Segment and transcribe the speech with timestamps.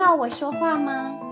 [0.00, 1.29] 到我说话吗？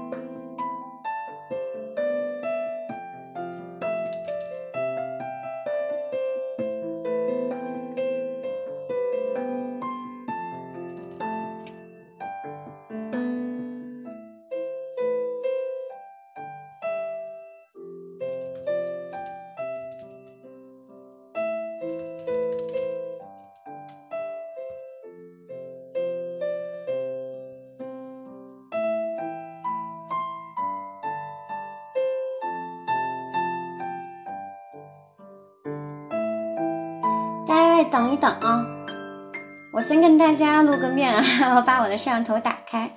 [40.39, 41.21] 大家露个面啊，
[41.57, 42.89] 我把我的摄像头打开。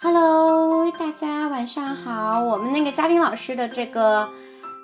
[0.00, 2.40] Hello，大家晚上好。
[2.40, 4.28] 我们那个嘉宾老师的这个，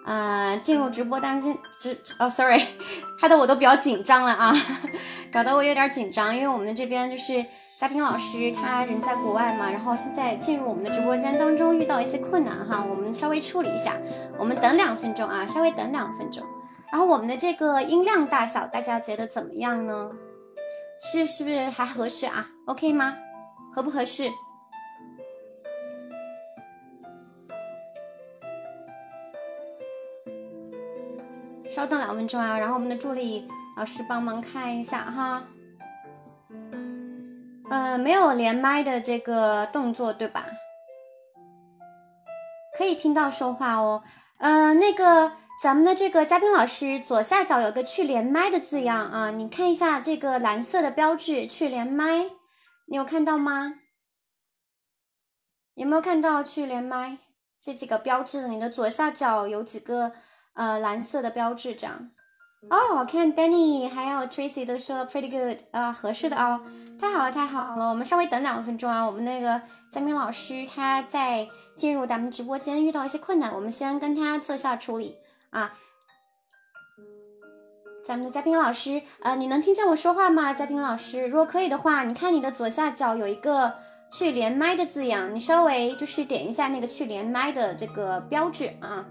[0.07, 2.63] 呃，进入直播当中，直哦，sorry，
[3.19, 4.53] 害得我都比较紧张了啊，
[5.33, 7.45] 搞得我有点紧张，因为我们这边就是
[7.81, 13.95] 嘉宾老师他人在国外嘛，然后现在进入我们的直播间当中遇到一些困难哈，我们稍微处理一下，
[14.39, 16.45] 我们等两分钟啊，稍微等两分钟。
[16.93, 20.13] 然后我们的这个音量大小，大家觉得怎么样呢？
[21.01, 23.17] 是是不是还合适啊？OK 吗？
[23.73, 24.31] 合不合适？
[31.71, 33.49] 稍等两分钟啊，然后我们的助理
[33.79, 35.45] 老师帮忙看一下哈。
[37.71, 40.45] 呃，没有连麦的这个动作对吧？
[42.77, 44.03] 可以听到说话哦。
[44.43, 45.33] 呃，那个。
[45.63, 52.31] 咱们的这个嘉宾老师左下角有个去连麦的字样啊，你看一下这个蓝色的标志去连麦，
[52.87, 53.75] 你有看到吗？
[55.75, 57.19] 有没有看到去连麦
[57.61, 58.49] 这几个标志？
[58.49, 60.11] 你的左下角有几个
[60.55, 62.11] 呃蓝色的标志这样？
[62.69, 66.61] 哦，我看 Danny 还有 Tracy 都说 pretty good 啊，合适的哦，
[66.99, 75.19] 太好了太好了，我们稍微等两分钟啊，我们那个佳明老师他在进入咱们直播间遇到一些困难，我们先跟他做一下处理。
[75.51, 75.75] 啊，
[78.03, 80.55] 咱们的嘉宾老师，呃，你能听见我说话吗？
[80.55, 83.75] 嘉宾老师，如果可以的话，你看你的左下角有一个
[84.11, 89.11] 去连麦的字样，你稍微就是点一下那个去连麦的这个标志啊。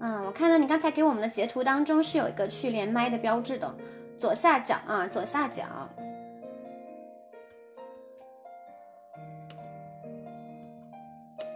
[0.00, 3.76] 嗯，我看到你刚才给我们的截图当中是有一个去连麦的标志的，
[4.16, 5.62] 左下角啊，左下角。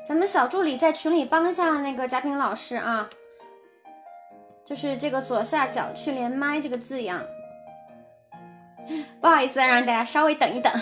[0.04, 3.08] 咱们小助理在群里帮一下那个贾平老师啊，
[4.64, 7.24] 就是这个左下角去连麦这个字样，
[9.20, 10.72] 不好意思，让大家稍微等一等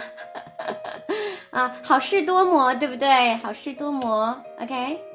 [1.50, 3.34] 啊，好事多磨，对不对？
[3.36, 5.09] 好事多磨，OK。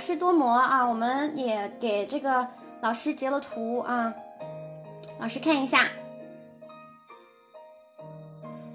[0.00, 0.88] 对，好事多磨啊！
[0.88, 2.48] 我们也给这个
[2.80, 4.14] 老师截了图啊，
[5.20, 5.76] 老师看一下。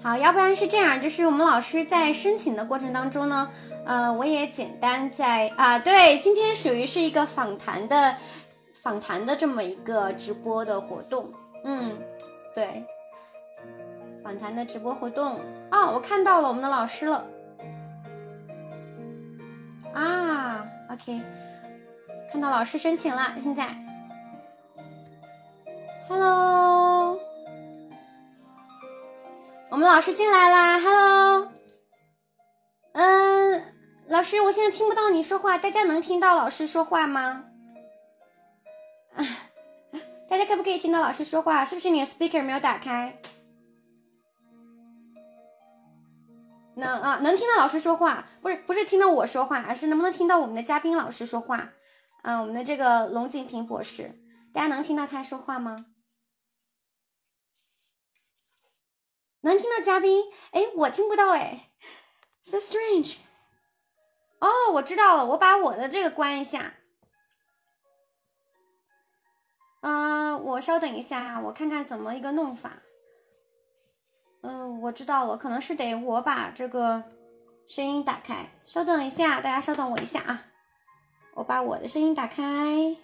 [0.04, 3.50] 好，要不然是这样，就是我们老师在申请的过程当中呢，
[3.84, 8.14] 呃，我也简单在啊，对，今天属于是一个访谈的
[8.80, 11.32] 访谈的这么一个直播的活动，
[11.64, 11.98] 嗯，
[12.54, 12.84] 对，
[14.22, 17.24] 访谈的直播活动啊，我看到了我们的老师了，
[19.92, 20.68] 啊。
[20.96, 21.20] OK，
[22.32, 23.68] 看到老师申请了，现在
[26.08, 27.20] ，Hello，
[29.68, 31.52] 我们老师进来啦，Hello，
[32.92, 33.74] 嗯，
[34.08, 37.44] 老师，我现在听不到你说话，大家能听到老师说话吗？
[40.30, 41.62] 大家可不可以听到老师说话？
[41.62, 43.20] 是不是你的 speaker 没有打开？
[46.76, 51.72] 能啊，能听到老师说话，不是不是听到我说话，而是能不能听到我们的嘉宾老师说话？
[52.22, 54.20] 啊，我们的这个龙景平博士，
[54.52, 55.86] 大家能听到他说话吗？
[59.40, 60.24] 能听到嘉宾？
[60.50, 61.70] 哎，我听不到哎
[62.42, 63.16] ，so strange。
[64.40, 66.74] 哦，我知道了，我把我的这个关一下。
[69.80, 72.82] 嗯，我稍等一下，我看看怎么一个弄法。
[74.48, 77.02] 嗯，我知道了，可能是得我把这个
[77.66, 78.48] 声音打开。
[78.64, 80.44] 稍等一下，大家稍等我一下啊，
[81.34, 82.96] 我把我的声音打开。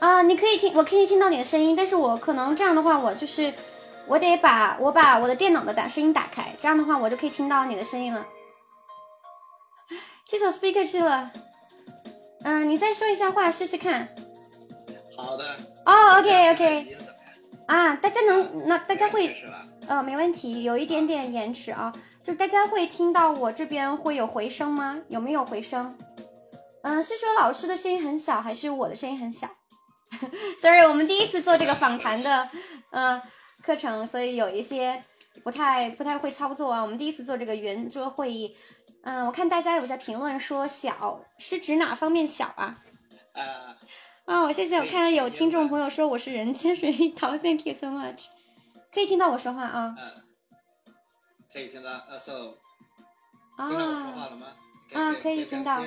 [0.00, 3.52] 啊，你可以听，我可以听到你的声音，但是我可能这样的话，我就是
[4.08, 8.26] 我得把我把我的电脑的打声音打开，这样的话我就可以听到你的声音了。
[10.26, 11.30] 去找 speaker 去了。
[12.44, 14.08] 嗯，你再说一下话试试看。
[15.16, 15.56] 好的。
[15.84, 16.96] 哦，OK OK。
[17.66, 19.36] 啊，大家能那大家会
[19.88, 25.00] 呃没问题，有一点点延迟啊，就大家会听到我这边会有回声吗？
[25.08, 25.96] 有没有回声？
[26.82, 29.48] 嗯，是说老师的声音很小，还是我的声音很小？
[30.60, 32.48] Sorry，我们第一次做这个访谈的
[32.92, 33.20] 嗯
[33.68, 34.98] 课程，所以有一些
[35.44, 36.80] 不太不太会操作啊。
[36.80, 38.56] 我们第一次做这个圆桌会议，
[39.02, 42.74] 嗯，我看大家有在评论说小是指哪方面小啊？
[43.34, 43.76] 啊
[44.24, 48.28] 啊，我谢谢，我看有听众朋友说我是人间水蜜桃，Thank you so much，
[48.90, 49.94] 可以听到我说话啊？
[49.98, 50.12] 嗯，
[51.52, 52.56] 可以听到，呃，So，
[53.58, 54.46] 听到我说话了吗？
[54.94, 55.82] 啊，可以听到。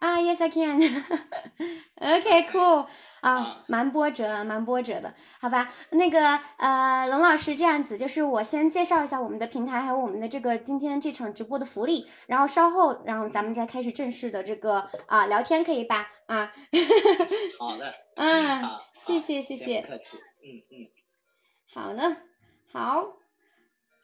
[0.00, 0.80] 啊，Yes I can。
[2.00, 2.86] OK，Cool。
[3.24, 5.72] 啊，蛮波折，蛮波折的，好吧？
[5.90, 16.10] 那个呃，龙老师这样子，就是我先介绍一下我们的平台，还有我们的这个今天这场直播的福利，然后稍后，然后咱们再开始正式的这个啊聊天，可以吧？
[16.26, 16.52] 啊。
[17.58, 17.94] 好的。
[18.16, 18.62] 嗯，
[19.00, 19.80] 谢谢谢谢。
[19.80, 20.18] 不客气。
[20.18, 20.86] 嗯嗯。
[21.72, 22.16] 好的，
[22.70, 23.23] 好。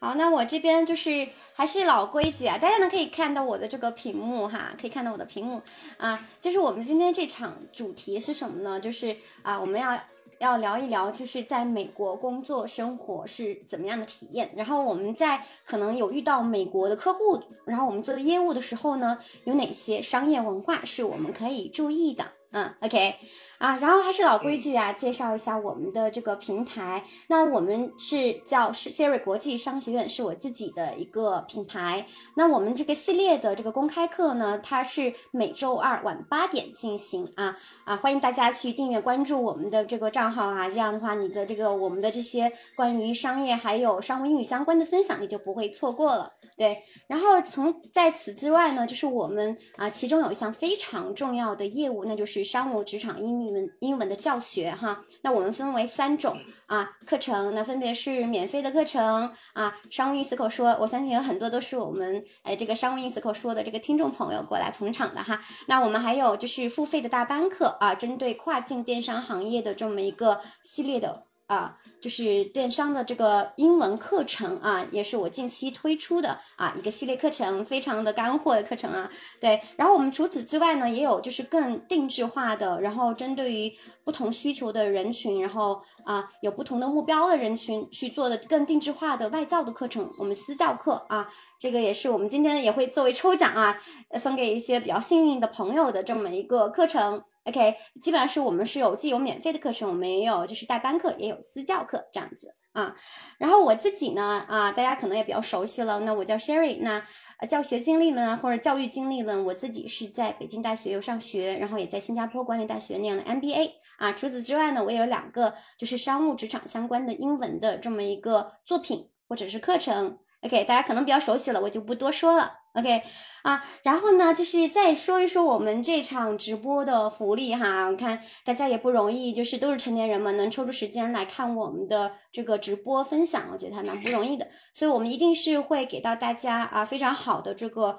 [0.02, 5.61] 好，那我这边就是还是老规矩啊，大家呢可以看到我的这个屏幕哈，可以看到我的屏幕
[5.99, 8.81] 啊，就是我们今天这场主题是什么呢？
[8.81, 10.00] 就是啊，我们要
[10.38, 22.25] 要聊一聊，就是在美国工作生活是怎么样的体验，然后我们在可能有遇到美国的客户，然后我们做业务的时候呢，有哪些商业文化是我们可以注意的？
[22.52, 23.17] 嗯，OK。
[23.61, 27.05] 啊，然后还是老规矩啊，介绍一下我们的这个平台。
[27.27, 32.07] 那我们是叫是 Sherry 国际商学院，是我自己的一个品牌。
[32.37, 37.55] 那我们这个系列的这个公开课呢，它是每周二晚八点进行啊
[37.85, 40.71] 啊，欢迎大家去订阅关注我们的这个账号啊。
[40.71, 46.33] 这样的话，你的这个我们的这些关于商业还有商务英语相关的分享，你就不会错过了。
[46.57, 53.50] 对，然后从在此之外呢，就是我们啊，其中有一项非常重要的业务，那就是商务职场英语。
[53.81, 56.37] 英文的教学哈，那我们分为三种
[56.67, 65.41] 啊课程，那分别是免费的课程啊，商务英随口说，我相信有很多都是我们哎这个商务英随口说的这个听众朋友过来捧场的哈。
[65.67, 71.30] 那我们还有就是付费的大班课啊，针对跨境电商行业的这么一个系列的。
[71.50, 79.11] 啊，就是电商的这个英文课程啊，也是我近期推出的啊一个系列课程，非常的干货的课程啊。
[79.41, 83.73] 对，然后我们除此之外呢，也有就是更定制化的，然后针对于
[84.05, 93.76] 不同需求的人群，然后啊有不同的目标的人群去做的更定制化的外教的课程，我们私教课啊，这个也是我们今天也会作为抽奖啊，
[94.20, 97.25] 送给一些比较幸运的朋友的这么一个课程。
[97.44, 102.94] OK，基本上是我们是有既有免费的课程，我们也有就是代班课，也有私教课这样子啊。
[103.38, 106.00] 然后我自己呢，啊，大家可能也比较熟悉了。
[106.00, 107.02] 那我叫 Sherry，那
[107.46, 114.12] 教学经历呢，或者教育经历呢，我自己是在北京大学有上学，然后也在新加坡管理大学念了 MBA 啊。
[114.12, 120.19] 除此之外呢，我也有两个就是商务职场相关的英文的这么一个作品或者是课程。
[120.42, 122.60] OK，大家可能比较熟悉了，我就不多说了。
[122.75, 123.02] OK，
[123.43, 127.87] 啊，然后呢，就是再说一说我们这场直播的福利哈。
[127.87, 134.47] 我看大家也不容易，就是都是成年人嘛，能抽出时间来看我们的这个直播分享，我觉得还蛮不容易的。
[134.73, 137.99] 所以我们一定是会给到大家啊非常好的这个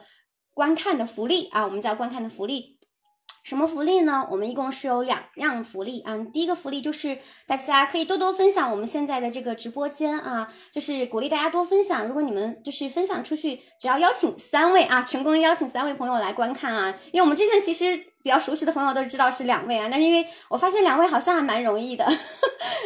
[0.53, 2.77] 观看的福利啊，我们叫观看的福利。
[3.43, 4.27] 什么福利呢？
[4.29, 6.17] 我们一共是有两样福利啊。
[6.31, 7.17] 第一个福利就是
[7.47, 12.07] 大家可以多多分享我们现在的这个直播间啊，就是鼓励大家多分享。
[12.07, 18.10] 如果你们就是分享出去，只要邀请三位啊，成功邀请三位朋友来观看啊，因为我们之前其实。
[18.23, 22.05] 比较熟悉的朋友都知道是两位啊，但是因为我发现两位好像还蛮容易的，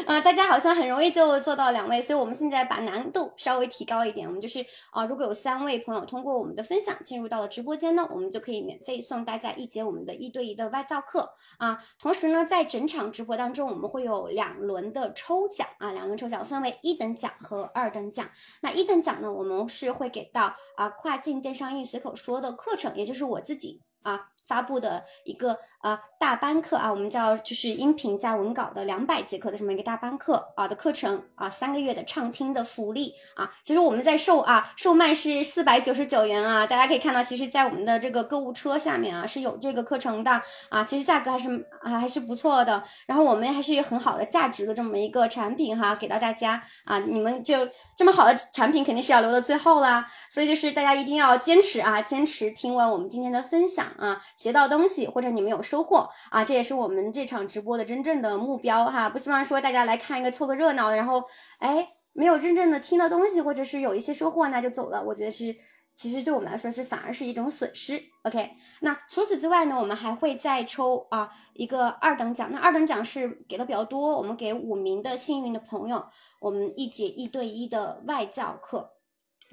[0.07, 18.29] 啊， 大家好像很容易就做到两位，所以我们现在把难度稍微提高一点，我们就是啊，如果有三位朋友通过我们的分享进入到了直播间呢，我们就可以免费送大家一节我们的一对一的外教课啊，同时呢，在整场直播当中，我们会有两轮的抽奖啊，两轮抽奖分为一等奖和二等奖，
[18.61, 24.29] 那一等奖呢，我们是会给到啊跨境电商英随口说的课程，也就是我自己啊。
[24.47, 54.21] 发布的一个啊大班课啊，我们叫就是音频加文稿的两百节课的这么一个大班课啊的课程啊，三个月的畅听的福利啊，其实我们在售啊售卖是四百九十九元啊，大家可以看到，其实，在我们的这个购物车下面啊是有这个课程的啊，其实价格还是啊还是不错的，然后我们还是有很好的价值的这么一个产品哈，给到大家啊，你们就这么好的产品肯定是要留到最后啦，所以就是大家一定要坚持啊，坚持听完我们今天的分享啊。
[54.35, 55.85] 学到东西，或者你们有收。
[55.85, 56.43] 获啊！
[56.43, 59.07] 这也是我们这场直播的真正的目标哈！
[59.07, 61.23] 不希望说大家来看一个凑个热闹，然后
[61.59, 64.99] 哎没有真正的听到东西，或者是有一些收获那就走了。
[65.03, 65.55] 我觉得是，
[65.95, 68.01] 其实对我们来说是反而是一种损失。
[68.23, 68.49] OK，
[68.79, 72.51] 那除此之外呢，我们还会再抽啊一个二等奖。
[72.51, 76.03] 那二等奖是给的比较多，我们给五名的幸运的朋友，
[76.41, 78.93] 我们一节一对一的外教课。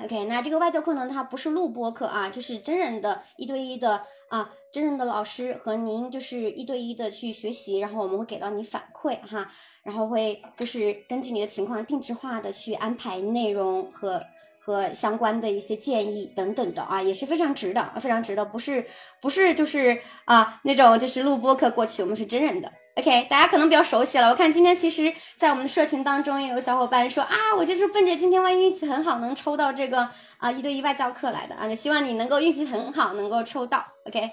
[0.03, 9.47] OK，那这个外教课呢，它不是录播课啊，就是真人的一对一的啊，真人的老师和您就是一对一的去学习，然后我们会给到你反馈哈，
[9.83, 14.19] 然后会就是根据你的情况定制化的去安排内容和
[14.59, 18.87] 和相关的一些建议等等的啊，也是非常值的，非常值的，不是
[19.21, 22.73] 不是就是啊那种就是录播课过去，我们是真人的。
[22.95, 24.29] OK，大家可能比较熟悉了。
[24.29, 31.69] 我看今天其实，在我们的社群当中，也有小伙伴说啊，我就是奔着今天万一运气很好，能抽到这个啊一对一外教课来的啊。
[31.69, 33.83] 就希望你能够运气很好，能够抽到。
[34.07, 34.31] OK，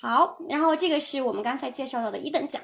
[0.00, 2.62] 好，然后这个是我们刚才介绍到的一等奖。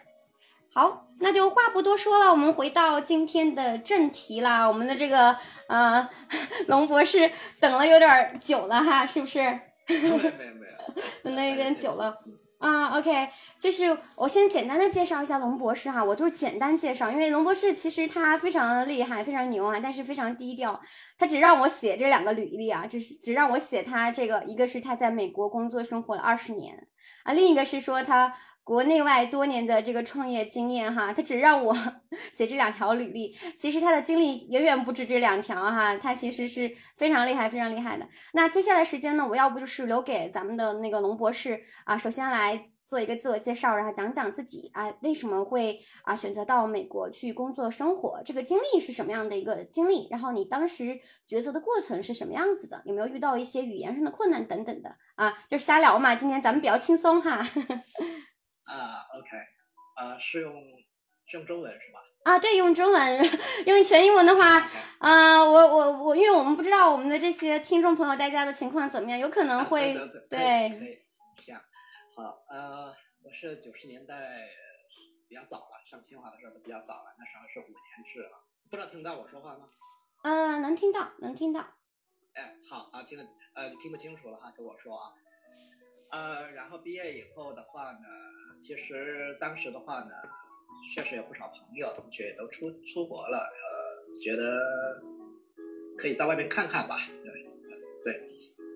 [0.73, 4.67] 好，那就话不多说了，我们回到今天的正题啦。
[4.69, 5.37] 我们的这个
[5.69, 6.09] 呃
[6.67, 9.38] 龙博士等了有点久了哈，是不是？
[9.38, 12.17] 没有没有， 等的有点久了。
[12.64, 13.28] 啊，OK，
[13.59, 20.80] 就是我先简单的介绍一下龙博士哈，我就简单介绍，因为龙博士其实他非常的厉害，非常牛啊，但是非常低调，
[21.18, 26.88] 他只让我写这两个履历啊，只是只让我写他这个，一个是他在美国工作生活了二十年
[27.25, 28.35] 啊，另一个是说他。
[28.64, 31.76] 国内外多年的这个创业经验哈，他只让我
[32.33, 38.09] 写这两条履历，其实他的经历远远不止这两条哈，他其实是非常厉害、非常厉害的。
[38.33, 57.47] 那接下来时间呢，我要不就是留给咱们的那个龙博士啊，首先来做一个自我介绍，然后讲讲自己啊为什么会啊选择到美国去工作生活，这个经历是什么样的一个经历，然后你当时抉择的过程是什么样子的，有没有遇到一些语言上的困难等等的啊，就是瞎聊嘛，今天咱们比较轻松哈。
[58.64, 59.28] 啊，OK，
[59.97, 60.52] 啊，是用
[61.26, 62.00] 是用中文是吧？
[62.25, 63.25] 啊，对，用中文，
[63.66, 64.42] 用全英文的话，
[64.99, 69.94] 啊，我我我，因为我们不知道我们的这些听众朋友大家的情况怎么样，有可能会
[70.30, 70.99] 对，可以
[71.52, 71.61] 样，
[72.16, 72.92] 好，呃，
[73.25, 74.49] 我是九十年代
[75.28, 78.40] 比较早了，上清华的时候都比较早了，那时候是五年制啊，
[78.71, 79.68] 不知道听到我说话吗？
[80.23, 81.61] 呃，能听到，能听到。
[82.33, 85.12] 哎，好啊，听得呃听不清楚了哈，跟我说啊，
[86.11, 87.99] 呃，然后毕业以后的话呢。
[88.61, 90.11] 其实当时的话呢，
[90.94, 95.02] 确实有不少朋友同学也都出出国了，呃，觉得
[95.99, 97.32] 可以到外面看看吧，对，
[98.02, 98.26] 对，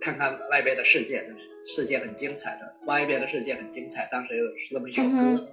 [0.00, 1.24] 看看外边的世界，
[1.60, 4.06] 世界很精彩的，外边的世界很精彩。
[4.10, 5.48] 当时有这么一首歌，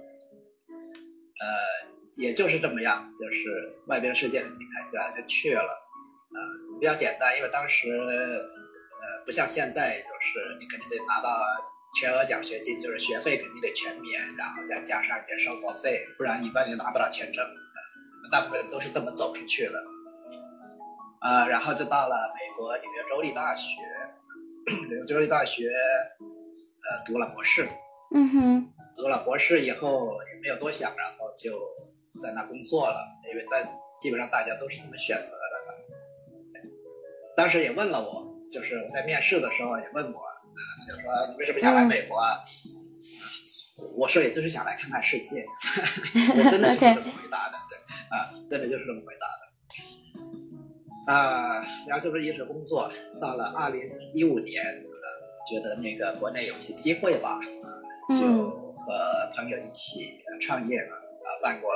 [1.38, 1.46] 呃，
[2.22, 5.10] 也就是这么样，就是外边的世界很精彩，对吧？
[5.16, 5.70] 就去了，
[6.34, 11.28] 呃，比较简单，因为当时呃不像现在，就是你肯定得拿到。
[11.98, 17.42] 全额奖学金就是学费肯定得全免，然后再加上一些生活费，不然一般就拿不到签证。
[18.30, 19.82] 大部分人都是这么走出去的。
[21.20, 23.80] 啊，然后就到了美国纽约州立大学，
[24.90, 27.66] 纽约州立大学，呃，读了博士。
[28.12, 28.72] 嗯哼。
[28.94, 31.58] 读了博士以后也没有多想，然后就
[32.22, 32.98] 在那工作了，
[33.30, 33.64] 因为在
[33.98, 35.56] 基本上大家都是这么选择的。
[37.36, 40.35] 当时也问了我，就是我在面试的时候也问我。
[40.86, 42.16] 就说你为什么想来美国？
[42.18, 42.38] 啊？
[43.96, 45.44] 我说也就是想来看看世界，
[46.34, 47.78] 我真的就是这么回答的，对
[48.10, 49.46] 啊，真的就是这么回答的。
[51.12, 53.80] 啊，然后就是一直工作，到了二零
[54.12, 55.06] 一五年，呃，
[55.48, 57.68] 觉得那个国内有些机会吧，啊，
[58.08, 60.10] 就和朋友一起
[60.40, 61.70] 创业了，啊，办过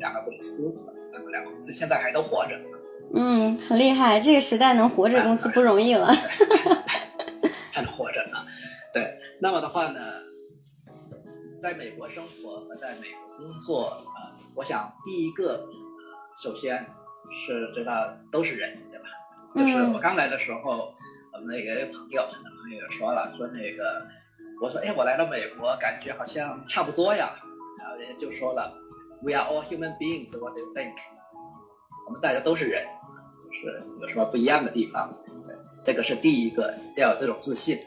[0.00, 0.74] 两个公司，
[1.12, 2.58] 办过两个公司，现在还都活着。
[3.14, 6.12] 嗯，很厉害，这个时代能活着公司不容易了。
[9.40, 10.00] 那么的话呢，
[11.60, 15.72] 在美国生活和在美国工作啊，我想第一个，呃，
[16.42, 16.86] 首先
[17.30, 19.04] 是知道都是人，对吧？
[19.54, 20.92] 就是我刚来的时候，
[21.32, 22.26] 我们那个朋友，
[22.62, 24.06] 朋友也说了，说那个，
[24.60, 27.30] 我说，哎，我来到美国，感觉好像差不多呀。
[27.78, 28.76] 然后人家就说了
[29.22, 30.36] ，We are all human beings.
[30.38, 30.94] What do you think？
[32.06, 32.84] 我们大家都是人，
[33.38, 35.14] 就是有什么不一样的地方？
[35.46, 35.54] 对。
[35.84, 37.78] 这个是第一个要有这种自信，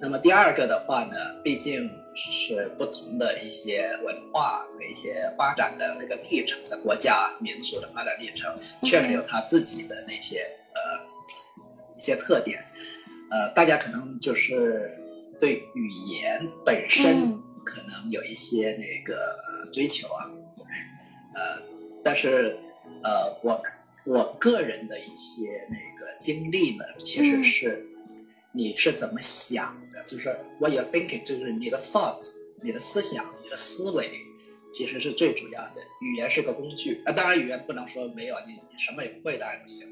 [0.00, 8.50] 那么第二个的话呢，毕竟是不同的一些文化和一些发展的那个历程的国家民族的发展历程，
[8.82, 10.40] 确实有它自己的那些
[10.74, 10.80] 呃
[11.96, 12.58] 一些特点，
[13.30, 14.98] 呃，大家可能就是
[15.38, 19.38] 对语言本身可能有一些那个
[19.72, 20.30] 追求啊，
[21.34, 21.62] 呃，
[22.02, 22.58] 但是
[23.02, 23.60] 呃我。
[24.06, 27.86] 我个人的一些那个经历呢，其实是
[28.50, 30.28] 你是怎么想就是
[30.58, 32.20] what you thinking，就是你的 thought
[32.62, 34.08] 你的思想、你的思维
[34.72, 35.82] 其实是最主要的。
[36.00, 39.86] 语言是个工具啊，当然语言不能说没有，你你什么也不会当然不行。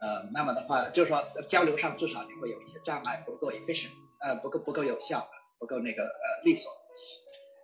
[0.00, 3.90] 呃，那么的话，就是说交流上至少你会有一些障碍，不够 efficient，
[4.20, 5.26] 呃，不够不够有效，
[5.58, 6.70] 不够那个呃利索。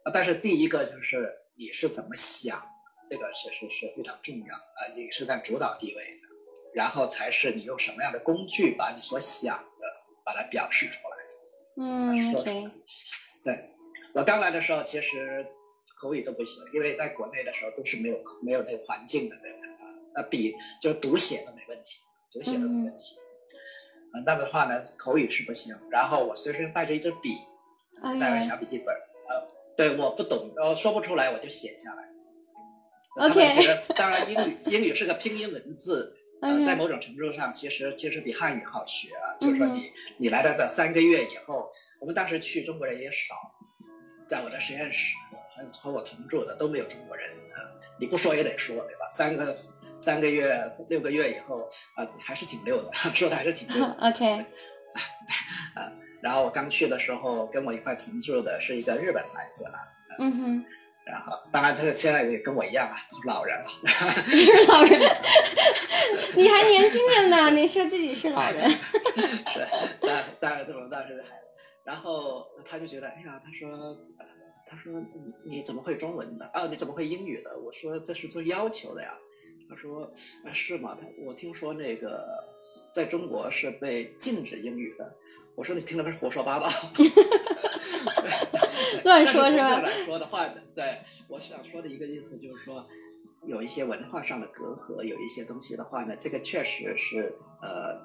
[0.05, 2.62] 啊，但是第一个就是你是怎么想，
[3.11, 6.19] 这个其实是非常重要啊，你是在主导地位的，
[6.73, 9.62] 然后才是你用什么样的工具把你所想
[10.30, 11.16] 把它表示出来。
[11.82, 12.70] 嗯说出来。
[13.44, 13.70] 对，
[14.14, 15.44] 我刚来的时候其实
[16.00, 19.58] 口语都不行，因为在国内的时候都是没有没有那个环境的，对吧？
[19.80, 19.84] 啊，
[20.14, 21.99] 那笔就读写都没问题，
[22.30, 23.16] 读写都没问题。
[24.12, 25.75] 啊，那么的话呢，口语是不行。
[25.90, 27.37] 然后我随身带着一支笔，
[28.20, 32.06] 带个小笔记本，呃，对，我不懂，呃，说不出来我就写下来。
[33.16, 39.37] OK 当然英语英语是个拼音文字，呃，在某种程度上，其实其实比汉语好学啊。
[39.40, 41.70] 就是说你你来了的三个月以后，
[42.00, 43.35] 我们当时去中国人也少，
[44.28, 45.14] 在我的实验室
[45.54, 47.59] 和和我同住的都没有中国人啊、
[47.99, 49.06] 你不说也得说对吧？
[49.11, 49.54] 三个
[49.99, 53.92] 三个月六个月以后啊、还是挺溜的， 说的还是挺溜的。
[54.09, 54.25] OK，
[55.75, 55.92] 啊
[56.23, 59.80] 然后我刚去的时候，跟我一块同住的是一个日本孩子啊，
[60.18, 60.64] 嗯哼，
[61.07, 63.64] 然后当然这个现在也跟我一样啊，都是老人了。
[64.28, 65.00] 你 是老人，
[66.37, 68.71] 你还年轻着呢，你说自己是老人。
[68.71, 69.66] 是，
[70.00, 71.50] 大大概这种大学的孩子，
[71.85, 73.69] 然后他就觉得，哎呀，他说，
[74.19, 74.26] 呃
[74.71, 76.45] 他说你你怎么会中文的？
[76.52, 77.59] 啊，你怎么会英语的？
[77.59, 79.12] 我说这是做要求的呀。
[79.69, 80.04] 他说，
[80.47, 80.97] 啊是吗？
[81.00, 82.38] 他我听说那个
[82.95, 85.16] 在中国是被禁止英语的。
[85.57, 86.69] 我说你听了不是胡说八道？
[89.04, 92.87] 乱说是吧但是从这来说的话，对我想说的一个意思就是说，
[93.46, 97.99] 有一些文化上的隔阂，有一些东西的话呢，这个确实是呃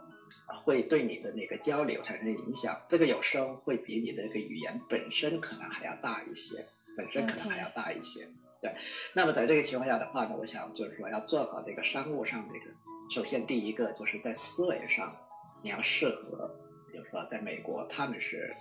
[0.54, 2.80] 会对你的那个交流产生影响。
[2.88, 6.66] 这个有时候会比你的那个语言本身可能还要大一些，
[6.96, 8.28] 本身可能还要大一些。
[8.62, 8.74] 对，
[9.14, 12.66] 那么在这个情况下的话呢，我想就是说要做好这个商务上这个，
[13.10, 15.16] 首先第一个就是在思维上
[15.62, 16.56] 你要适合，
[16.92, 18.56] 比如说在美国他们是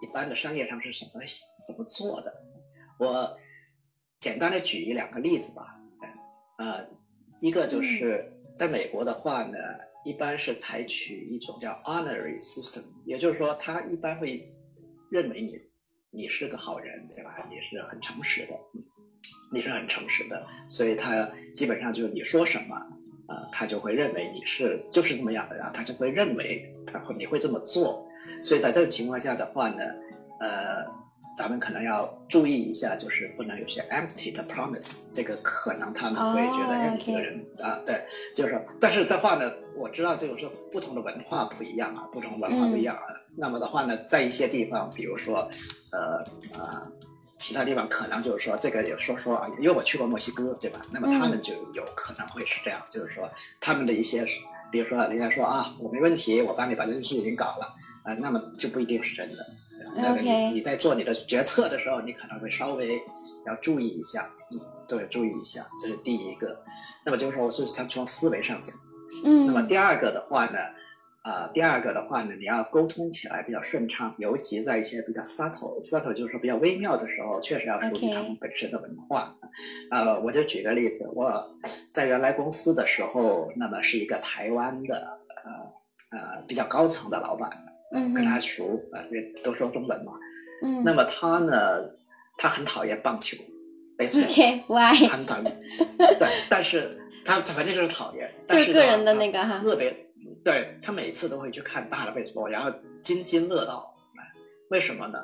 [0.00, 1.20] 一般的商业上是怎么
[1.66, 2.32] 怎么做的。
[2.98, 3.30] 我
[4.18, 5.74] 简单的举一两个例子吧。
[5.98, 6.08] 对，
[6.58, 6.86] 呃，
[7.40, 8.24] 一个就是
[8.56, 9.56] 在美国的话呢，
[10.04, 14.42] 一般是采取一种叫 honorary system，也就是说，他一般会
[15.10, 15.58] 认为你
[16.10, 17.40] 你是个好人，对吧？
[17.48, 18.84] 你是很诚实的，嗯
[19.52, 22.76] 你是很诚实的，所以他基本上就是你说什么，
[23.28, 28.06] 呃，他就会认为你是就是这么样的然后，他就会认为他会你会这么做。
[28.44, 29.82] 所以在这个情况下的话呢，
[30.40, 30.84] 呃，
[31.36, 38.04] 咱们可能要注意一下，就是不能有些 empty 的 promise，这个可能他们会觉得，你这个人啊，对，
[38.34, 43.02] 就是说，但是的话呢，我知道这个是不同的文化不一样啊，不同文化不一样啊。
[43.36, 45.48] 那么的话呢，在一些地方，比如说，
[45.92, 46.24] 呃
[46.58, 46.92] 呃。
[47.42, 50.82] 其他地方可能就是说这个也说说啊，因为我去过墨西哥，对吧？
[50.92, 53.28] 那么他们就有可能会是这样，就是说
[53.58, 54.26] 他们的一些，
[54.70, 57.74] 比如说人家说啊，我没问题，我帮你把这件事情搞了，
[58.10, 59.36] 啊、那么就不一定是真的。
[59.94, 63.00] 对那个你你在做你的决策的时候，你可能会稍微
[63.46, 66.62] 要注意一下，嗯，对，注意一下，这是第一个。
[67.04, 68.74] 那么就是说，我是从从思维上讲。
[69.46, 70.58] 那么嗯第二个的话呢，
[71.22, 79.36] 啊、第二个的话呢，你要沟通起来比较顺畅，尤其在一些比较 subtle，subtle 就是说比较微妙的时候，确实要熟悉他们本身的文化。
[79.90, 81.50] 呃，我就举个例子，我
[81.90, 87.50] 在原来公司的时候，那么是一个台湾的呃呃比较高层的老板，
[87.92, 90.12] 嗯跟他哼熟，呃，因为都说中文嘛。
[90.62, 91.82] 嗯那么他呢，
[92.36, 93.36] 他很讨厌棒球
[93.96, 94.24] ，baseball。
[94.30, 95.08] ，OK，Why？
[95.08, 95.60] 很讨厌，
[96.18, 100.10] 对，但是他他反正就是讨厌，但就是个人的那个哈特别，
[100.44, 102.70] 对他每次都会去看大的 baseball，然后
[103.02, 103.94] 津津乐道。
[104.18, 104.38] 哎
[104.70, 105.18] 为什么呢？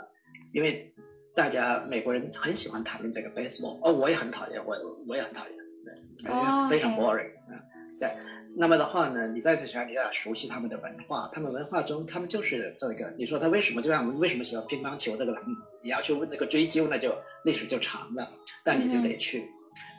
[0.52, 0.92] 因为
[1.34, 4.74] 大家美国人很喜欢谈论这个 baseball，哦，我也很讨厌，我
[5.06, 7.60] 我也很讨厌，对，非常 boring，嗯，
[8.00, 8.10] 对。
[8.58, 13.14] 那么的话呢，你在此前你要熟悉他们的文化，他们文化中他们就是这个。
[13.18, 14.18] 你说他为什么这样？
[14.18, 15.32] 为什么喜欢乒乓球这个？
[15.46, 17.14] 嗯你要去问那个追究，那就
[17.44, 18.28] 历史就长了。
[18.64, 19.44] 但你就得去、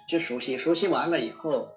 [0.10, 1.70] 去熟悉，熟悉完了以后，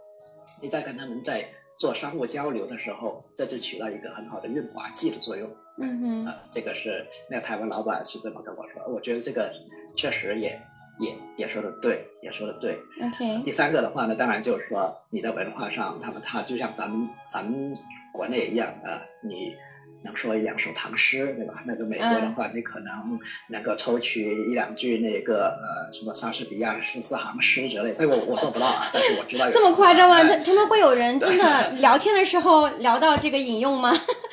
[0.63, 6.35] 你再跟他们在做商务交流的时候，这就起到一个很好的润滑剂的作用嗯哼啊。
[6.51, 9.53] 这个是那个台湾老板是这么跟我说，我觉得这个
[9.95, 10.61] 确实也
[11.01, 12.79] 也也说的对，也说的对。
[13.03, 17.77] ，OK，第三个的话呢，当然就是说你的文化上，他们他就像咱们咱们
[18.13, 19.57] 国内一样啊，你
[20.03, 21.63] 能说一两首唐诗，对吧？
[21.67, 30.17] 那个美国的话，你可能能够抽取一两句那个呃什么莎士比亚十四行诗之类，这个我我做不到啊，但是我知道有这么夸张吗？
[30.17, 33.93] 哎他他们会有人真的 聊天的时候聊到这个引用吗？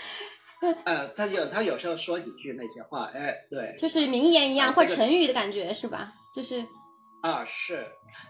[0.86, 6.14] 呃，他有他有时候说几句那些话，哎，对，就是名言一样，或成语的感觉是吧？
[6.34, 6.66] 就是
[7.22, 7.86] 啊，是，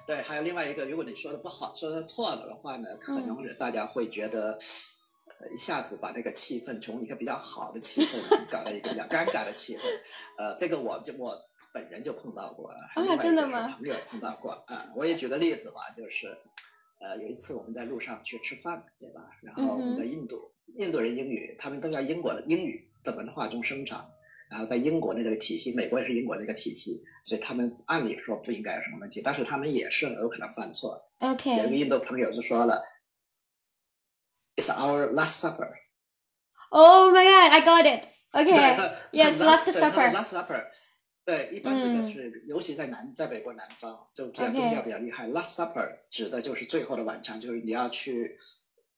[0.06, 4.58] 对，还有另外一个，如果你说的不好，说的错了的话呢，可嗯能是大家会觉得，
[5.40, 8.18] 呃，一下子把这个气氛从一个比较好的气氛
[8.50, 9.82] 搞到一个比较尴尬的气氛。
[10.38, 11.38] 呃，这个我就我
[11.74, 16.38] 本人就碰到过，还有另外一个真的吗是朋友碰到过啊、我也举个例子吧，就是，
[17.00, 19.22] 呃，有一次我们在路上去吃饭，对吧？
[19.44, 24.12] 然后我们在印度，印度人英语，他们都在英国的英语的文化中生长。
[24.50, 31.02] 然后在英国的这个体系，美国也是英国的一个体系，所以他们按理说不应该有什么问题，但是他们也是有可能犯错。
[31.20, 31.76] OK，有一个。
[31.76, 32.82] 印度朋友就说了
[34.56, 35.70] ，It's our last supper。
[36.70, 38.06] Oh my god, I got it.
[38.32, 38.52] OK.
[38.52, 40.14] 他 Yes, 他 last supper.
[40.14, 40.66] last supper。
[41.26, 45.28] 对，一般这个嗯是，尤其在南，在美国南方，就这样比较比较厉害。
[45.28, 48.38] Last supper 指的就是最后的晚餐，就是你要去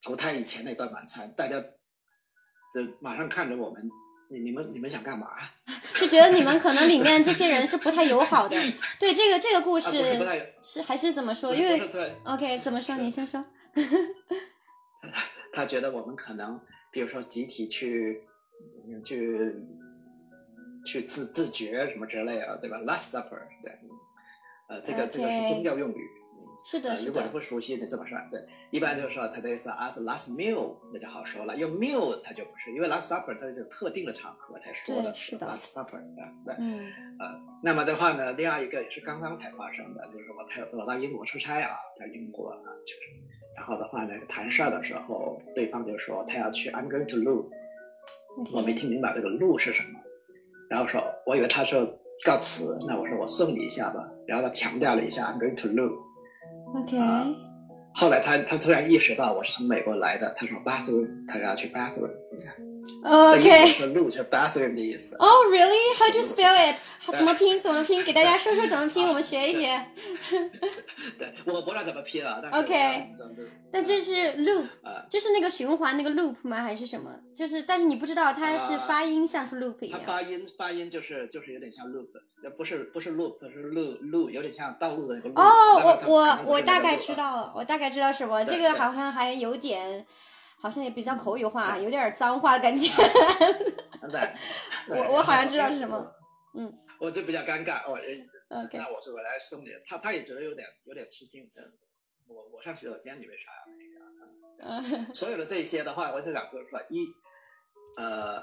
[0.02, 3.90] 投胎以前那段晚餐，大家就马上看着我们，
[4.30, 5.26] 你你们你们想干嘛？
[5.26, 5.36] 啊，
[5.94, 8.56] 就觉得你们可能里面这些人是不太友好的。
[8.98, 10.18] 对这个这个故不事
[10.62, 11.54] 是还是怎么说？
[11.54, 12.14] 因为对。
[12.24, 12.96] OK 怎么说？
[12.96, 13.44] 你先说。
[15.52, 16.60] 他觉得我们可能，
[16.92, 18.22] 比如说集体去，
[18.86, 19.54] 嗯去
[20.84, 23.72] 去自自觉什么之类啊，对吧？Last Supper，对，
[24.68, 26.08] 呃，这个这个是宗教用语。
[26.64, 27.28] 是的，呃，是的如果你。
[27.30, 31.56] 不熟悉，你这么说，对，一般就是说 today's as last meal，那就好说了。
[31.56, 35.46] 用 meal 它就不是，因为 last supper 它是特定的场合才说的是的。
[35.46, 36.92] last supper 啊，对，嗯。
[37.20, 43.00] 呃，那么的话呢，另外一个也是刚刚才发生的，就是我他我到英国出差啊，在英国啊，就是，
[43.56, 47.46] 然后的话呢，谈事儿的时候，对方就说他要去，I'm going to Lou，
[48.54, 50.00] 我没听明白这个 loo 是什么，
[50.70, 51.84] 然后说，我以为他说
[52.24, 55.90] 告辞，那我说我送你一下吧，然后他强调了一下 I'm going to Lu，
[56.74, 57.26] OK 啊
[57.94, 62.10] 后来他他突然意识到我是从美国来的，他说 bathroom，他要去 bathroom，
[63.04, 63.66] OK。
[63.66, 65.98] 说 Lu 就是 bathroom 的意思，Oh really?
[65.98, 66.76] How do you spell it?
[67.16, 67.60] 怎么拼？
[67.62, 68.02] 怎么拼？
[68.04, 69.86] 给大家说说怎么拼， 我们学一学。
[71.18, 75.04] 对，我不知道怎么拼了，OK 真的但这是 loop，啊。
[75.08, 76.62] 就是那个循环那个 loop 吗？
[76.62, 77.10] 还是什么？
[77.34, 79.98] 就是，但是你不知道它是啊发音像是 loop 一样。
[79.98, 82.08] 它发音发音就是就是有点像 loop，
[82.42, 85.34] 这不是不是 loop，是路路，有点像道路的那个路。
[85.40, 86.96] 哦，我我我大概。
[87.00, 88.44] 知道了，我大概知道什么。
[88.44, 90.06] 这个好像还有点，
[90.60, 92.88] 好像也比较口语化，有点脏话的感觉。
[94.10, 94.34] 对，
[94.96, 96.14] 我我好像知道是什么。
[96.54, 101.48] 嗯，我就比较尴尬，我 OK，那我是我来送你，他他也觉得有点有点吃惊。
[101.54, 101.72] 嗯，
[102.28, 104.00] 我我上洗手间，你为啥要那个？
[105.06, 107.06] 嗯所有的这些的话，我是想就是说，一，
[107.96, 108.42] 呃，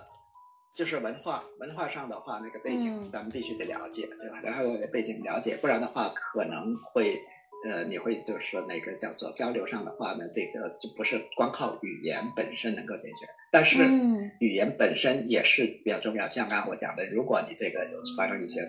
[0.76, 4.38] 就是文化文化上的话，那个背景嗯咱们必须得了解，对吧？
[4.42, 7.20] 然后背景了解，不然的话可能会，
[7.65, 16.30] 呃，你会就是说那个叫做交流上的话呢，这个就不是光靠语言本身能够解决，但是嗯语言本身也是比较重要。
[16.30, 18.62] 像刚才我讲的，如果你这个有发生一些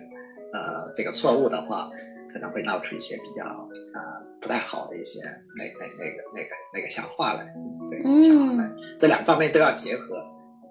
[0.53, 1.89] 呃这个错误的话，
[2.33, 7.45] 可能会闹出一些比较呃不太好的一些那那那个那个那个笑话来，
[7.89, 10.25] 对，嗯笑话来，这两方面都要结合，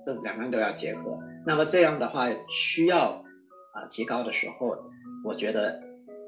[0.05, 1.19] 这两方面都要结合。
[1.47, 3.13] 那么这样的话，需要
[3.73, 4.77] 啊、提高的时候，
[5.25, 5.81] 我觉得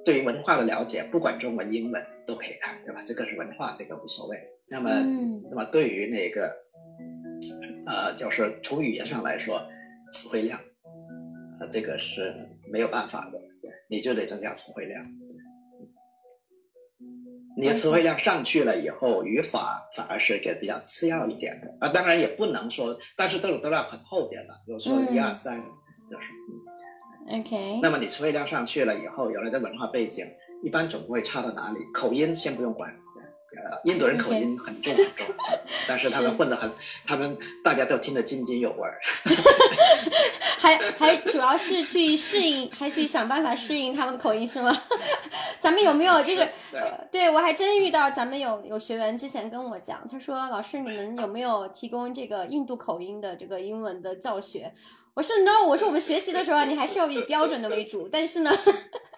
[0.05, 3.01] 对于文化的了解，不管中文、英文都可以看，对吧？
[3.05, 4.39] 这个是文化，这个无所谓。
[4.69, 6.51] 那么，嗯那么对于那个
[7.87, 9.61] 呃，就是从语言上来说，
[10.11, 10.59] 词汇量，
[11.61, 12.35] 呃，这个是
[12.73, 15.05] 没有办法的，对，你就得增加词汇量。
[17.57, 21.91] 你的词汇量上去了以后，语法反而是一个比较次要一点的啊。
[21.93, 25.59] 当然也不能说，但是这种都要很后边了，比如说嗯一二三，
[26.11, 26.53] 就是嗯。
[27.31, 30.27] ，OK，那么你词汇量上去了以后，有了的文化背景，
[30.63, 31.79] 一般总不会差到哪里。
[31.93, 35.27] 口音先不用管，呃，印度人口音很重很重，
[35.89, 36.71] 但是他们混得很，
[37.07, 39.01] 他们大家都听得津津有味儿。
[40.61, 44.71] 还还主要是去适应，还去想办法适应他们的口音是吗？
[45.59, 46.37] 咱们有没有就是
[46.71, 54.73] 对呃对我还真遇到，咱们有有学员之前跟我讲，他说老师你们有没有提供这个印度口音的这个英文的教学？
[55.15, 58.51] 我说 no，我说我们学习的时候你还是要以标准的为主，但是呢，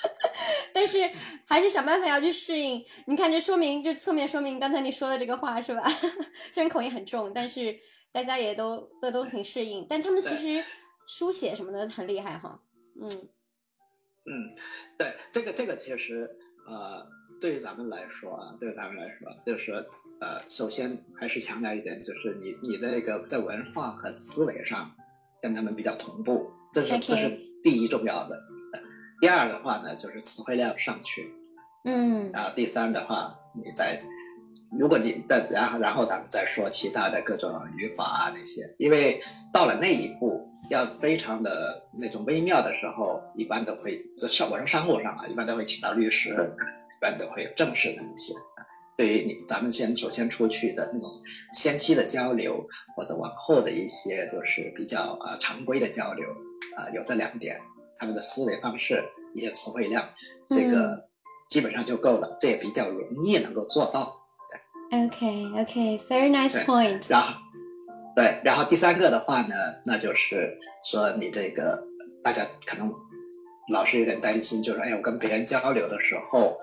[0.72, 0.98] 但是
[1.46, 2.84] 还是想办法要去适应。
[3.06, 5.82] 你看这说明就侧面说明刚才你说的这个话是吧？
[6.52, 7.78] 虽然口音很重，但是
[8.10, 10.64] 大家也都都都挺适应，但他们其实
[11.06, 12.60] 书写什么的很厉害哈，
[13.00, 13.08] 嗯
[14.24, 14.48] 嗯，
[14.96, 16.30] 对，这个这个其实
[16.66, 17.06] 呃，
[17.40, 19.72] 对于咱们来说啊，对于咱们来说，就是
[20.20, 24.94] 呃，首先还是强调一点，就是你你的一个在文化和思维上
[25.42, 27.28] 跟他们比较同步，这是这是
[27.62, 28.40] 第一重要的。
[29.20, 31.34] 第二的话呢，就是词汇量上去，
[31.84, 34.00] 嗯然后第三的话，你再
[34.78, 39.20] 如果你再然后然后咱们再说其他的各种语法啊那些，因为
[39.52, 48.32] 到了那一步要非常的那种微妙的时候，一般都会在商我说商务上啊，一般都会请到律师，一般都会有正式的那些。
[49.02, 51.10] 对于你咱们先首先出去的那种
[51.52, 52.64] 先期的交流，
[52.96, 56.24] 或者往后的一些就是比较啊常规的交流
[56.76, 57.60] 啊，有这两点，
[57.98, 59.02] 他们的思维方式、
[59.34, 60.08] 一些词汇量，
[60.50, 61.08] 这个
[61.48, 64.24] 基本上就够了，这也比较容易能够做到。
[64.92, 67.04] OK OK，very nice point。
[67.08, 67.40] 然后，
[68.14, 70.56] 对，然后第三个的话呢，那就是
[70.88, 71.88] 说你这个
[72.22, 72.88] 大家可能
[73.72, 76.56] 老是有点担心，就是哎呀，我跟别人交流的时候，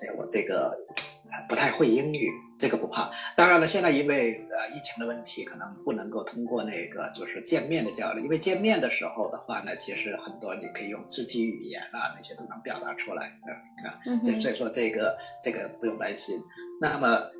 [0.00, 1.02] 哎呀，我这个呃
[1.48, 3.10] 不太会英语，这个不怕。
[3.36, 14.00] 当然了，现在因为呃疫情的问题，可能不能够通过那个就是见面的交流，因为见面的时候的话呢，其实很多你可以用肢体语言啊那些都能表达出来的啊。
[14.06, 16.40] 嗯哼这所以说这个这个不用担心。
[16.80, 17.30] 那么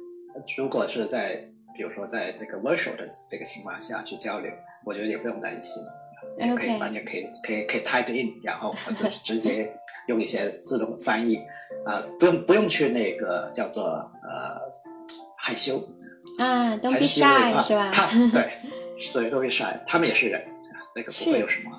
[0.56, 4.52] 如果是在比如说在这个 virtual 的这个情况下去交流，
[4.84, 5.82] 我觉得也不用担心，
[6.38, 9.72] 也可以完全可以可以可以 type in，然后我就直接
[10.08, 11.36] 用一些自动翻译
[11.84, 14.60] 啊、不用不用去那个叫做呃
[15.36, 15.76] 害羞，
[16.38, 17.90] 啊为 shy 啊是吧？
[17.92, 18.52] 他对，
[18.98, 20.42] 所以都会 shy，他们也是人，
[20.96, 21.70] 那个不会有什么。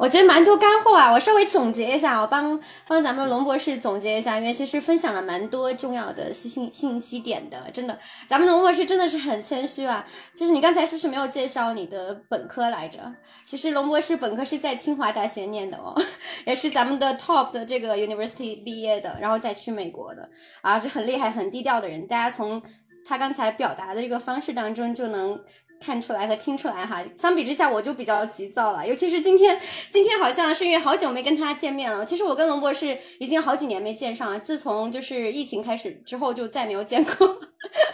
[0.00, 2.58] 我觉得蛮多干货啊，我稍微总结一下，我帮
[2.88, 10.06] 帮咱们龙博士总结一下，因为其实分享了蛮多重要的信信息点的，真的，咱们龙博士真的是很谦虚啊。
[10.34, 13.12] 就是你刚才是不是没有介绍你的本科来着？
[13.44, 15.94] 其实龙博士本科是在清华大学念的哦，
[16.46, 20.30] 也是咱们的 top 的这个 university 毕业的，然后再去美国的
[20.62, 22.06] 啊，是很厉害、很低调的人。
[22.06, 22.62] 大家从
[23.04, 25.38] 他刚才表达的这个方式当中就能。
[25.80, 29.58] 看出来和听出来哈，相比之下我就比较急躁了，尤其是今天，
[29.90, 32.04] 今天好像是因为好久没跟他见面了。
[32.04, 37.40] 其实我跟龙博士已经好几年没见上了，自从就是疫情开始之后就再没有见过。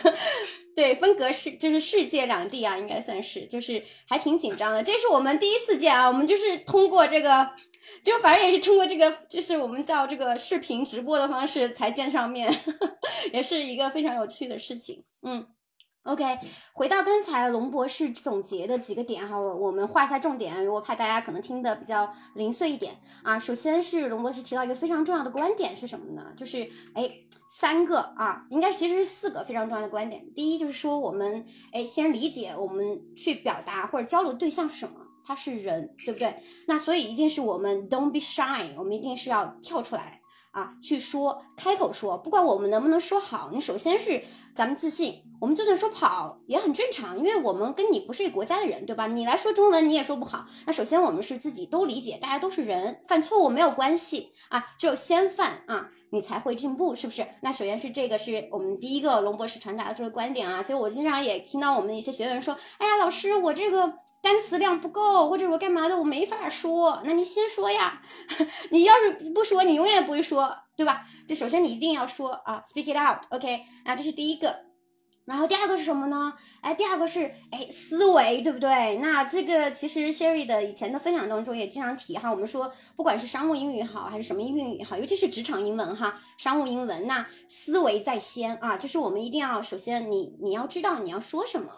[0.75, 4.83] 对，分隔世就是世界两地啊，应该算是，就是还挺紧张的。
[4.83, 7.51] 这是我们第一次见啊，我们就是通过这个，
[8.03, 12.53] 就反正也是通过这个，就是我们叫这个视频直播的方式才见上面，
[13.33, 15.05] 也是一个非常有趣的事情。
[15.23, 15.47] 嗯。
[16.07, 16.25] OK，
[16.73, 23.37] 回到刚才龙博士总结的几个点哈，我我们画一下重点，我怕大家可能听的比较零碎一点啊。
[23.37, 26.23] 首先是龙博士提到一个非常重要的观点是什么呢？
[26.37, 26.63] 就是
[26.95, 27.11] 哎，
[27.51, 30.25] 三个啊，应该其实是四个非常重要的观点。
[30.33, 36.41] 第一就是说，我们哎先理解我们去表达或者交流对象是什么，他是人，对不对？
[36.69, 40.21] 那所以一定是我们 don't be shy，我们一定是要跳出来
[40.53, 44.23] 啊，去说，开口说，不管我们能不能说好，你首先是
[44.55, 45.25] 咱们自信。
[45.41, 49.07] 我们就算说跑也很正常，因为我们跟你不是一个国家的人，对吧？
[49.07, 50.45] 你来说中文你也说不好。
[50.67, 57.27] 那首先我们是自己都理解，大家都是人，犯错误没有关系啊，只有先犯啊，你才会进步，是不是？
[57.43, 60.63] 那首先是这个是我们第一个龙博士传达的这个观点啊。
[60.63, 67.03] 所以我经常也听到我们的一些学员说，哎呀，老师，我这个单词量不够，或者我干嘛的，我没法说。
[67.05, 68.01] 那你先说呀，
[68.71, 71.05] 你要是不说，你永远不会说，对吧？
[71.29, 74.66] 就首先你一定要说啊，speak it out，OK，、啊这是第一个。
[75.27, 76.33] 然后第二个是什么呢？
[76.61, 78.97] 哎，第二个是哎思维，对不对？
[78.99, 91.73] 那这个其实 Sherry 的以前的分享当中也经常提哈，我们说不管是商务英语好还是什么英语好，尤其是职场英文哈，商务英文，那思维在先啊，就是我们一定要首先你你要知道你要说什么，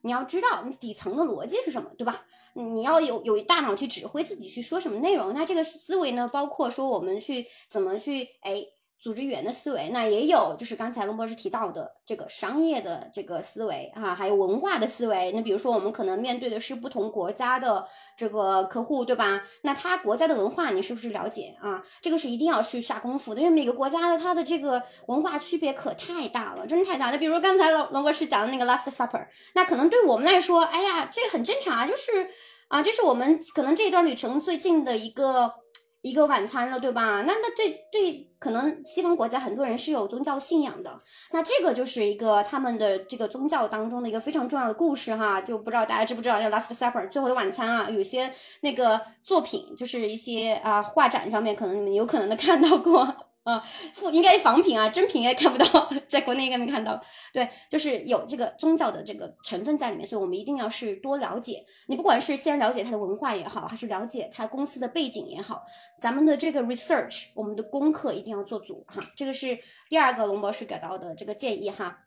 [0.00, 2.22] 你要知道你底层的逻辑是什么，对吧？
[2.54, 5.34] 你要有有大脑去指挥自己去说什么内容。
[5.34, 8.64] 那这个思维呢，包括说我们去怎么去哎。
[9.00, 15.30] 组织语言的思维，那也有就是刚才龙博士提到的这个商业的这个思维、啊，还有文化的思维。
[15.32, 19.42] 那比如说我们可能面对的是不同国家的这个客户，对吧？
[19.62, 21.80] 那他国家的文化你是不是了解啊？
[22.00, 27.18] 这个是一定要去下功夫的，因为每个国家的它的这个文化区别可太大了，真的太大了。
[27.18, 32.28] 比如刚才龙龙博士讲的那个 Last Supper，那可能对我们来说，哎呀，这很正常啊，就是
[32.68, 35.65] 啊，这是我们可能这段旅程最近的一个。
[36.02, 37.22] 一个晚餐了，对吧？
[37.22, 41.00] 那那对对，可能西方国家很多人是有宗教信仰的，
[41.32, 47.90] 那这个就是一个他们的这个宗教当中的一个非常重要的故事哈，就不知道大家知不知道叫 Last Supper 最后的晚餐啊？
[47.90, 53.32] 有些那个作品就是一些啊画展上面可能你们有可能的看到过。
[53.46, 57.00] 啊，副应该仿品啊，真品应该看不到，在国内应该没看到。
[57.32, 61.64] 对，就是有这个宗教的这个成分在里面，所以我们一定要是多了解。
[61.86, 65.62] 你不管是先了解它的文化也好，还是了解它公司的背景也好，
[66.00, 69.00] 咱们的这个 research，我们的功课一定要做足哈。
[69.16, 69.56] 这个是
[69.88, 72.00] 第二个龙博士给到的这个建议哈。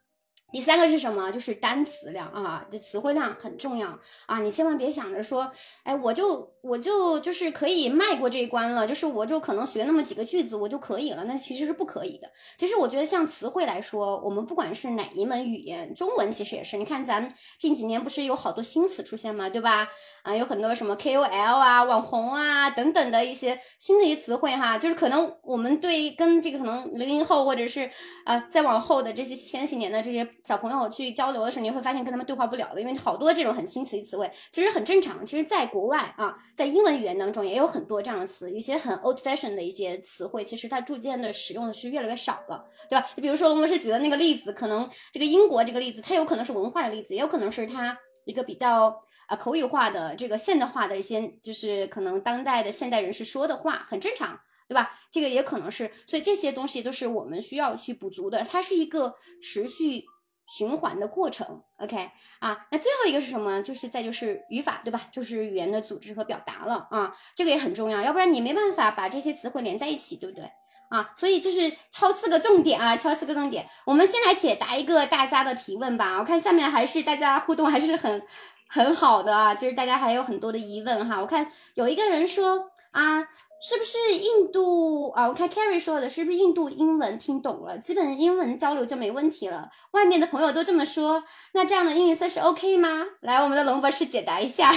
[0.51, 1.31] 第三个是什么？
[1.31, 4.39] 就是单词量啊，这词汇量很重要啊！
[4.39, 5.51] 你千万别想着说，
[5.83, 12.29] 哎，我就我就就是可以迈过这一关了，就是我就可能学那么几个句子我就可以了，那其实是不可以的。
[12.57, 16.77] 其实我觉得像词汇来说，我们不管是哪一门语言，中文其实也是。
[16.77, 19.49] 你看咱近几年不是有好多新词出现吗？
[19.49, 19.87] 对吧？
[20.23, 21.23] 啊，有很多什么 KOL
[21.57, 27.89] 啊、网红啊等等的一些新的一些词汇哈，就是可能我们对跟这个可能零零后或者是
[28.25, 30.27] 啊再往后的这些千禧年的这些。
[30.43, 35.23] 小朋友去交流的时候，你会发现跟他们对话不了的，因为好多这种很新奇的词汇，其实很正常。
[35.23, 43.09] 其实，在国外啊，在英文语言当中也有很多这样的词，一些很 old fashion 的一些词汇，其实它逐渐的使用的是越来越少了，对吧？
[43.15, 48.93] 就比如说我们是举的那个例子，可能这个英国这个例子，它有可能是文化的例子，也有可能是它一个比较
[49.29, 54.37] 啊口语化的这个现代化的一些，就是可能当代的现代人士说的话，很正常。
[54.67, 54.99] 对吧？
[55.09, 60.05] 这个也可能是，所以这些东西都是我们需要去补足的，它是一个持续。
[60.49, 62.09] 循环的过程，OK
[62.39, 63.61] 啊，那最后一个是什么？
[63.61, 64.99] 就是再就是语法，对吧？
[65.11, 70.49] 就是语言的组织和表达了啊，这个也很重要，要不然你没办法把这些词汇连在一起，对不对？
[70.89, 73.63] 啊，所以就是敲四个重点啊，敲四个重点。
[73.85, 76.17] 我们先来解答一个大家的提问吧。
[76.17, 78.25] 我看下面还是大家互动还是很
[78.67, 81.21] 很好的啊，就是大家还有很多的疑问哈。
[81.21, 83.27] 我看有一个人说啊。
[83.61, 85.27] 是不是印度啊？
[85.27, 89.69] 我看 Carrie 说的，是不是印度英文听懂了，基本英文交流就没问题了？
[89.91, 91.21] 外面的朋友都这么说，
[91.53, 92.87] 那这样的英语算是 OK 吗？
[93.21, 94.71] 来，我们的龙博士解答一下。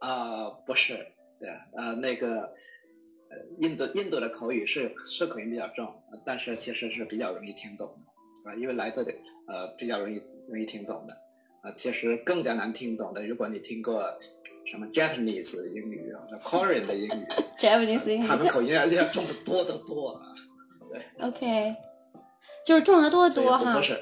[0.00, 0.94] 啊， 不是，
[1.38, 9.14] 对，呃，那个，呃，印度印度的口语是是口音比较重，但是其实是比较容易听懂的，啊，因为来这里，
[9.46, 11.14] 呃，比较容易容易听懂的，
[11.62, 14.18] 啊，其实更加难听懂的，如果你听过。
[14.64, 17.26] 什么 Japanese 英语啊那，Korean 的英语，
[17.58, 20.20] Japanese 英语，他们口音要要重的多得多啊。
[20.88, 21.74] 对，OK，
[22.64, 23.74] 就是重的多得多哈。
[23.74, 23.98] 不是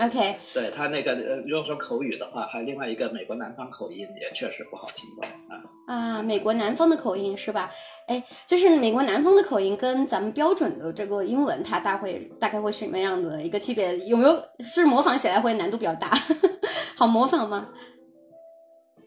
[0.00, 5.62] ，OK，对他那个呃，如果说口语的话，还有另外一个美国南方口音也确实不好听懂啊。
[5.86, 7.70] 啊，美国南方的口音是吧？
[8.06, 13.96] 哎，就是美国南方的口音跟咱们标准的这个英文，它大会大概会是什么样子一个区别？
[14.00, 16.10] 有没有是模仿起来会难度比较大？
[16.96, 17.68] 好模仿吗？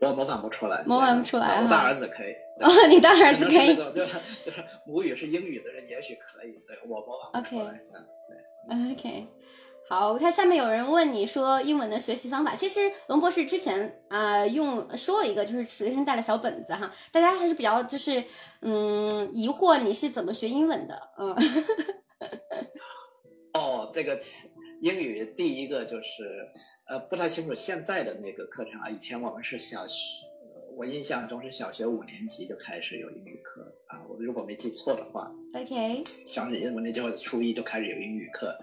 [0.02, 1.62] 我模仿不出来，模仿不出来。
[1.62, 2.34] 我大儿子可以。
[2.64, 3.76] 哦，你大儿子可以。
[3.76, 6.54] 就是就是母语是英语的人，也许可以。
[6.68, 7.82] 对我模仿不出来。
[8.70, 8.92] OK。
[8.94, 9.28] OK。
[9.88, 12.56] 好，我看下面有人问你说英文的学习方法。
[12.56, 16.92] 其实龙博士之前啊用说了一个，就是随身带了小本子哈。
[17.12, 18.24] 大家还是比较就是
[18.62, 21.36] 嗯疑惑你是怎么学英文的嗯。
[23.54, 24.18] 哦，这个。
[24.86, 26.48] 英语第一个就是，
[26.86, 28.88] 呃，不太清楚现在的那个课程啊。
[28.88, 30.28] 以前我们是小学，
[30.78, 34.06] 我印象中是小学五年级就开始有英语课啊。
[34.08, 36.04] 我如果没记错的话，OK。
[36.28, 38.56] 小学五年级或者初一就开始有英语课，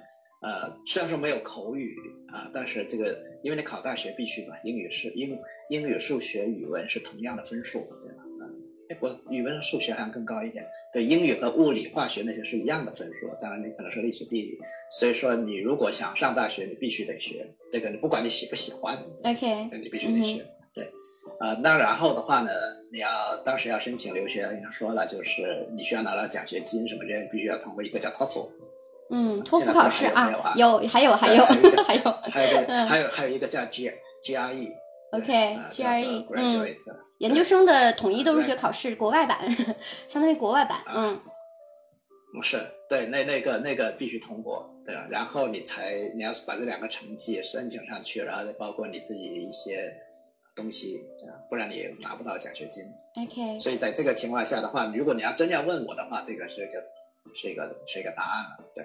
[0.42, 1.92] 呃，虽然说没有口语
[2.28, 5.36] 啊，但是这个因为你考大学必须嘛，英语是英
[5.70, 8.22] 英语、数学、语文是同样的分数，对吧？
[8.40, 10.64] 嗯，哎，不，语文、数学好像更高一点。
[10.92, 14.58] 对，英语和物理、化学那些是一样的分数，当然你可能是历史、地理。
[14.90, 20.44] 所以说，你如果想上大学，你必须得学这个，你不管你喜不喜欢，OK，你必须得学。
[20.74, 20.84] 对，
[21.40, 22.50] 啊，那然后的话呢，
[22.92, 23.08] 你要
[23.42, 28.52] 当时要申请留学，已经说了，就是你需要拿到奖学金什么这些，必须要通过一个叫托福。
[29.10, 33.90] 嗯，托福考试啊，有，还有，还有，还有，还有个，还有还有一个叫 G
[34.22, 34.72] GRE。
[35.12, 36.76] OK，GRE，嗯，
[37.22, 39.38] 研究生的统一都是学考试，国外版，
[40.08, 41.20] 相当于国外版，嗯，
[42.34, 45.06] 不是，对，那那个那个必须通过，对吧？
[45.08, 49.94] 然后你才你要把这两个成绩申请上去，然后再包括你自己一些
[50.56, 51.00] 东西，
[51.48, 52.82] 不然你拿不到奖学金。
[53.14, 56.82] OK，所以在这个情况下的话，如果你要真要问我的话，这个是一个
[57.32, 58.84] 是一个是一个答案了，对。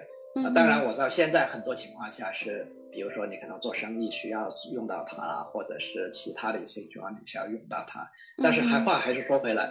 [0.54, 2.64] 当然我知道现在很多情况下是，
[2.98, 8.04] 比如说你可能做生意需要用到它，或者是其他的一些情况你需要用到它。
[8.42, 9.70] 但是还话还是说回来，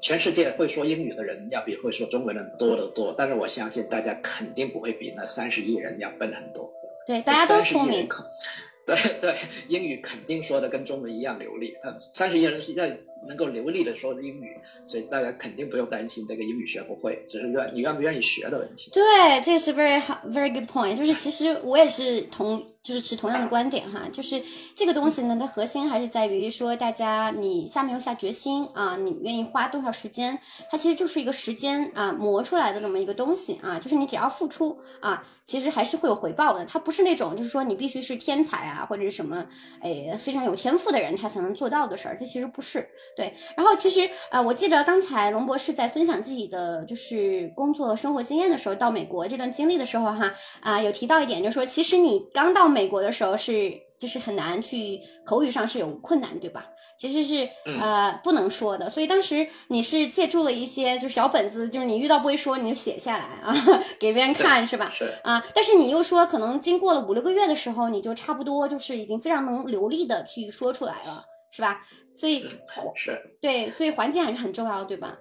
[0.00, 3.12] 全世界会说英语的人要比会说中文人多得多。
[3.18, 6.72] 但是我相信大家肯定不会比那三十亿人要笨很多。
[7.04, 8.06] 对，大家都聪明。
[8.86, 9.34] 对对，
[9.66, 11.76] 英语肯定说的跟中文一样流利。
[11.82, 12.86] 他三十亿人要
[13.26, 18.90] 能够流利的说英语，所以大家肯定不用担心这个英语学不会，只是愿你愿不愿意学的问题。
[18.92, 19.02] 对，
[19.42, 20.96] 这个是 very 好 very good point。
[20.96, 24.40] 就是其实我也是同就是持同样的观点哈，就是
[24.74, 30.38] 这个东西呢，它核心还是在于说大家你下面要下决心啊，你愿意花多少时间，
[30.70, 35.26] 它其实就是一个时间啊磨出来的那么一个东西啊，就是你只要付出啊。
[35.46, 39.46] 其实还是会有回报的，他不是那种就是说你必须是天才啊，或者是什么，
[39.80, 42.84] 哎，非常有天赋的人他才能做到的事儿，这其实不是。
[43.16, 56.66] 对，然后其实呃，我记得刚才龙博士在分享自己的就是工作生活经验的时候，到美国这段经历的时候哈啊、有提到一点，就是说其实你刚到美国的时候是就是很难去口语上是有困难，对吧？
[56.98, 63.54] 其实是嗯呃不能说的，所以当时你是借助了一些就是小本子，就是你遇到不会说你就写下来啊，
[63.98, 64.90] 给别人看是吧？
[64.92, 71.24] 是啊，但是你又说，可能经过了五六个月的时候，你就差不多就是已经非常能流利的去说出来了，
[71.56, 71.82] 是吧？
[72.14, 72.46] 所以
[72.94, 75.18] 是对，所以环境还是很重要的，对吧？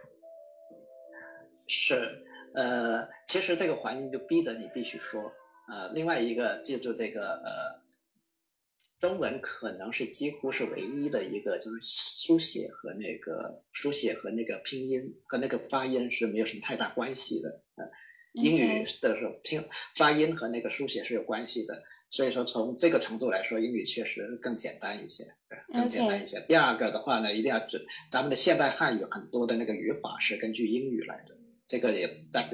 [1.66, 5.22] 是，呃，其实这个环境就逼得你必须说，
[5.70, 7.82] 呃，另外一个记住这个呃，
[9.00, 17.90] 中文可能是几乎是唯一的一个，就是书写和那个书写和那个拼音和那个发音是没有什么太大关系的，呃，
[18.34, 19.64] 英语的时候拼
[19.96, 21.82] 发音和那个书写是有关系的。
[22.10, 26.40] 所以说，从这个程度来说，英语确实更简单一些，对，更简单一些。
[26.48, 31.36] 第二个的话呢，一定要准，咱们的现代汉语很多的那个语法是根据英语来的，
[31.68, 32.50] 这个也大家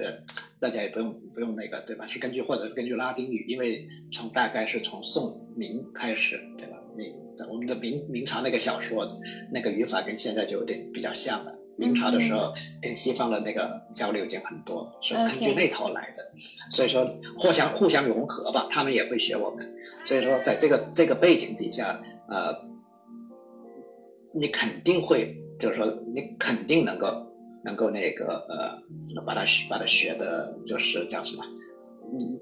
[0.60, 2.08] 大家也不用不用那个对吧？
[2.08, 6.78] 是根据或者根据拉丁语，因为从大概是从宋明开始对吧？
[6.98, 7.14] 你
[7.50, 9.06] 我们的明明朝那个小说，
[9.54, 11.61] 那个语法跟现在就有点比较像了。
[11.82, 16.32] 明朝的时候跟西方的那个交流已经很多，是根据那头来的，
[16.70, 17.04] 所以说
[17.40, 19.68] 互相互相融合吧，他们也会学我们。
[20.06, 22.56] 所以说，在这个这个背景底下，呃，
[24.36, 27.26] 你肯定会，就是说，你肯定能够
[27.66, 31.44] 能够那个呃，把它学把它学的，就是叫什么，
[32.14, 32.40] 嗯，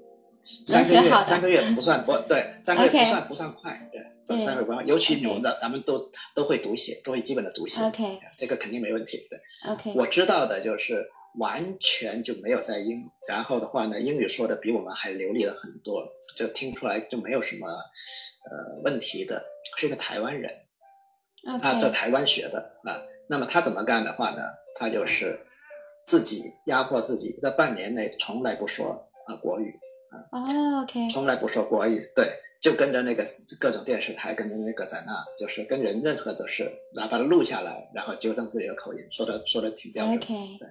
[0.66, 9.72] 三个月三个月不算不对，三个月不算不算快，对，对三个月不算，尤其们的咱们都都会读写，都会基本的读写 OK 这个肯定没问题的。
[9.72, 16.06] OK，我知道的就是完全就没有在英，然后的话呢，英语说的比我们还流利了很多，
[16.36, 19.44] 就听出来就没有什么呃问题的，
[19.76, 20.50] 是一个台湾人，
[21.60, 23.02] 他在台湾学的啊。
[23.28, 24.42] 那么他怎么干的话呢？
[24.74, 25.38] 他就是
[26.04, 29.78] 自己压迫自己，在半年内从来不说啊国语，
[30.30, 32.26] 啊 OK 从来不说国语，对，
[32.60, 33.24] 就跟着那个
[33.58, 40.16] 各种电视台，跟着那个在那，就是跟人任何都是，拿把它录下来，然后纠正自己的口音，说的说的挺标准。
[40.16, 40.68] OK 对。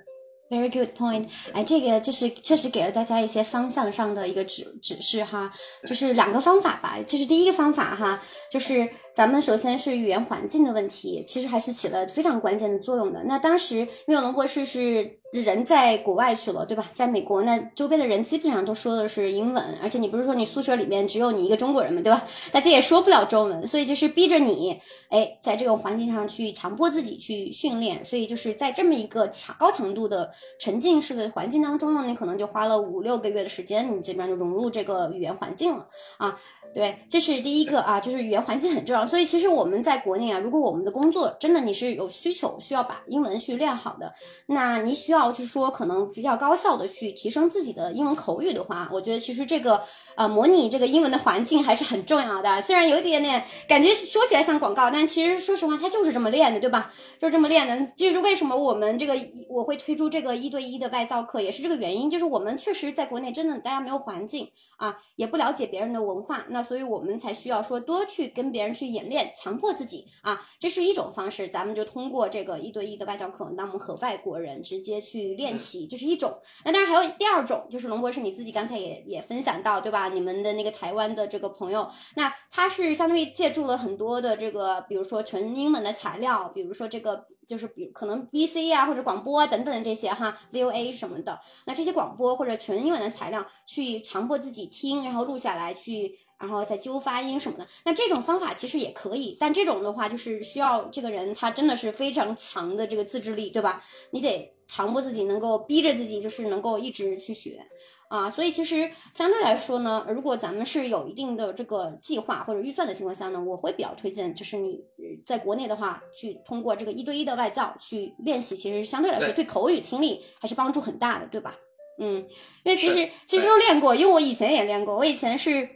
[0.52, 5.54] Very good point，哎，这个就是确实给了大家一些方向上的一个指指示哈，
[5.88, 6.98] 就是两个方法吧。
[7.06, 8.20] 就是第一个方法哈，
[8.50, 13.22] 就是咱们首先是语言环境的问题，其实还是起了非常关键的作用的。
[13.26, 16.84] 那当时因为龙博士是人在国外去了，对吧？
[16.94, 22.26] 在美国，那周边的人基本上都说的是英文，而且你不是说你宿舍里面只有你一个中国人嘛，对吧？
[22.52, 36.40] 大家也说不了中文，所以就是逼着你，哎，在这种环境上去强迫自己去训练，所以就是在这么一个强高强度的沉浸式的环境当中呢，你可能就花了五六个月的时间，你基本上就融入这个语言环境了啊。
[36.72, 39.04] 对，这是第一个啊，就是语言环境很重要。
[39.04, 44.14] 所以其实我们在国内啊，如果我们的工作真的你是有需求，需要把英文去练好的，
[44.46, 49.82] 那你需要就是说可能比较高效的去提升自己的英文口语的话，我觉得其实这个
[50.16, 52.62] 呃模拟这个英文的环境还是很重要的。
[52.62, 56.92] 虽然有一点点感觉说起来像广告，但其实说实话它就是这么练的，对吧？
[57.18, 57.92] 就是这么练的。
[57.96, 59.14] 就是为什么我们这个
[59.50, 62.10] 我会推出这个一对一的外教课，也是这个原因。
[62.10, 71.48] 就是我们确实在国内真的大家没有环境啊，也不了解别人的文化，那所以我们才需要说多去跟别人去演练，强迫自己啊，这是一种方式。
[71.48, 75.02] 咱们就通过这个一对一的外教课，那我们和外国人直接
[75.36, 76.32] 练习，这是一种。
[76.64, 80.10] 那当然还有第二种，就是龙博士你自己刚才也也分享到，对吧？
[80.10, 96.19] 你们的那个台湾的这个朋友，那他是相当于借助了很多的这个，比如说纯英文的材料，比如说这个就是比可能 VC 啊或者广播啊等等这些哈，VOA 什么的，那这些广播或者纯英文的材料，去强迫自己听，然后录下来去。
[96.40, 103.84] 然后再纠发音什么的，那这种方法其实也可以，但这种的话就是需要这个人他真的是非常强的这个自制力，对吧？
[104.12, 107.60] 你得强迫自己，能够逼着自己，就是能够一直去学。
[108.08, 121.56] 啊，所以其实相对来说呢，如果咱们是有一定的这个计划或者预算的情况下呢，我会比较推荐，就是你呃在国内的话，去通过这个一对一的外教去练习，其实相对来说对对口语听力还是帮助很大的，对吧？
[122.00, 122.16] 嗯，
[122.64, 125.70] 因为其实其实都练过，因为我以前也练过，我以前是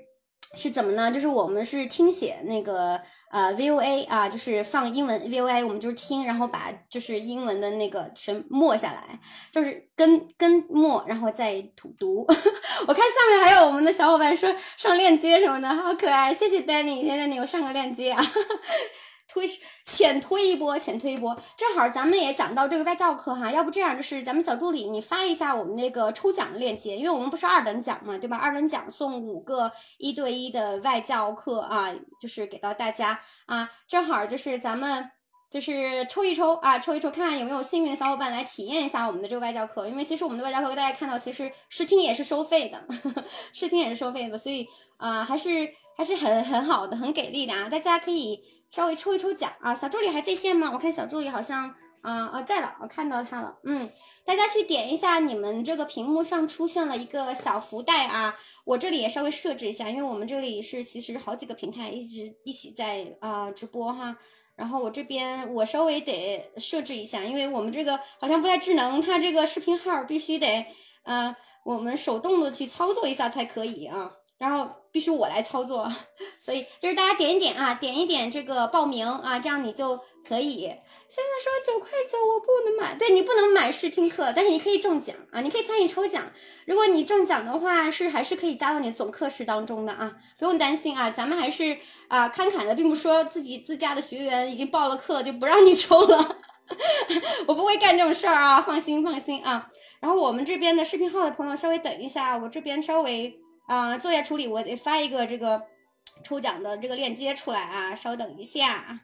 [0.56, 1.12] 是怎么呢？
[1.12, 3.00] 就是我们是听写那个
[3.32, 9.20] 呃 VOA 啊，就是放英文 VOA，我们就是听，然后把就是英文的那个全默下来，
[9.52, 12.24] 就是跟跟默，然后再吐读。
[12.88, 18.24] 我看下面还有我们的小伙伴说上链接什么的，好可爱，谢谢 Danny，谢谢 Danny，我上个链接啊。
[19.34, 19.50] 推
[19.84, 28.38] 浅推一波，浅推一波，正好咱们也讲到这个外教课哈，要不这样就是咱们小助理你发一下我们那个抽奖的链接，因为我们不是二等奖嘛，对吧？
[28.38, 35.10] 二等奖送五个一对一的外教课啊，就是给到大家啊，正好就是咱们
[35.50, 39.88] 就是抽一抽啊，抽一抽，看看有没有幸运的小伙伴来体验一下我们的这个外教课。
[39.88, 42.84] 因为其实我们的外教课，大家看到，其实试听也是收费的，
[43.52, 44.68] 试听也是收费的，所以
[44.98, 45.50] 啊，还是
[45.96, 47.70] 还是很很好的，很给力的啊！
[47.70, 48.40] 大家可以
[48.70, 49.76] 稍微抽一抽奖啊。
[49.76, 50.70] 小助理还在线吗？
[50.74, 51.70] 我看小助理好像
[52.02, 53.58] 啊啊在了，我看到他了。
[53.64, 53.90] 嗯，
[54.26, 58.36] 大家去点一下，你们这个屏幕上出现了一个小福袋啊，
[58.66, 64.18] 我这里也稍微设置一下，因为我们这里是其实好几个平台一直一起在啊直播哈。
[64.56, 70.66] 然后我这边我稍微得设置一下，因为我们这个好像不太智能，它这个视频号必须得，
[71.06, 71.36] 呃，
[71.66, 74.12] 我们手动的去操作一下才可以啊。
[74.38, 75.92] 然后必须我来操作，
[76.40, 80.72] 所以就是大家点一点啊，点一点这个报名啊，这样你就可以。
[81.10, 86.24] 现在说九块九我不能买，对你不能买试听课，但是你可以中奖啊，你可以参与抽奖。
[86.66, 91.78] 如果你中奖的话，是还是可以加到你总课时当中的啊，不用担心啊，咱们还是
[92.08, 96.38] 啊慷慨的，并不说自己自家的学员已经报了课就不让你抽了，
[97.46, 99.70] 我不会干这种事儿啊，放心放心啊。
[100.00, 105.62] 然后我们这边的视频号的朋友稍微等一下，我这边稍微啊作业处理，我得发一个这个
[106.24, 109.00] 抽奖的这个链接出来啊，稍等一下。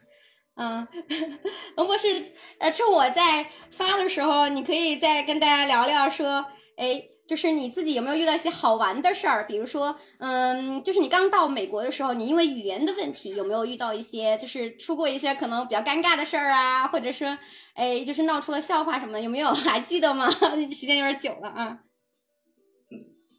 [0.56, 0.86] 嗯，
[1.76, 6.44] 龙博士，呃，趁我在发的时候，你可以再跟大家聊聊，说，
[6.76, 9.46] 哎，就是你自己有没有遇到一些好玩的事儿？
[9.46, 16.86] 比如说，嗯，就是你刚到美国的时候，你因为语言的问题，有没有遇到一些，就是出过一些可能比较尴尬的事儿啊？
[16.88, 17.38] 或者说，
[17.74, 19.48] 哎，就是闹出了笑话什么的，有没有？
[19.54, 20.28] 还 记得吗？
[20.70, 21.78] 时间有点久了啊。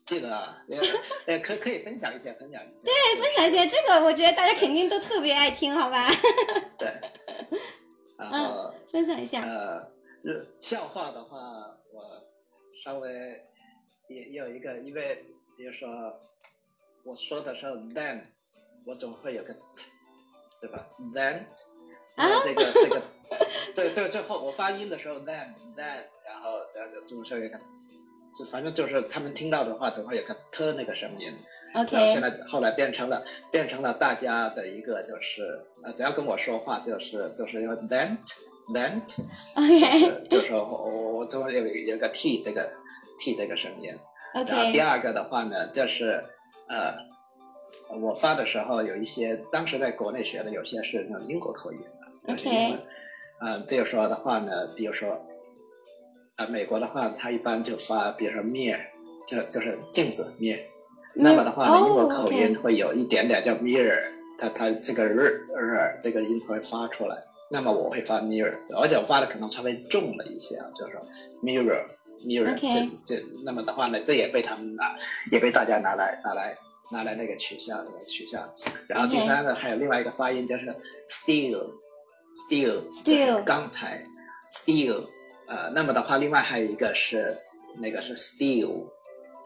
[0.03, 0.61] 记得啊，
[1.25, 2.83] 呃，可可以分享一些，分享一些。
[2.83, 6.07] 对，分享一些，这个我觉得大家肯定都特别爱听，好吧？
[6.77, 6.91] 对。
[8.17, 9.41] 然后分享一下。
[9.41, 9.89] 呃，
[10.59, 11.37] 笑话的话，
[11.93, 12.23] 我
[12.75, 13.09] 稍微
[14.09, 15.25] 也有一个，因为
[15.55, 15.89] 比如说
[17.03, 18.21] 我说的时候，then
[18.85, 19.55] 我总会有个，
[20.59, 21.45] 对吧？then，
[22.15, 23.01] 啊，这个这个，
[23.73, 27.59] 这这 最后我发音的时候，then then，然后然后总是有一个。
[28.33, 31.27] 就反正就是他们听到的话，总会有个特那个声音。
[31.75, 31.95] OK。
[31.95, 38.17] 然后现在后来变成了变成了大家的一个就是呃，只要跟我说话就是就是用 that
[38.73, 39.01] that。
[39.55, 40.27] OK。
[40.29, 42.71] 就是说我我总会有有个 t 这个
[43.19, 43.93] t 这个声音。
[44.33, 44.51] OK。
[44.51, 46.23] 然后第二个的话呢，就是
[46.69, 46.93] 呃，
[47.99, 52.33] 我发的时候有一些当时在国内学的有些是那种英国口音的。
[52.33, 52.77] OK。
[53.41, 55.27] 呃，比如说的话呢，比如说。
[56.47, 58.79] 美国的话，它一般就发，比如说 mirror，
[59.27, 60.59] 就就是镜子 mirror。
[61.13, 64.01] 那么的话呢，英国口音会有一点点叫 mirror，
[64.37, 67.17] 它它这个 r r 这个音会发出来。
[67.51, 71.01] 那么我会发 mirror，而且我发的可能稍微重了一些啊，就是说
[71.43, 71.83] mirror
[72.25, 72.55] mirror。
[72.57, 74.95] 这这那么的话呢，这也被他们拿，
[75.31, 76.57] 也被大家拿来拿来
[76.93, 78.55] 拿来那个取笑取笑。
[78.87, 80.73] 然后第三个还有另外一个发音就是
[81.09, 81.71] steel
[82.37, 84.01] steel，就是刚才
[84.53, 85.03] steel。
[85.51, 87.35] 呃，那么的话，另外还有一个是
[87.79, 88.87] 那个是 steal，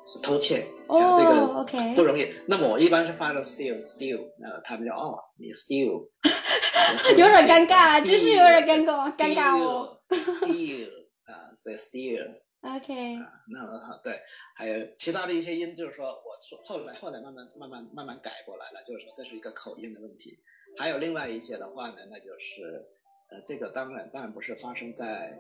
[0.06, 2.32] 是偷窃，哦，这个 OK 不容易。
[2.48, 6.08] 那么我一般是发了 steal steal，呃，他们就哦，你 steal，
[7.18, 10.00] 有点尴尬，就是有点尴尬，尴尬哦。
[10.08, 10.90] steal
[11.26, 12.24] 啊，所以 steal。
[12.62, 13.16] OK。
[13.16, 14.14] 啊，那好，对，
[14.56, 20.38] 还有其他的一些音，就是说我说后来后来慢慢慢慢慢慢改过来了，就是说这是一个口音的问题。
[20.78, 22.86] 还有另外一些的话呢，那就是。
[23.28, 25.36] 呃，这个当然当然不是发生在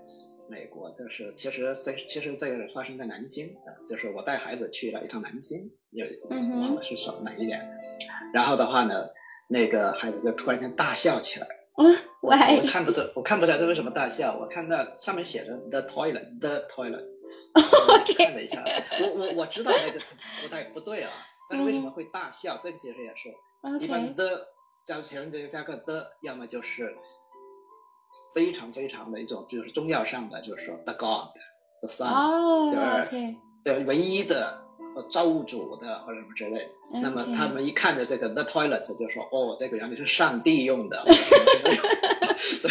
[0.49, 7.59] 美国，就是其实这其实这个发生在南京啊，就是我带孩子去了一趟南京，有忘了是什哪一年，
[8.33, 9.05] 然后的话呢，
[9.49, 12.31] 那个孩子就突然间大笑起来，嗯，我
[12.67, 17.05] 看不懂，我看不出来他为什么大笑，我看到上面写着 the toilet，the toilet，
[18.17, 18.63] 看了一下，
[18.99, 19.99] 我我我知道那个
[20.41, 21.11] 不太不对啊，
[21.47, 22.59] 但是为什么会大笑？
[22.63, 23.29] 这个其实也是，
[23.79, 24.47] 一般 the
[24.83, 26.91] 加前面这个加个 the，要么就是。
[28.34, 34.61] 非常非常的一种，就是中药上的，就是说 the god，the sun，the earth，对，唯一的
[35.11, 36.70] 造物主的或者什么之类。
[37.01, 41.03] 那么他们一看着这个 the toilet，就说哦，这个原来是上帝用的。
[42.61, 42.70] 对，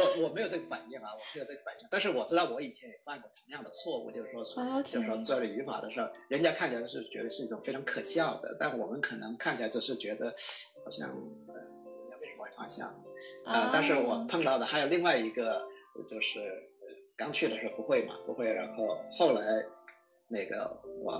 [0.00, 1.86] 我我没有这个反应啊，我没有这个反应。
[1.90, 4.42] 但是我知道我以前也犯过同样的错误，就是说，
[4.82, 10.34] 就是说做了语法的时候，人家看起来是觉得是一种非常可笑的，但我们可能看起来就是觉得
[10.84, 11.16] 好像，人
[12.08, 12.92] 家为什么会发笑？
[13.44, 13.70] 啊！
[13.72, 15.66] 但是我碰到的还有另外一个，
[16.06, 16.40] 就是
[17.16, 18.52] 刚去的时候不会嘛，不会。
[18.52, 19.40] 然后后来
[20.28, 21.12] 那个我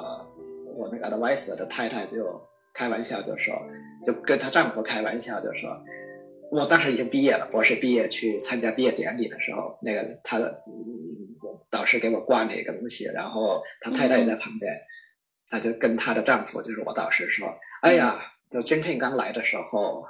[0.76, 2.40] 我那个 advisor 的太太就
[2.74, 3.55] 开玩笑就说，
[4.07, 5.82] 就跟她丈夫开玩笑就说，
[6.51, 10.62] 我当时已经毕业了，博士毕业去参加毕业典礼的时候，那个他的
[11.70, 14.72] 导师给我挂了一个东西，然后他太太也在旁边，
[15.49, 17.49] 他就跟她的丈夫就是我导师说，
[17.82, 18.20] 哎呀，
[18.51, 20.05] 就军聘刚来的时候。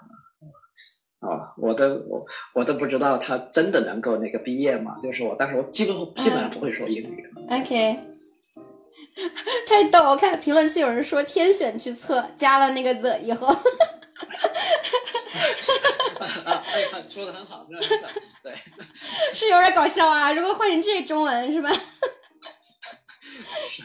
[1.21, 2.23] 啊，我都我
[2.55, 4.97] 我都不知道他真的能够那个毕业吗？
[5.01, 7.29] 就是我，当时我基本基本上不会说英语。
[7.51, 7.99] OK，
[9.67, 10.11] 太逗！
[10.11, 13.57] 我看评论区有人说天选之策，加了那个 the 以后，啊，
[16.45, 18.09] 哎，很说的很好，真的
[18.43, 18.53] 对。
[19.33, 20.33] 是有点搞笑啊。
[20.33, 21.71] 如果换成这中文是吧
[23.21, 23.83] 是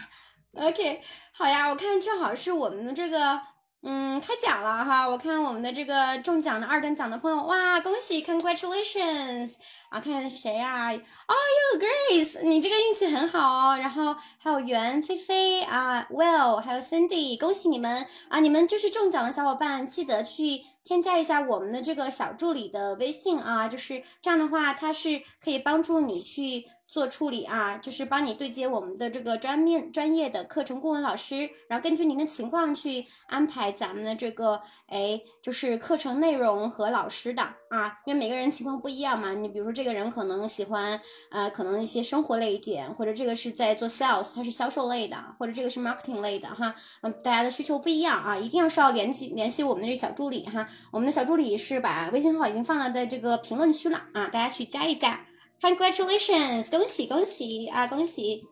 [0.57, 1.01] ？OK，
[1.31, 3.50] 好呀，我看正好是我们的这个。
[3.83, 5.09] 嗯，开奖了哈！
[5.09, 9.55] 我看我们的这个中奖的二等奖的朋友，哇，恭喜，congratulations！
[9.89, 10.93] 啊，看看是谁呀、啊？
[10.93, 11.33] 哦
[11.73, 13.77] 哟，Grace，你这个运气很好哦。
[13.77, 18.39] 然后还有袁菲菲啊，Well，还有 Cindy，恭喜你们啊！
[18.39, 26.65] 你们就是中奖的小伙伴，记得去添加一下我们的这个小助理的微信啊，就是这样的话，它是可以帮助你去。
[26.91, 39.33] 做处理啊，就是帮你对接我们的这个专面专业的课程顾问老师，然后根据您的情况去安排咱们的这个哎，就是课程内容和老师的啊，因为每个人情况不一样嘛。
[39.33, 46.75] 你比如说这个人可能喜欢呃，可能一些生活类一点，或者这个是在做 sales，他是销售类的，或者这个是 marketing 类的哈。
[47.03, 50.67] 嗯，大家的需求不一样啊，一定要是要联系联系我们的这小助理哈。
[50.91, 55.21] 我们的小助理是把微信号已经放了在这个评论区了啊，大家去加一加。
[55.61, 58.43] Congratulations，恭喜恭喜啊，恭喜！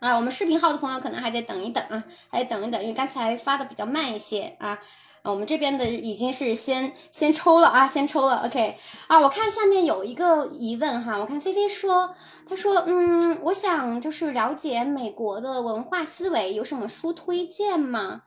[0.00, 4.78] 啊，我们视频号的朋友可能还得等一等啊，还得等一等，因为刚才发的比较慢一些啊。
[5.22, 8.44] 我们这边的已经是先先抽了啊，先抽了。
[8.44, 8.76] OK，
[9.06, 12.14] 啊，我看下面有一个疑问哈，我看菲菲说，
[12.46, 18.22] 她说，嗯，我想就是了解美国的文化思维，有什么书推荐吗？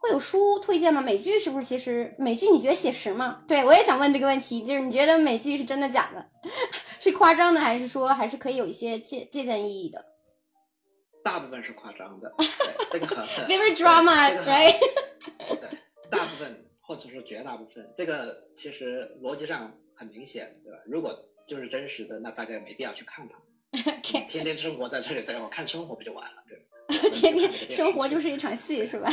[0.00, 1.00] 会有书推荐吗？
[1.00, 1.66] 美剧是不是？
[1.66, 3.44] 其实美剧你觉得写实吗？
[3.46, 6.26] 对我也想问这个问题，就是你觉得美剧是真的假的？
[6.98, 10.04] 是夸张的，还是说还是可以有一些借借鉴意义的？
[11.22, 12.34] 大部分是夸张的，
[12.90, 14.42] 对这个很很 very drama，right？
[15.36, 15.78] 对，
[16.10, 20.78] 大部分或者说绝大部分，这个其实逻辑上很明显，对吧？
[20.86, 21.14] 如果
[21.46, 23.38] 就是真实的，那大家也没必要去看它。
[23.92, 26.64] OK，天天生活在这里，对我看生活不就完了，对吧？
[27.12, 29.08] 天天生活就是一场戏，是吧？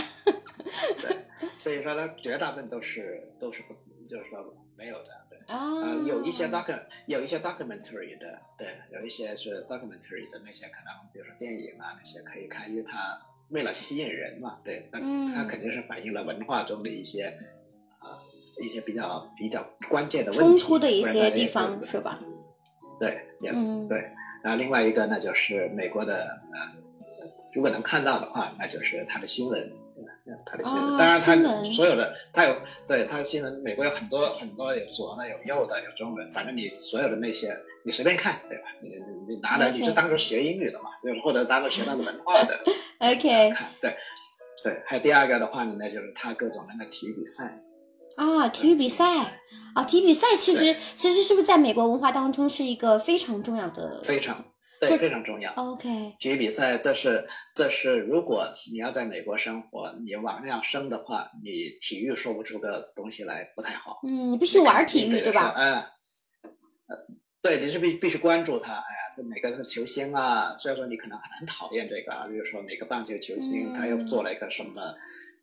[1.01, 1.17] 对，
[1.55, 3.73] 所以说呢绝大部分都是都是不，
[4.05, 5.37] 就是说没有的，对。
[5.47, 17.25] 啊、呃，有一些 doc 有一些 documentary 的，对，有一些是 documentary 的那些，可能比如说电影啊那些可以看，因为它为了吸引人嘛，对，它嗯它肯定是反映了文化中的一些
[18.01, 18.09] 呃
[18.61, 22.19] 一些比较比较关键的问冲题，突的一些地方，是吧？
[22.99, 24.11] 对，也嗯对。
[24.43, 26.75] 然后另外一个呢，就是美国的呃，
[27.53, 29.71] 如果能看到的话，那就是它的新闻。
[30.45, 32.55] 它的新闻，啊当然他所有的，他有
[32.87, 38.63] 对他的新闻，美国有很多很多有左的，有右的，有中文，反正你所有的那些你随便看，对吧？
[38.81, 42.59] 你你你拿来你就当个学英语的嘛，就是或者当个学他们文化的
[42.99, 43.95] OK 看，对
[44.63, 44.81] 对。
[44.85, 47.63] 还有第二个的话呢，那就是他各种那个体育比赛，
[48.17, 49.05] 啊，体育比赛
[49.73, 54.01] 啊，体育比赛其实其实是不是在美国文化当中是一个非常重要的？
[54.03, 54.43] 非常这
[54.79, 55.51] 对非常重要。
[55.53, 57.25] OK 体育比赛，这是
[57.55, 63.99] 这是如果你要在美国生活，你往那样升的话，你体育说不出个东西来不太好。
[64.03, 65.53] 嗯，你必须玩体育，对对吧？
[65.55, 65.73] 嗯，
[66.87, 67.07] 呃，
[67.41, 68.73] 对，你是必必须关注他。
[68.73, 74.71] 哎呀，这每个球星啊，虽然说你可能很讨厌这个啊，比如说哪个棒球球星，嗯他又做了一个什么，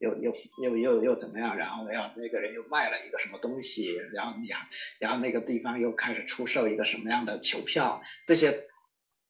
[0.01, 0.32] 又又
[0.62, 4.66] 又又又怎么样，然后要那个人又卖了一个什么东西，然后你还
[5.01, 8.68] 然后那个地方又开始出售一个什么样的球票，这些。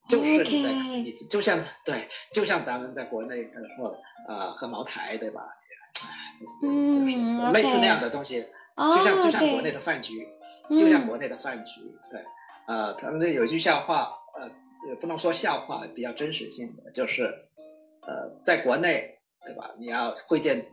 [0.09, 3.43] 就是你在 OK 你就像对，就像咱们在国内
[4.29, 5.43] 呃，喝茅台对吧？
[6.63, 8.45] 嗯类似那样的东西，
[8.77, 10.27] 哦就像就像国内的饭局，
[10.77, 11.81] 就像嗯国内的饭局，
[12.11, 12.21] 对，
[12.67, 14.51] 呃，他们这有一句笑话，呃，
[14.89, 17.23] 也不能说笑话，比较真实性的，就是，
[18.07, 19.75] 呃，在国内，对吧？
[19.79, 20.67] 你要会见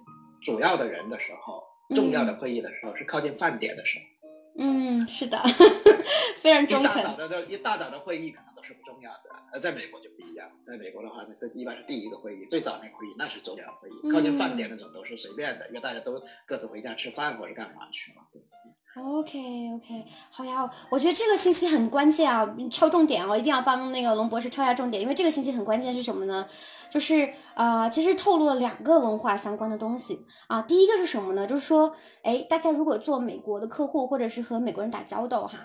[0.43, 1.63] 主要的人的时候，
[1.95, 4.05] 重要的会议的时候，是靠近饭点的时候，
[4.64, 5.41] 嗯，是的，
[6.38, 18.41] 非常一中肯大早的都一大早的会议可能都是不重要的，呃，在美国就不一样，在美国的话呢，这一般是第一个会议，最早那个会议那是重要会议，靠近饭点那种都是随便的，因为大家都各自回家吃饭或者干嘛去了，对。
[18.93, 19.39] OK
[19.73, 26.45] OK，好呀，我觉得这个信息很关键啊，你敲重点哦，一定要帮那个龙博士敲下重点，因为这个信息很关键是什么呢？
[26.89, 30.61] 就是呃，其实透露了两个文化相关的东西啊。
[30.63, 31.47] 第一个是什么呢？
[31.47, 35.57] 就是说，哎，大家如果做美国的客户，或者是和美国人打交道哈，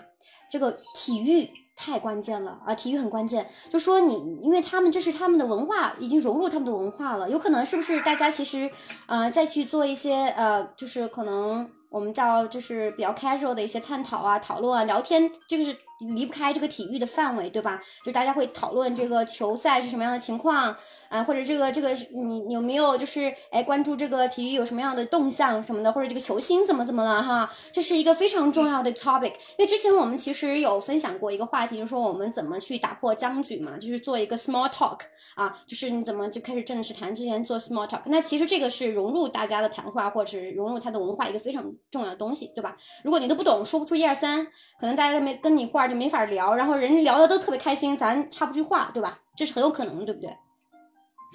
[0.49, 3.45] 这个体育太关键了啊，体育很关键。
[3.69, 8.71] 就说你，因为他们这是他们的文化，已经融入他们的文化了，有可能是不是大家其实
[9.07, 15.75] 呃再去做一些呃，就是可能我们叫就是比较 casual 的一些探讨啊、讨论啊、聊天，这个是
[16.13, 17.81] 离不开这个体育的范围，对吧？
[18.05, 20.75] 就大家会讨论这个球赛是什么样的情况，
[21.09, 27.49] 啊，或者这个这个你有没有就是哎关注这个体育有什么样的动向什么的，或者这个球星怎么怎么了哈？
[27.71, 29.31] 这是一个非常重要的 topic。
[29.57, 34.99] 因为之前我们其实有分享过一个话题，就是说我们怎么去打破僵局嘛，就是做一个 small talk
[35.35, 38.01] 啊，就是你怎么就开始正式谈之前做 small talk。
[38.05, 42.75] 那其实这个是融入大家的谈话，或者是融入他的文化一个非常重要的东西，对吧？
[43.03, 44.45] 如果你都不懂，说不出一二三，
[44.79, 49.19] 可能大家都没跟你话就没法聊，然后人家聊的都特别开心，咱插不句话，对吧？
[49.35, 50.29] 这是很有可能的，对不对？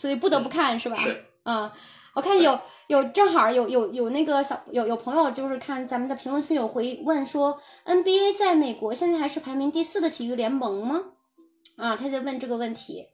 [0.00, 0.96] 所以不得不看，是吧？
[0.96, 1.24] 是。
[1.44, 1.70] 嗯，
[2.14, 11.00] 我看有有正好有有有那个小有有朋友就是看咱们的评论区有回问说，NBA 在美国现在还是排名第四的体育联盟吗？
[11.78, 13.08] 啊，他在问这个问题。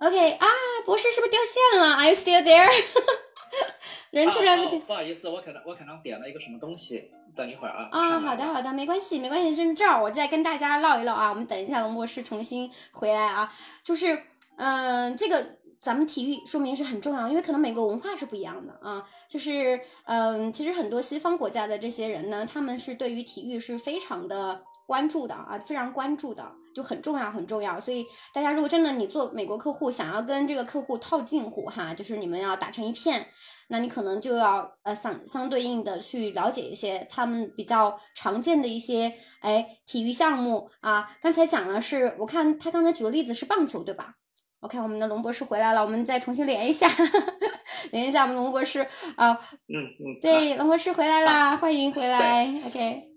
[0.00, 0.46] OK 啊，
[0.84, 2.68] 博士是不是掉线了？Are you still there？
[4.10, 7.88] 人突然不不好意思，我可能我可能点了一个什么东西，等一会儿啊。
[7.92, 11.30] 啊，好的好的，没关系没关系，就是这儿我再跟大家唠一唠啊。
[11.30, 14.22] 我们等一下龙博士重新回来啊，就是
[14.56, 19.04] 嗯，这个咱们体育说明是很重要，因为可能每个文化是不一样的啊。
[19.28, 26.42] 就是嗯，其实很多西方国家的这些人呢，他们是对于体育是非常的关注的啊，非常关注的。
[26.74, 27.78] 就很重要，很重要。
[27.78, 28.02] 所以
[28.32, 33.26] 大家如果真的你做美国客户，想要跟这个客户套近乎哈，就是你们要打成一片，
[33.68, 41.14] 那你可能就要呃相相对应的去了解一些他们比较常见的一些哎体育项目啊。
[41.20, 44.14] 刚才讲了是，我看他刚才举的例子是棒球对吧？
[44.62, 46.88] 我看我们的龙博士回来了，我们再重新连一下，
[47.92, 48.80] 连一下我们龙博士
[49.16, 49.32] 啊。
[49.68, 50.16] 嗯嗯。
[50.22, 52.46] 对，龙博士回来啦，欢迎回来。
[52.46, 53.11] OK。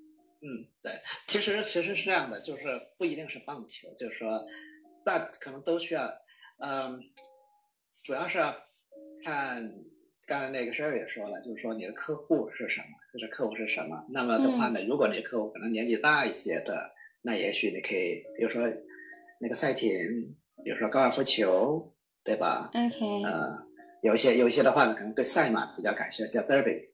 [0.46, 0.92] 嗯，对，
[1.26, 2.68] 其实其实是这样的，就是
[3.00, 4.46] 不一定是棒球，就是说，
[5.04, 6.16] 大可能都需要，
[6.60, 7.02] 嗯，
[8.04, 8.38] 主要是
[9.24, 9.74] 看
[10.28, 14.06] 刚才那个 Sherry 也说了，就是说你的客户是什么，就是客户是什么。
[14.10, 16.92] 那么的话呢，如果你的客户可能年纪大一些的，
[17.24, 18.62] 那也许你可以，比如说
[19.40, 19.90] 那个赛艇，
[20.64, 21.92] 比如说高尔夫球，
[22.24, 23.24] 对吧？OK。
[23.24, 23.66] 呃，
[24.04, 26.90] 有一些有一些的话呢，可能对赛马比较感兴趣，叫 Derby。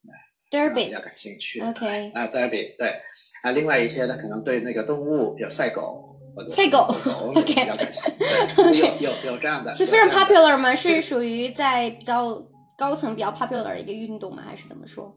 [0.51, 2.11] Derby 比较感兴趣，OK。
[2.13, 2.93] 啊，Derby 对。
[3.41, 6.15] 啊，另外一些呢，可能对那个动物，比如赛狗，
[6.49, 6.79] 赛狗
[7.35, 8.03] ，OK 比较感兴
[8.71, 10.75] 趣，有有有这样的，是非常 popular 吗？
[10.75, 11.01] 是。
[11.01, 12.39] 属于在比较
[12.77, 14.43] 高层比较 popular 的一个运动吗？
[14.47, 15.11] 还是怎么说？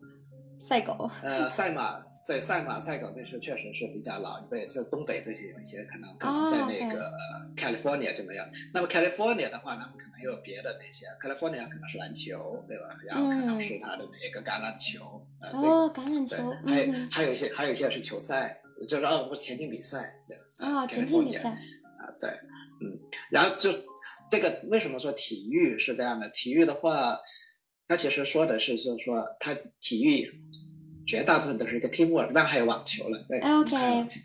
[0.67, 7.13] 赛狗，呃，赛马，在，赛马、赛狗那时候确实是比较老一辈，就东北这些有一些可能可能在那个
[7.55, 8.43] California 就没有？
[8.73, 12.89] 那么 California 的话，他们可能又有别的那些，California 可能是篮球，对吧？
[13.07, 18.59] 然后可能是他的那个橄榄球，呃，这个橄榄球，还有还有一些还有一些是球赛，
[18.89, 22.31] 就是哦，不是田径比赛，对吧，啊，田径比赛，啊，对，
[22.81, 22.99] 嗯，
[23.29, 23.71] 然后就
[24.31, 26.27] 这个为什么说体育是这样的？
[26.31, 27.19] 体育的话。
[27.87, 30.31] 他其实说的是，就是说，他体育
[31.07, 33.77] 绝大部分都是一个 teamwork，当然还有网球了，对，OK，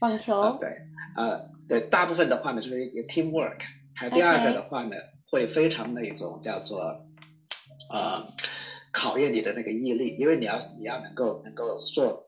[0.01, 0.69] 网球，对，
[1.17, 3.59] 呃，对，大部分的话呢，就是一个 teamwork，
[3.95, 4.95] 还有第二个的话呢，
[5.29, 6.79] 会非常的一种叫做，
[7.91, 8.33] 呃，
[8.91, 12.25] 考验你的那个毅力，因为你要你要能够能够做。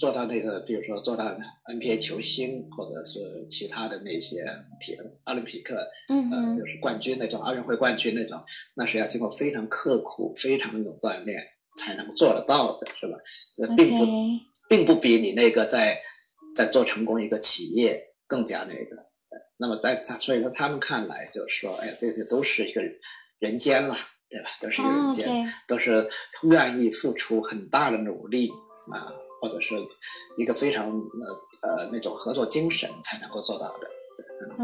[0.00, 1.26] 做到那个，比如说做到
[1.70, 4.42] NBA 球星，或者是其他的那些
[4.80, 8.42] 体奥林匹克，嗯呃，就是冠军那种奥运会冠军那种，
[8.74, 11.46] 那是要经过非常刻苦、非常那种锻炼
[11.76, 13.18] 才能做得到的，是吧？
[13.58, 14.06] 呃，并不，
[14.70, 16.00] 并不比你那个在
[16.56, 19.10] 在做成功一个企业更加那个。
[19.58, 22.80] 那么在他，所以说他们看来就是说，哎呀，这些都是一个
[23.38, 23.94] 人间了，
[24.30, 24.48] 对吧？
[24.62, 26.08] 都是人间，都是
[26.44, 28.48] 愿意付出很大的努力
[28.94, 29.12] 啊。
[29.40, 29.74] 或者是
[30.36, 33.88] 一个非常呃呃那种合作精神才能够做到的。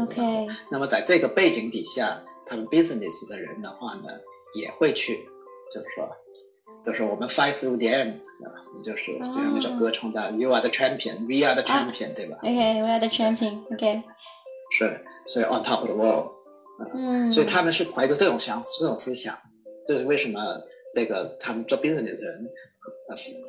[0.01, 0.47] OK。
[0.71, 4.09] 那么在这个背景底下，他们 business 的人的话呢，
[4.55, 5.27] 也会去，
[5.71, 6.09] 就是说，
[6.83, 8.13] 就是我们 fight through the end，
[8.45, 8.49] 啊，
[8.83, 13.63] 就是就像那首歌唱的 You are the champion，We are the champion，对吧？OK，We are the champion。
[13.73, 14.03] OK。
[14.71, 16.31] 是，所以 on top of the world，
[16.93, 19.37] 嗯，所以他们是怀着这种想这种思想，
[19.87, 20.41] 这是为什么
[20.93, 22.49] 这个他们做 business 的人。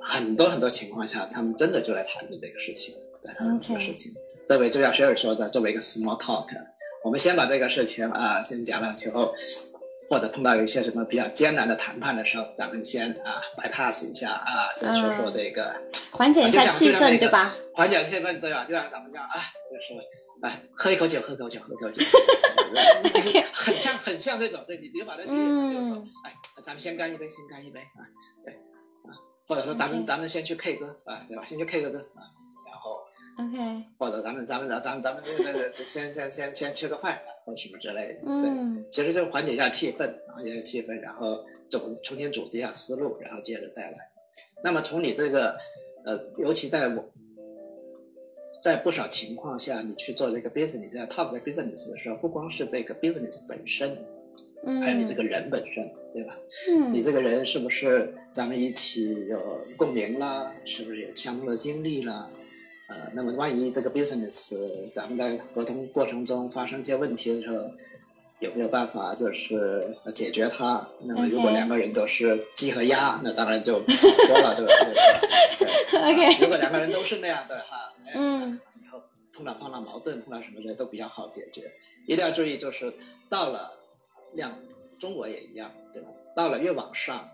[0.04, 4.12] 很多很多情况下，他们真的就来谈论这个事情，在谈论这个事情。
[4.46, 6.46] 作为就像雪尔说的，作为一个 small talk，
[7.04, 9.34] 我们先把这个事情啊先讲了以后，
[10.09, 15.74] 或者碰到有一些什么比较艰难的谈判的时候，咱们先啊 bypass 一下啊，先说说这个，
[16.12, 17.52] 缓解一下气氛，对吧？
[17.74, 18.64] 缓解气氛，对吧？
[18.64, 19.34] 就像咱们这样啊，
[19.70, 19.92] 就是
[20.40, 22.02] 来，喝一口酒，喝口酒，喝口酒，
[23.52, 26.32] 很像很像这种，对，你你就把它理解成就是说，哎，
[26.64, 28.06] 咱们先干一杯，先干一杯啊，
[28.44, 28.56] 对。
[29.49, 31.44] 或者说咱们咱们先去 K 歌啊，对吧？
[31.46, 32.20] 先去 K 个歌啊，
[32.66, 33.01] 然后
[33.38, 44.11] OK，或者咱们咱们咱们咱们这个先先先先吃个饭或者什么之类的，对，其实就缓解一下气氛，缓解一下气氛，然后组重新组织一下思路，然后接着再来。
[44.62, 45.59] 那么从你这个
[46.05, 47.05] 呃，尤其在我，
[48.61, 54.05] 在不少情况下，你去做这个 business，在 top 的 business 的时候，不光是这个 business 本身，嗯，
[54.82, 56.36] 还有你这个人本身，对吧？
[56.70, 60.52] 嗯你这个人是不是咱们一起有共鸣啦？
[60.64, 62.30] 是不是有相同的经历啦？
[62.88, 64.54] 呃，那么万一这个 business
[64.94, 67.70] 咱们在合同过程中发生一些问题的时候，
[68.40, 70.88] 有没有办法就是呃解决它？
[71.02, 74.72] 那么如果两个人都是鸡和鸭，那当然就不好说了，对吧？
[75.90, 79.02] 对如果两个人都是那样的哈，哎嗯那可能以后
[79.34, 81.70] 碰到碰到矛盾，碰到什么的都比较好解决。
[82.06, 82.94] 一定要注意，就是
[83.28, 83.70] 到了
[84.35, 84.59] 两
[84.99, 86.09] 中国也一样，对吧？
[86.35, 87.31] 到了越往上，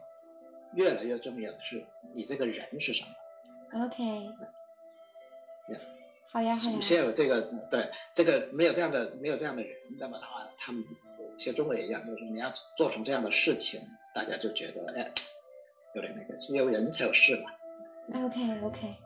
[0.75, 3.85] 越来越重要的是你这个人是什么。
[3.85, 4.05] OK，
[5.69, 5.79] 呀
[6.27, 10.85] 好呀好呀，先有这个对这个没有这样的没有这样的人，那么的话，他们
[11.37, 13.81] 其实中国也一样，就是你要做成这样的事情，
[14.15, 15.13] 大家就觉得哎，
[15.95, 17.51] 有点那个，有人才有事嘛。
[18.13, 18.97] OK OK，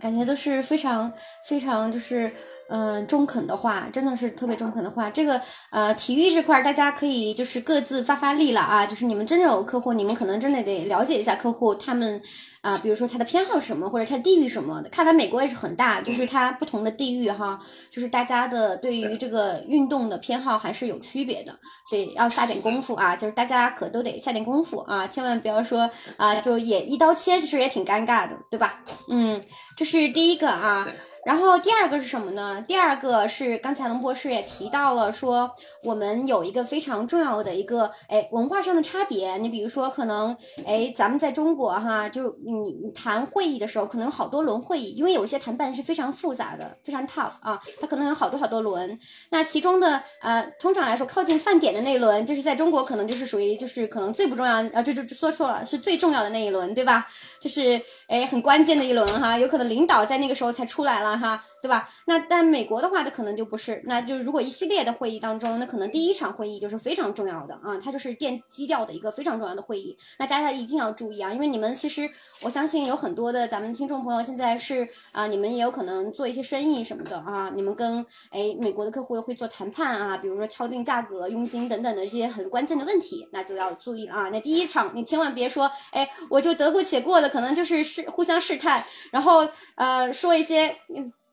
[0.00, 1.12] 感觉都是非常
[1.44, 2.32] 非常就是
[2.68, 5.08] 嗯、中肯的话，真的是特别中肯的话。
[5.10, 5.40] 这个
[5.70, 12.20] 呃体育这块大家可以就是各自发发力了啊，就是你们真的有客户，你们可能真的得了解一下客户他们
[12.66, 14.88] 啊、比如说他的偏好什么，或者他地域什么的。
[14.88, 17.56] 看来美国也是很大，就是它不同的地域哈，
[17.88, 21.56] 就是大家的对于这个运动的偏好还是有区别的，
[21.88, 28.82] 所以要下点功夫啊，就是大家可都得下点功夫啊，千万不要说啊，就也一刀切，其实也挺尴尬的，对吧？
[29.08, 29.40] 嗯，
[29.76, 30.92] 这是第一个啊对。
[31.26, 32.64] 然后第二个是什么呢？
[32.68, 35.50] 第二个是刚才龙博士也提到了，说
[35.82, 39.36] 我们有一个非常重要的一个哎文化上的差别。
[39.38, 48.96] 你比如说，可能哎咱们在中国哈，就你你谈会议的时候，可能有好多轮会议，因为有些谈判是非常复杂的，非常 tough 啊，它可能有好多好多轮。
[49.30, 57.08] 那其中的呃，通常来说靠近饭点的那一轮，就是在中国可能就是属于就是可能最不重要，呃，这这说错了，是最重要的那一轮，对吧？
[57.40, 61.88] 就是哎很关键的一轮哈，有可能领导在那个时候才出来了哈，对吧？
[62.06, 72.08] 那但美国的话，它可能就不是，那就如果一系列的会议当中，那可能第一场会议就是非常重要的啊，它就是奠基调的一个非常重要的会议，那大家一定要注意啊，因为你们其实
[72.42, 84.28] 我相信有很多的咱们听众朋友现在是啊，你们也有可能做一些生意什么的啊，你们跟哎美国的客户会做谈判啊，比如说敲定价格、佣金等等的一些很关键的问题，那就要注意啊。
[84.32, 90.76] 那第一场你千万别说，哎，我就得过且过的，可能就是试互相试探，然后呃说一些。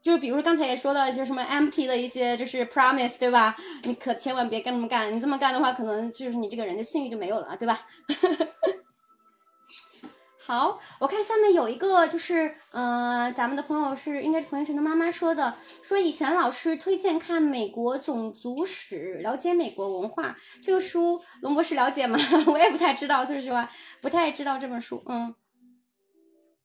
[0.04, 3.56] 就比如刚才也说到一些什么 empty 的一些就是 promise，对吧？
[3.84, 7.80] 你可千万别这么干，你这么干的话，可能就是你这个人的信誉就没有了，对吧？
[10.46, 20.36] 好，我看下面有一个就是，呃，咱们的朋友是应该是彭元晨的妈妈说的，说以前老师推荐看《美国种族史》，了解美国文化。
[20.62, 22.20] 这个书龙博士了解吗？
[22.48, 25.02] 我也不太知道，说实话，不太知道这本书。
[25.08, 25.34] 嗯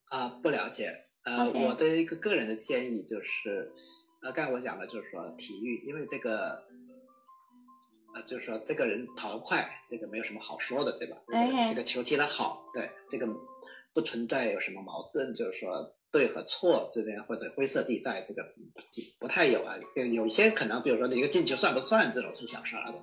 [0.09, 1.05] 啊，不了解。
[1.23, 3.71] 呃我的一个个人的建议就是，
[4.21, 6.63] 呃，刚才我讲的就是说体育，因为这个，
[8.13, 11.17] 呃，就是说这个人跑得快，这个没有什么好说的，对吧？
[11.67, 13.27] 这个球踢得好，对，这个
[13.93, 18.43] 不存在有什么矛盾，就是说对和错这边或者灰色地带，这个
[18.73, 18.81] 不
[19.19, 19.75] 不太有啊。
[19.95, 22.99] 有有一些可能，比如说你一个进球算不算这种是小事儿的，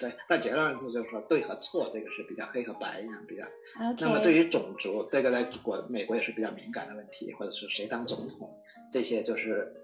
[0.00, 0.14] 对。
[0.28, 3.44] 但结论上就是说对和错，这个是比较黑和白一样比较
[3.98, 8.50] 那么对于种族，这个在国美国也是比较敏感的问题，或者是谁当总统，
[8.90, 9.74] 这些就是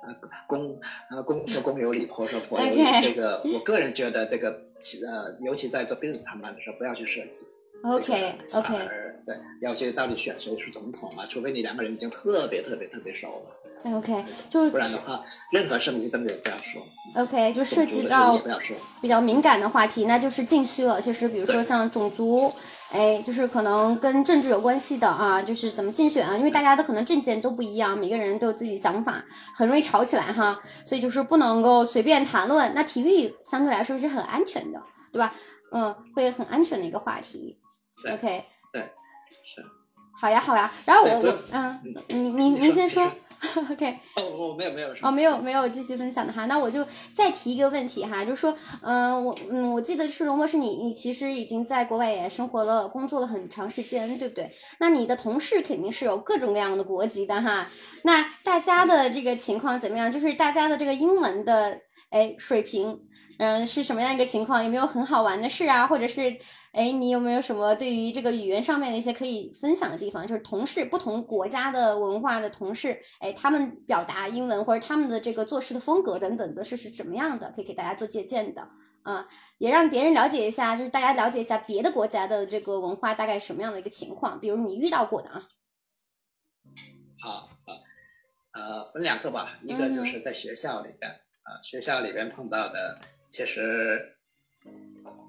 [0.00, 0.14] 啊
[0.46, 0.78] 公
[1.10, 2.82] 啊公说公有理，婆说婆有理。
[3.02, 4.50] 这个我个人觉得这个
[5.10, 7.46] 呃，尤其在做 business 谈判的时候，不要去设计。
[7.84, 11.26] OK 这个 OK 而对，要去到底选谁是总统啊？
[11.28, 16.82] 除非你两个人已经特别特别特别熟了，OK，就不然的话，任何事情根本也不要说
[17.22, 18.40] ，OK 就涉及到。
[19.00, 21.00] 比较敏感的话题，那就是禁区了。
[21.00, 22.52] 其实，比如说像种族，
[22.90, 30.60] 哎，就是可能跟政治有关系的啊，就是怎么竞选啊，因为大家的可能政见都不一样，每个人都有自己的想法，很容易吵起来哈。
[30.84, 32.72] 所以就是不能够随便谈论。
[32.74, 35.32] 那体育相对来说是很安全的，对吧？
[35.70, 37.56] 嗯，会很安全的一个话题。
[38.02, 38.44] 对 OK，
[39.54, 39.64] 是
[40.20, 40.70] 好呀，好呀。
[40.84, 43.10] 然后我我嗯，你你你您先说。
[43.70, 43.86] OK，
[44.16, 46.84] 哦哦，没有没有哦，没有没有继续分享的哈，那我就
[47.14, 54.50] 再提一个问题哈，就是说，嗯、我嗯，我记得是龙博士你，你其实已经在国外也生活了、工作了很长时间，对不对？
[54.80, 57.68] 那你的同事肯定是有各种各样的国籍的哈，
[58.02, 60.10] 那大家的这个情况怎么样？
[60.10, 61.80] 就是大家的这个英文的
[62.10, 63.00] 哎水平，
[63.38, 64.64] 嗯、是什么样一个情况？
[64.64, 65.86] 有没有很好玩的事啊？
[65.86, 66.36] 或者是
[66.72, 70.24] 哎，你有没有什么对于这个语言上面的一些可以分享的地方？
[70.26, 77.52] 就是同事不同国家的文化的同事，哎，他们表达英文或者他们的这个做事的风格等等的是是什么样的？
[77.52, 78.68] 可以给大家做借鉴的。
[79.04, 79.26] 啊，
[79.56, 85.48] 也让别人了解一下，就是大家了解一下别的国家的这个文化大概什么样的一个情况，比如你遇到过的啊。
[87.18, 87.72] 好，好，
[88.52, 93.00] 呃，分两个吧，一个就是在学校里边，啊，学校里边碰到的，
[93.30, 94.18] 其实，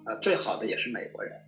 [0.05, 1.39] 呃，最好的也是美国人，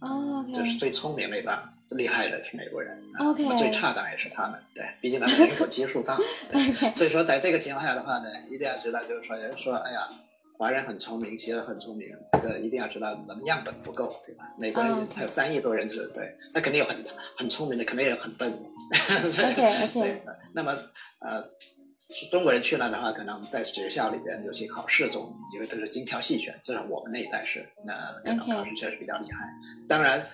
[0.00, 1.72] 哦，就是最聪明那帮。
[1.86, 6.18] 最厉害的是美国人，OK，最差当然也是他们，对，毕竟他们人口基数大，
[6.50, 10.08] 对， 所以说在这个情况下的话呢，一定要知道，就是说有人说，哎呀，
[10.58, 14.52] 华人很聪明，其实很聪明，这个一定要知道，咱们样本不够，对吧？
[14.58, 16.96] 美国人还有三亿多人，是对，那肯定有很
[17.36, 18.58] 很聪明的，肯定也有很笨的，
[19.48, 20.22] OK，OK，
[20.52, 20.76] 那么
[21.20, 21.44] 呃。
[22.30, 27.94] 中国人去了的话，可能在学校里边，尤其考试中，因为都是精挑细选，至少我们那一代是，那
[28.34, 29.52] 可能考试确实比较厉害。
[29.88, 30.24] 当然，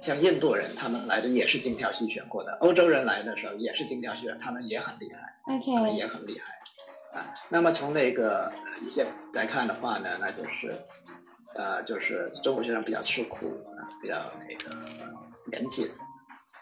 [0.00, 7.18] 像印度人他们来的也是精挑细选过的，欧洲人来的时候也是精挑细选，他们也很厉害，他们也很厉害。
[7.18, 8.52] 啊，那么从那个
[8.82, 10.74] 一些来看的话呢，那就是，
[11.54, 13.46] 呃，就是中国学生比较吃苦
[13.78, 14.76] 啊，比较那个
[15.52, 15.86] 严谨，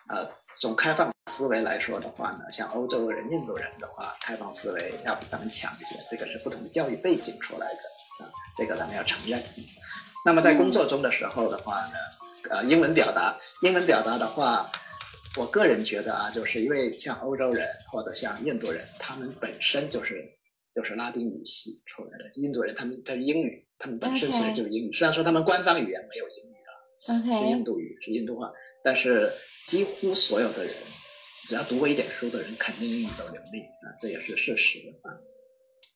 [0.08, 0.26] 呃，
[0.60, 1.10] 从开放。
[1.26, 5.94] 思维来说的话呢，像欧洲人、印度人的话，开放思维要比他们强一些。
[6.10, 9.40] 这个是不同的教育背景出来的，啊，这个咱们要承认。
[10.26, 11.94] 那么在工作中的时候的话呢，
[12.50, 14.68] 呃，英文表达，英文表达的话，
[15.36, 20.20] 我个人觉得啊，就是因为像欧洲人或者像印度人，他们本身就是
[20.74, 22.28] 就是拉丁语系出来的。
[22.34, 28.50] 印度人他们他英语，他们本身其实就是英语，虽然说他们官方语言没有英语啊，是印度语，是印度话，
[28.82, 29.30] 但是
[29.66, 30.74] 几乎所有的人。
[31.46, 35.18] 只要读过一点书的人，肯定英语都流利啊，这也是事实啊。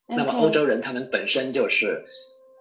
[0.08, 2.04] 那么欧洲人他们本身就是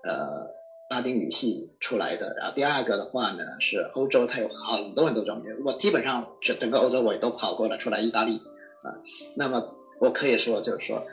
[0.03, 0.45] 呃
[0.91, 8.37] 拉丁语系出来的，然后第二个的话呢是欧洲，它有很多很多种语言，我基本上整整个欧洲我也都跑过了，出来意大利
[8.83, 8.93] 啊。
[9.35, 11.03] 那么我可以说就是说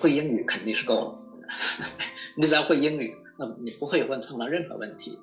[0.00, 1.18] 会英语肯定是够了，
[2.36, 5.16] 你只要会英语，那你不会问碰到任何问题，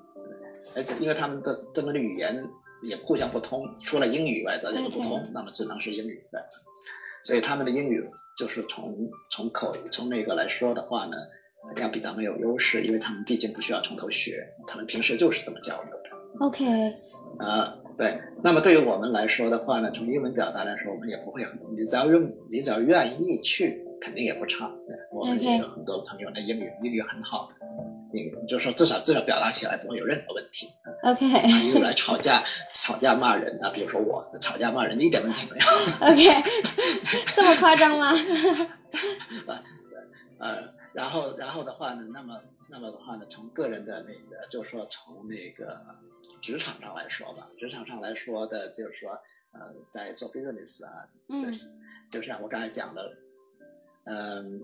[0.74, 2.48] 而且因为他们的他们的语言。
[2.82, 6.48] 也互相不通，除了英语以外，大家都不通，那么只能是英语的。
[7.22, 8.02] 所以他们的英语
[8.36, 8.96] 就是从
[9.30, 11.16] 从口从那个来说的话呢，
[11.76, 16.46] 要比咱们有优势，因为他们毕竟不需要从头学，他们平时就是这么交流的。
[16.46, 16.64] OK。
[17.40, 18.18] 呃，对。
[18.42, 24.70] 那么对于我们来说的话呢，从英文表达来说，我们也不会很，你只要用，你只要愿意去，肯定也不差。
[25.12, 27.66] 我们也有很多朋友的英语英语很好的。
[28.40, 30.68] 你就说至少至少表达起来不会有任何问题。
[31.02, 31.72] OK。
[31.72, 32.42] 用来吵架
[32.72, 35.66] 吵架骂人啊，比如说我吵架骂人一点问题没有。
[36.12, 36.24] OK。
[37.34, 38.12] 这么夸张吗？
[40.38, 45.76] 呃，然后然后的话呢，那么那么的话呢，从个人的那个，就是说从那个
[46.40, 49.10] 职场上来说吧，职场上来说的，就是说
[49.52, 51.50] 呃，在做 business 啊，嗯，
[52.10, 53.12] 就像我刚才讲的，
[54.04, 54.62] 嗯。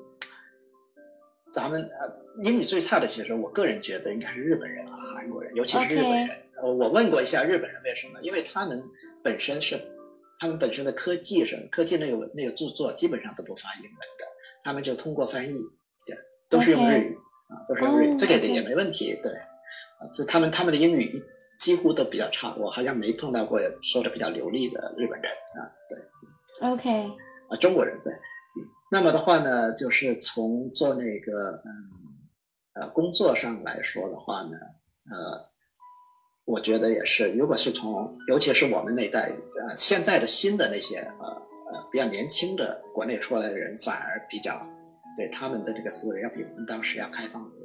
[1.55, 6.29] 咱们呃，英语最差的，其实我个人觉得应该是日本人和韩国人，尤其是日本人。
[6.61, 8.83] 我我问过一下日本人为什么，因为他们
[9.23, 9.79] 本身是，
[10.41, 14.25] 他们本身的科技什么科技那个那个著作基本上都不发英文的，
[14.65, 15.57] 他们就通过翻译，
[16.05, 16.17] 对，
[16.51, 17.17] 都是用日语
[17.49, 21.23] 啊，都是用日语，这个也没问题，对，啊，就他们他们的英语
[21.57, 26.91] 几乎都比较差，我好像没碰到过说的比较流利的日本人啊，对，OK，
[27.49, 28.13] 啊，中国人对。
[28.95, 31.69] 那么的话呢，就是从做那个嗯
[32.75, 34.57] 呃工作上来说的话呢，
[35.11, 35.51] 呃，
[36.45, 44.65] 我觉得也是，如果是从尤其是我们那代呃现在的新的那些呃呃比较年轻的国内出来的人，反而比较
[45.17, 47.59] 对他们的这个思维要比我们当时要开放多。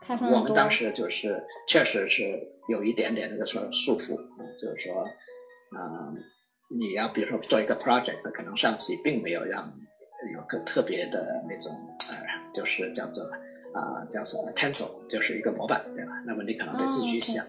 [0.00, 4.16] 开放我们当时就是确实是有一点点那个说束缚，
[4.58, 4.94] 就是说
[5.76, 6.08] 啊，
[6.70, 9.70] 你要比如说做一个 project，可能上级并没有让。
[10.32, 11.72] 有个特别的那种，
[12.10, 13.24] 呃，就是叫做
[13.72, 16.12] 啊，叫什么 tensor，就是一个模板，对吧？
[16.26, 17.44] 那么你可能得自己去想。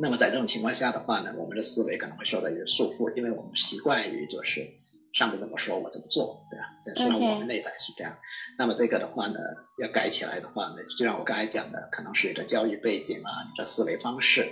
[0.00, 4.68] 那么在这种情况下的话呢，我们的思维可能会受到一些束缚，因为我们习惯于就是
[5.12, 6.66] 上面怎么说我怎么做，对吧？
[6.96, 8.16] 虽然我们内在是这样。
[8.58, 9.38] 那么这个的话呢，
[9.78, 14.48] 要改起来的话呢，就像我刚才讲的，可能是你的教育背景啊，你的思维方式，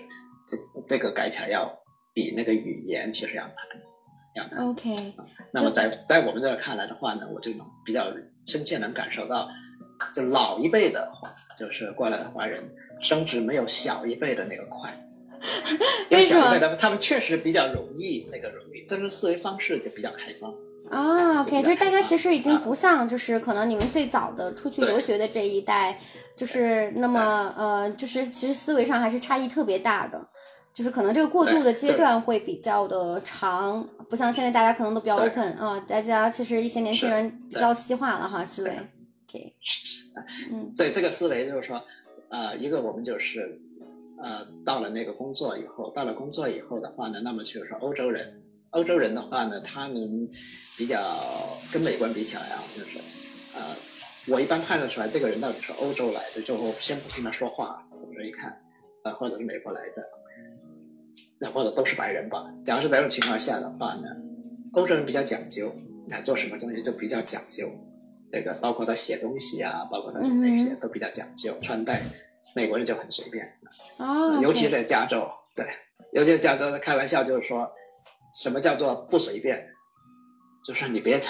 [0.46, 0.56] 这
[0.86, 1.80] 这个改起来要
[2.14, 3.54] 比那个语言其实要难。
[4.58, 5.14] OK，
[5.52, 8.12] 那么在在我们这儿看来的话呢，我就能比较
[8.44, 9.48] 深切能感受到，
[10.14, 12.62] 就老一辈的话，就是过来的华人
[13.00, 14.90] 升职没有小一辈的那个快。
[16.10, 16.58] 为什么？
[16.76, 20.52] 他们确实比较容易，那个容易，这种思维方式就比较开放。
[20.90, 25.98] 啊，OK，就是大家其实已经不像，就是可能你们最早的出去留学的这一代，
[26.36, 30.26] 就是那么呃，就是其实思维上还是差异特别大的。
[30.76, 38.72] 就是可能这个过渡的阶段会比较的长，不像现在大家可能都比较 open 啊，大家其实一些年轻人比较西化了哈之类。
[39.26, 39.54] OK，
[40.52, 41.82] 嗯，对这个思维就是说，
[42.28, 43.58] 呃，一个我们就是
[44.22, 50.28] 呃到了那个工作以后，到了工作以后的话呢，那么就是说欧洲人，欧洲人的话呢，他们
[50.76, 51.02] 比较
[51.72, 52.98] 跟美国人比起来啊，就是
[53.56, 53.64] 呃，
[54.28, 58.54] 我一般判断出来这个人到底是欧洲来的，就我先不听他说话，我这一看，
[59.04, 60.02] 呃，或者是美国来的，
[61.38, 62.52] 那或者都是白人吧。
[62.64, 64.08] 假如是在这种情况下的话呢，
[64.72, 65.74] 欧洲人比较讲究，
[66.08, 67.70] 那做什么东西都比较讲究。
[68.32, 72.02] 这个包括他写东西啊，包括他那些都比较讲究穿戴。
[72.54, 73.44] 美国人就很随便，
[73.98, 75.66] 哦，尤其是在加州，对，
[76.12, 77.70] 尤其是加州，他开玩笑就是说，
[78.32, 79.66] 什么叫做不随便？
[80.64, 81.20] 就是你别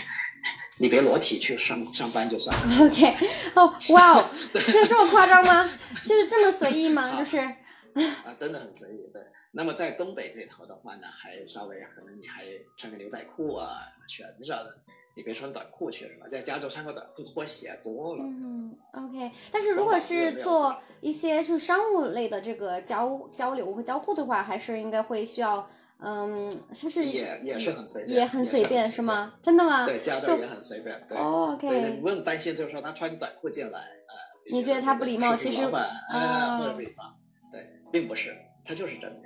[0.78, 2.62] 你别裸体去上上班就算了。
[2.86, 3.14] OK，
[3.54, 4.24] 哦， 哇哦，
[4.54, 5.68] 这这么夸张吗？
[6.06, 7.18] 就是这么随意吗？
[7.18, 9.10] 就是啊，真的很随意。
[9.12, 9.20] 对，
[9.52, 12.44] 那么在东北这头的话呢，还稍微可能你还
[12.76, 14.74] 穿个牛仔裤啊裙子啥的。
[15.14, 16.26] 你别穿短裤去是吧？
[16.26, 18.24] 在加州穿个短裤拖鞋多了。
[18.24, 19.30] 嗯，OK。
[19.50, 29.34] 但是如果是做一些是商务类的这个交交流和交互的话，还是应该会需要，嗯，是不是也也是很随便，也很随便是吗？
[29.42, 29.84] 真的吗？
[29.84, 30.98] 对，加州也很随便。
[31.06, 31.68] 对、哦、，OK。
[31.68, 34.14] 对，你不用担心，就是说他穿短裤进来，呃，
[34.50, 35.36] 你觉得他不礼貌？
[35.36, 37.14] 其实，老板，呃，或者不礼貌，
[37.50, 37.60] 对，
[37.92, 38.34] 并不是，
[38.64, 39.16] 他就是这样。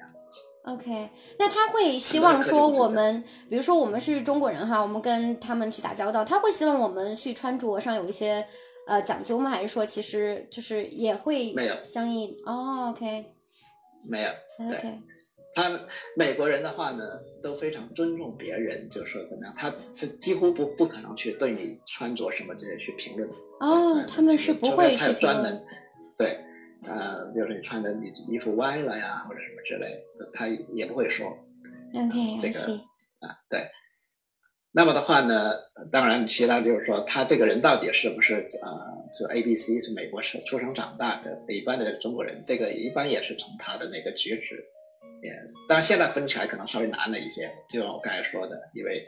[0.66, 1.08] OK，
[1.38, 8.44] 那他会希望说我们，比如说我们是中国人哈，我们跟他们去打交道，他会希望我们去穿着上有一些
[8.88, 9.48] 呃讲究吗？
[9.48, 12.36] 还是说其实就是也会没有相应？
[12.44, 13.26] 哦，OK，
[14.08, 14.28] 没有。
[14.66, 15.00] OK，
[15.54, 15.70] 他
[16.16, 17.04] 美国人的话呢，
[17.40, 23.30] 都非常尊重别人，就说怎么样，他是几乎不不可能去对你穿着什么这些去评论。
[23.60, 25.64] 哦，他们是不会去专门
[26.18, 26.40] 对。
[26.88, 29.86] 呃，比如说你穿的你衣服歪了呀，或者什么之类
[30.18, 31.26] 的，他也不会说。
[31.92, 32.74] OK，这个
[33.20, 33.68] 啊，对。
[34.70, 35.54] 那么的话呢，
[35.90, 44.62] 当然，其他就是说，他这个人到底是不是呃，就 A B C 是美国出出生长大的一般的中国人，这个一般也是从他的那个举止，
[45.22, 45.32] 也
[45.66, 49.02] 当然现在分起来可能稍微难了一些，就像我刚才说的，因为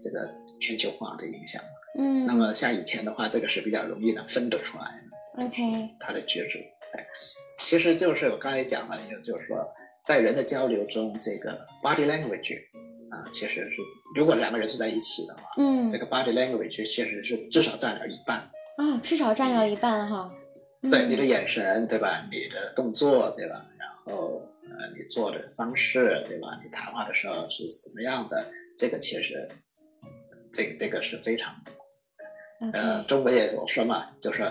[0.00, 0.28] 这个
[0.60, 1.62] 全球化的影响。
[1.96, 2.26] 嗯。
[2.26, 5.46] 那么像以前的话，这个是比较容易能分得出来的。
[5.46, 5.62] OK。
[6.00, 6.58] 他的举止。
[7.58, 9.56] 其实就是我刚才讲了，就就是说，
[10.06, 12.58] 在人的交流中，这个 body language
[13.10, 13.80] 啊，其实是
[14.14, 18.36] 如果两个人是在一起的话，嗯，这个 body language 确实是至少占了一半
[18.76, 20.30] 啊，至少占了一半哈。
[20.82, 22.28] 嗯、对你的眼神，对吧？
[22.30, 23.66] 你的动作，对吧？
[23.78, 24.42] 然后
[24.78, 26.60] 呃，你做的方式，对吧？
[26.62, 28.52] 你谈话的时候是什么样的？
[28.76, 29.48] 这个其实，
[30.52, 31.54] 这个这个是非常.
[32.72, 34.42] 呃，中国也有说嘛，就是。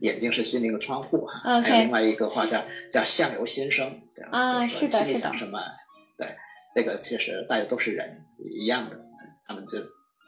[0.00, 4.38] 眼睛是心灵的窗户哈.还有另外一个话叫叫相由心生，对吧？
[4.38, 5.60] 啊，是的，心里想什么，
[6.16, 6.36] 对，
[6.74, 9.00] 这个其实大家都是人一样的，
[9.44, 9.78] 他们就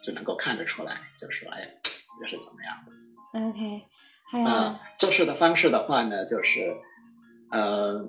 [0.05, 3.85] 就能够看得出来，就是说，哎，这是怎么样的？OK，
[4.31, 6.77] 还有啊，做事的方式的话呢，就是
[7.51, 8.09] 呃，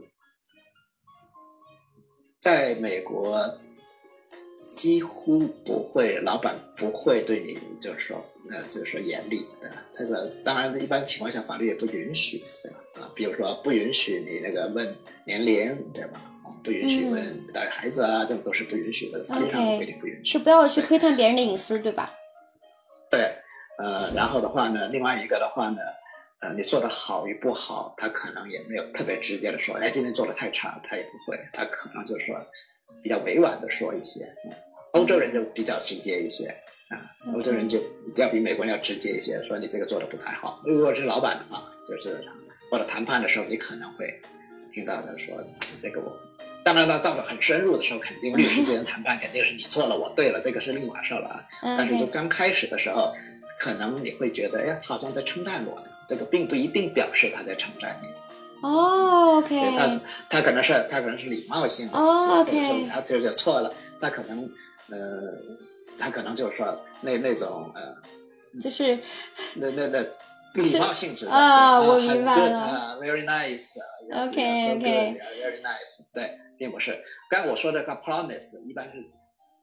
[2.39, 3.59] 在美国
[4.74, 8.24] 几乎不会，老板不会对你就是说。
[8.49, 12.80] 呃，就是说严厉对吧，这个当然一般情况下法律也不允许，对吧？
[12.95, 14.93] 啊，比如说不允许你那个问
[15.26, 16.19] 年龄，对吧？
[16.43, 20.32] 啊，不允许问带孩子啊，这种都是不允许的，法律上规定不允许。
[20.34, 22.13] 是不要去窥探别人的隐私，对吧？
[23.09, 23.22] 对，
[23.78, 25.80] 呃，然后的话呢，另外一个的话呢，
[26.41, 32.36] 呃，你做的好与不好，他可能也没有特别直接的说，哎，今天做的太差，他也不会，他可能就是说
[33.01, 34.25] 比较委婉的说一些。
[34.45, 34.51] 嗯、
[34.93, 36.47] 欧洲人就比较直接一些。
[36.89, 36.99] 啊，
[37.33, 37.81] 欧洲人就
[38.17, 40.61] 要比美国人要直接一些，说你这个做的不太好。
[40.65, 42.21] 如果是老板的话，就是
[42.69, 44.05] 或者谈判的时候，你可能会
[44.73, 45.37] 听到他说
[45.79, 46.19] 这个我。
[46.65, 51.41] 当然到到了很深入的时候，肯定律师之间谈判肯定是你错了，我对了，这个是另一码事了啊。
[51.61, 53.13] 但是就刚开始的时候，
[53.57, 58.07] 可能你会觉得，哎，他好像在称赞我呢，这个并不一定表示他在称赞你。
[58.62, 59.78] 哦，OK。
[59.78, 62.88] 他他可能是他可能是礼貌性的，哦，OK。
[62.88, 64.49] 他就是错了，他可能
[64.89, 65.68] 呃。
[65.99, 67.95] 他可能就是说那那种呃，
[68.59, 68.97] 就是
[69.53, 69.99] 那那那
[70.64, 73.76] 礼貌性质的啊，我明白了啊，very nice。
[74.12, 75.20] OK OK。
[75.38, 76.12] Very nice。
[76.12, 76.99] 对，并不是。
[77.30, 78.93] 刚才我说的个 promise 一般是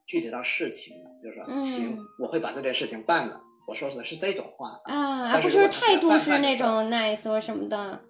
[0.06, 3.40] 具体到事情的，就是说、嗯、行，我会把这件事情办了。
[3.66, 8.00] 我说的是这种话啊，而不是态度是那种 nice 或什么的。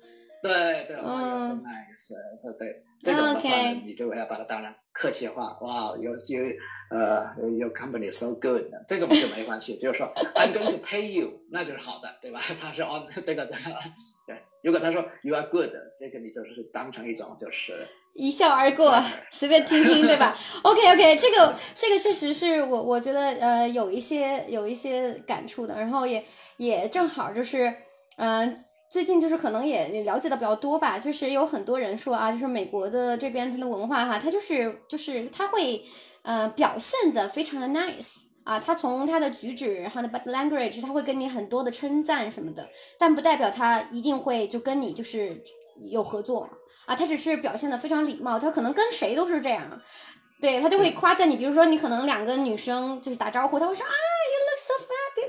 [0.43, 2.85] 对对，我有 so nice，对对。
[3.01, 6.45] 这种的话呢，你就要把它当然客气话，哇，有有
[6.91, 12.41] 呃，your company so good，这种就没关系，就是说 I'm going to pay you，那就是好的，对吧？
[12.61, 13.55] 他是 on 这个的，
[14.27, 14.37] 对。
[14.65, 17.87] 如果他说 you are good，这个你就是当成一种就是
[18.17, 18.93] 一笑而过，
[19.31, 26.25] 随便听听，对吧？OK OK，这个这个确实是我我觉得呃有一些有一些感触的，然后也
[26.57, 27.73] 也正好就是
[28.17, 28.49] 嗯。
[28.51, 28.55] 呃
[28.91, 35.85] 最近就是可能也也了解的比较多吧，就是有很多人说啊，就是美国的这边它的文化哈，它就是就是它会
[36.23, 42.67] 呃表现的非常的 nice 啊，他从他的举止，然后的 body language，他会跟你很多的称赞什么的，
[42.99, 45.43] 但不代表他一定会就跟你就是
[45.91, 46.49] 有合作。
[46.87, 49.79] 啊，他只是表现的非常礼貌，他可能跟谁都是这样。
[50.41, 54.73] 对他就会夸赞你，比如说你可能两个女生就是打招呼，他会说啊，you look so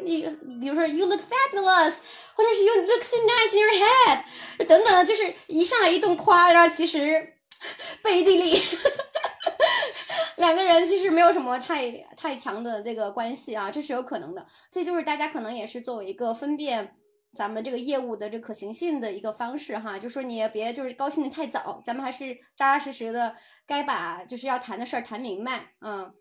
[0.03, 0.21] 你
[0.59, 1.95] 比如说 you look fabulous，
[2.33, 7.33] 或者是 you look so nice in your head，等等，就是一上来一顿夸，然后其实
[8.03, 8.61] 背地里
[10.37, 14.45] 两个人其实没有什么太太强的这个关系啊，这是有可能的。
[14.69, 16.95] 所以就是大家可能也是作为一个分辨
[17.35, 23.35] 咱们这个业务的这可行性的一个方式哈，就说你也别就是高兴的太早，咱们还是扎扎实实的。
[23.67, 26.11] 该把就是要谈的事儿谈明白，嗯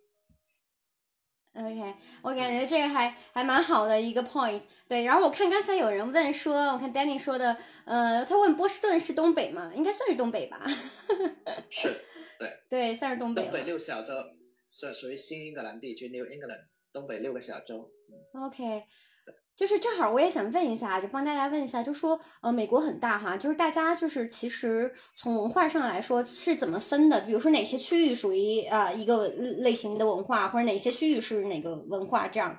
[1.59, 5.05] ，OK，我感觉这个还还蛮好的一个 point，对。
[5.05, 9.73] 然后我看刚才有人问说，我看 Danny 说的，呃，他问波士顿是东北吗？
[9.75, 10.65] 应该算是东北吧。
[11.69, 12.05] 是，
[12.39, 13.43] 对，对，算是东北。
[13.43, 14.13] 东北六小洲，
[14.67, 17.91] 是属于新英格兰地区 New England，东北六个小洲。
[18.33, 18.83] OK。
[19.59, 27.21] 就是正好我也想问一下，就帮大家问一下，就说呃，美国很大哈，就是大家就是其实从文化上来说是怎么分的？
[27.23, 32.29] 比如说哪些区域属于啊一个类型的文化，或者哪些区域是哪个文化？
[32.29, 32.57] 这样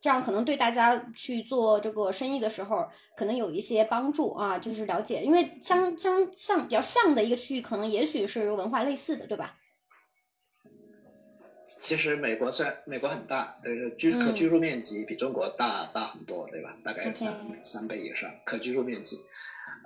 [0.00, 2.84] 这样可能对大家去做这个生意的时候
[3.16, 9.54] 可能有一些帮助啊，就是了解，因为相相像比较像的一个区域，可能也许是文化类似的，对吧？
[11.80, 16.76] 其实美国虽然美国很大，但是居可居住面积比中国大大很多，对吧？
[16.84, 17.32] 大概三
[17.64, 19.18] 三倍以上可居住面积。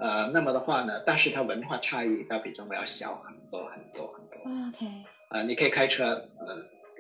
[0.01, 4.69] 呃，那么的话呢，但是它文化差异要比中国要小很多很多很多。
[4.69, 4.87] OK。
[5.31, 6.57] 呃，你可以开车，呃，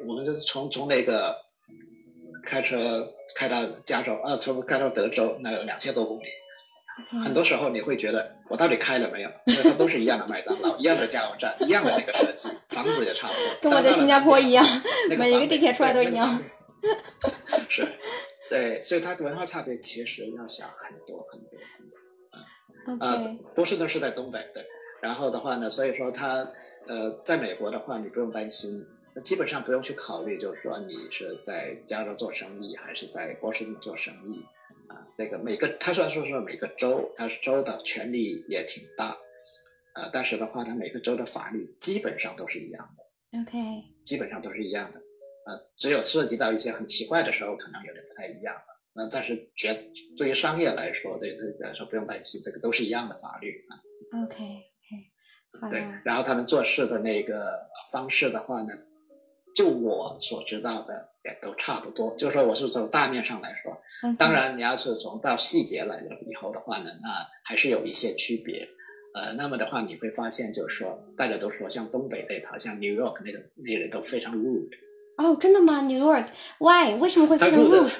[0.06, 1.44] 我们就是从从那个
[2.44, 6.26] 开车开到加州，啊，从开到德州，那有两千多公里。
[7.24, 9.30] 很多时候你会觉得我到底开了没有？
[9.46, 14.64] 因为它都是一样的麦当劳，一样的加油站，一样的那个设计，房子也差不多，跟我在新加坡一样，
[15.18, 16.40] 每一个地铁出来都一样。
[17.68, 17.86] 是，
[18.48, 21.60] 对，所以它的文化差别其实要小很多很多
[22.86, 23.04] 很多。
[23.04, 24.64] 啊，波士顿是在东北，对。
[25.00, 26.46] 然后的话呢，所以说它
[26.86, 28.86] 呃，在美国的话，你不用担心，
[29.22, 34.44] 基本上不用去考虑，就是说你是在加州做生意还是在波士顿做生意。
[34.89, 39.16] 啊，这个每个他虽然说是每个州，他是州的权力也挺大，
[39.94, 43.40] 啊，但是的话，他每个州的法律基本上都是一样的。
[43.40, 43.59] OK，
[44.05, 48.62] 基本上都是一样的，啊，只有涉及到一些很奇怪的时候，可能有点不太一样了。
[48.93, 53.81] 那但是绝对于商业来说，对对来说不用担心，这个都是一样的法律啊。
[54.23, 58.69] OK，OK，对，然后他们做事的那个方式的话呢，
[59.55, 61.14] 就我所知道的。
[61.24, 63.80] 也都差不多，就是说我是从大面上来说，
[64.18, 68.68] 当然你要是从到细节来了以后的话呢，那还是有一些区别。
[69.14, 74.68] 呃，那么的话你会发现，就是说大家都说像东北这一套，像 New York 那个那些人都非常 rude。
[75.16, 76.98] 哦，真的吗？New York，Why？
[76.98, 77.92] 为什么会非常 rude？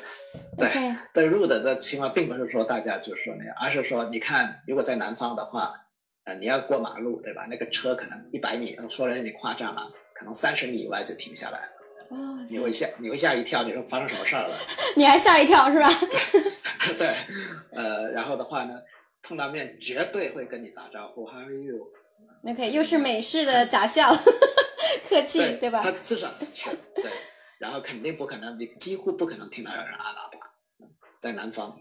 [0.59, 0.69] 对，
[1.15, 5.73] 对 rude 的情况并不是说大家就是说那样，而是说你看，如果在南方的话，
[6.25, 7.47] 呃，你要过马路对吧？
[7.49, 11.61] 那个车可能一百米，说的有点夸张了，可能三十米以外就停下来。
[12.49, 14.55] 你会吓，你会吓一跳，你说发生什么事儿了？
[14.97, 15.89] 你还吓一跳是吧？
[16.99, 17.15] 对，
[17.73, 18.75] 呃，然后的话呢，
[19.23, 21.91] 碰到面绝对会跟你打招呼，How are you？
[22.43, 24.15] 那可以，又是美式的假笑，
[25.09, 25.81] 客气，对吧？
[25.83, 26.47] 他至少是
[26.95, 27.11] 对，
[27.59, 30.39] 然后肯定不可能，你几乎不可能听到有人按喇叭，
[31.19, 31.77] 在南方。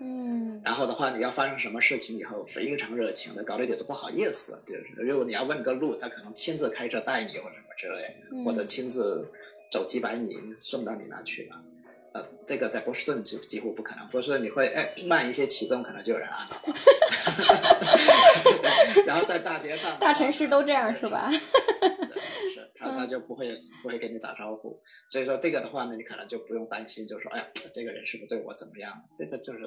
[0.00, 0.60] 嗯。
[0.64, 4.58] 然后的话，你要发生什么事情以后，非常热情的，搞得一点都不好意思。
[4.66, 9.30] 就是，如果你要问个路，他可能亲自开车带你，或者什么之类，或者亲自。
[9.70, 11.56] 走几百米送到你那去了，
[12.12, 14.06] 呃，这个在波士顿就几乎不可能。
[14.06, 16.62] 波士顿你会哎慢一些启动，可能就有人按了。
[19.04, 21.28] 然后在大街上，大城市都这样是吧？
[22.84, 24.80] 是，他他就不会不会跟你打招呼。
[25.08, 28.92] 所以说这个的话呢，你可能就不用担心，就说哎呀，这个人是不是对我怎么样？
[29.16, 29.60] 这个就是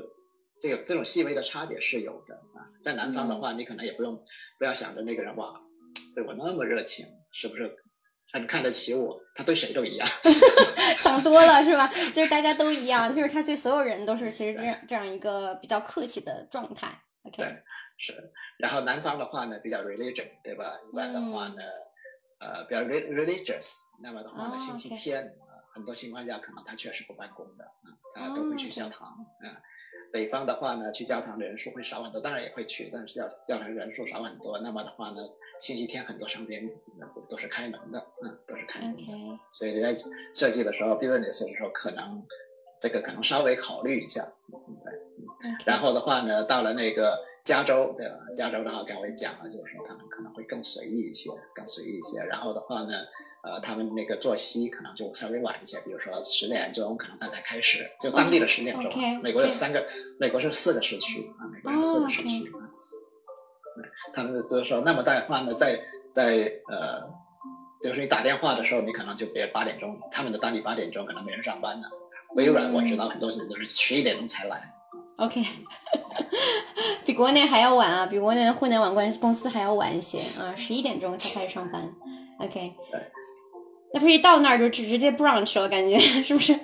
[0.59, 2.69] 这个这种细微的差别是有的啊。
[2.81, 4.23] 在南方的话，你可能也不用
[4.59, 5.61] 不要想着那个人哇
[6.15, 7.75] 对我那么热情，是不是？
[8.33, 10.05] 很看得起我，他对谁都一样，
[10.97, 11.87] 想多了是吧？
[12.13, 17.03] 就是大家都一样，就是他对所有人都是其实这样这样一个比较客气的状态。
[17.23, 17.63] OK，对，
[17.97, 18.13] 是。
[18.59, 20.77] 然后南方的话呢，比较 religion，对吧？
[20.91, 21.63] 一般的话呢，
[22.39, 23.85] 呃，比较 religious。
[24.01, 29.07] 那么的话呢，星期天啊，很多情况下可能他确实不办公的啊，他都会去教堂
[29.41, 29.61] 啊。
[30.09, 34.57] 北方的话呢，去教堂的人数会少很多，当然也会去，但是要教堂人数少很多。
[34.59, 35.17] 那么的话呢，
[35.59, 36.65] 星期天很多商店
[37.27, 39.03] 都是开门的，嗯，都是开门的。
[39.51, 39.95] 所以你在
[40.33, 42.25] 设计的时候，business 的时候，可能
[42.81, 44.25] 这个可能稍微考虑一下。
[44.49, 48.17] 对，OK 然后的话呢，到了那个加州，对吧？
[48.35, 52.19] 加州的话，刚才我也讲了，就是说他们可能会更随意一些，更随意一些。
[52.23, 52.91] 然后的话呢，
[53.41, 58.91] 呃，他们那个作息可能就稍微晚一些，比如说十点钟可能大概开始，就当地的十点钟。
[59.23, 59.87] 美国有三个，
[60.19, 62.51] 美国是四个时区啊，美国有四哦个时区。
[62.51, 62.67] 啊
[63.77, 65.79] 对他们就是说，那么的话呢，在
[66.11, 66.99] 在呃，
[67.79, 71.87] 就是你打电话的时候，你可能就别八点钟，他们的当地八点钟可能没人上班呢。
[72.35, 74.73] 微软我知道很多人都是十一点钟才来。
[75.17, 75.41] OK，
[77.05, 81.91] 比国内还要晚啊，比国内的互联网关公司还要晚一些啊，十一点钟才开始上班。
[82.39, 83.01] OK，对，
[83.93, 86.53] 那不是一到那儿就直直接 brunch 了，感觉 是不是？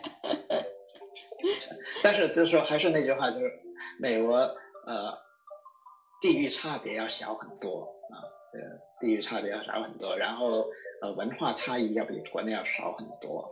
[2.04, 3.52] 但是就是说，还是那句话，就是
[4.00, 5.18] 美国呃，
[6.22, 7.82] 地域差别要小很多
[8.14, 8.22] 啊，
[8.54, 8.60] 呃，
[9.00, 10.64] 地域差别要小很多，然后
[11.04, 13.52] 呃，文化差异要比国内要少很多。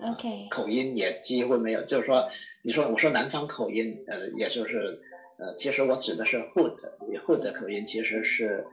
[0.50, 2.26] 口音也几乎没有，就是说，
[2.64, 5.02] 你说我说南方口音，呃，也就是
[5.38, 8.66] 呃，其实我指的是 hood，hood 口音其实是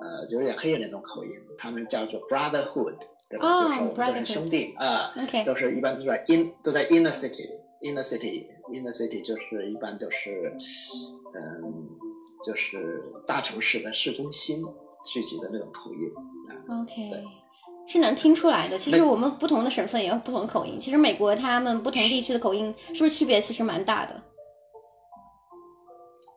[0.00, 2.96] 呃，有点黑人那种口音，他们叫做 brotherhood，
[3.30, 3.46] 对吧？
[3.46, 5.14] 哦就是说我们都是兄弟啊。
[5.22, 10.52] OK 都是一般都在 in 都在 inner city，inner city，inner city 就是一般都是，
[11.32, 11.88] 嗯，
[12.44, 14.64] 就是大城市的市中心
[15.04, 16.12] 聚集的那种口音
[16.48, 16.80] 啊。
[16.82, 17.24] OK，对
[17.86, 18.76] 是能听出来的。
[18.78, 20.78] 其实我们不同的省份也有不同的口音。
[20.78, 24.22] 其实美国他们不同地区的口音是不是区别其实蛮大的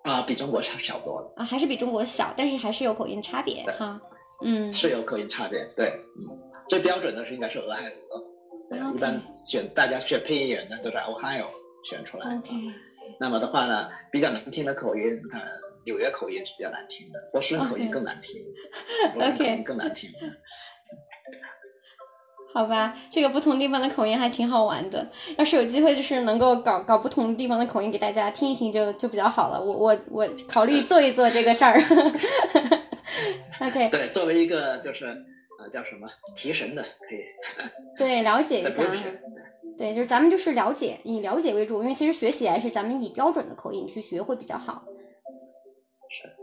[0.03, 1.43] 啊，比中国差小多了，啊？
[1.45, 4.01] 还是比中国小，但是还是有口音差别哈。
[4.41, 5.63] 嗯是有口音差别。
[5.76, 5.85] 对，
[6.17, 6.39] 嗯，
[6.69, 8.23] 最标准的是应该是俄亥俄，
[8.69, 11.45] 对一般选大家选配音员的都是 Ohio
[11.84, 12.38] 选出来。
[12.38, 12.53] ，OK，
[13.19, 15.03] 那么的话呢，比较难听的口音，
[15.34, 15.41] 呃，
[15.85, 18.41] 纽约口音是比较难听的，波士顿口音更难听，
[19.13, 20.09] 波士顿口音更难听。
[22.51, 25.07] 好吧，这个不同地方的口音还挺好玩的。
[25.38, 29.61] 要是有机会，就是能够搞搞不同地方的口音给大家听一听就，就比较好了。
[29.61, 31.76] 我我我考虑做一做这个事儿。
[33.61, 35.05] OK，对，作为一个就是
[35.59, 37.19] 呃叫什么提神的，可以
[37.97, 38.84] 对，了解一下
[39.77, 44.84] 对，就是咱们就是了解，以了解为主，因为其实学习还是咱们以标准的口音去学会比较好。
[46.09, 46.38] 是。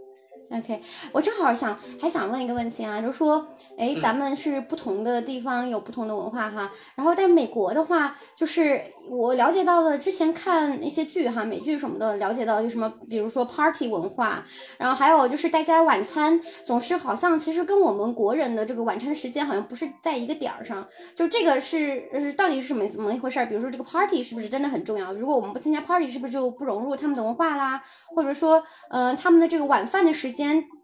[0.51, 0.81] OK，
[1.13, 3.45] 我正好想还想问一个问题啊，就是说，
[3.77, 14.45] 哎，嗯咱们是不同的地方有不同的文化哈，然后在美国的话，就是我了解到了之前看一些剧哈，美剧什么的，了解到有什么，比如说 party 文化，
[14.79, 23.47] 然后还有就是大家晚餐总是好像其实跟我们国人的这个晚餐时间好像不是在一个点儿上，就这个是是到底是什么怎么一回事儿？
[23.47, 25.13] 比如说这个 party 是不是真的很重要？
[25.13, 27.83] 如果我们不参加 party，是不是就不融入他们的文化啦？
[28.15, 30.36] 或者说，嗯、他们的这个晚饭的时间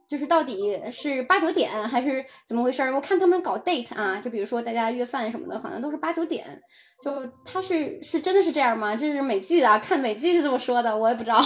[0.09, 2.95] 就是到底是八九点还是怎么回事儿？
[2.95, 6.61] 我看他们搞 date 啊，就比如说大家约饭什么的，好像都是八九点。
[7.03, 7.11] 就
[7.45, 8.95] 他是是真的是这样吗？
[8.95, 11.41] 这是美剧的啊，看美剧是这么说的，我也不知道，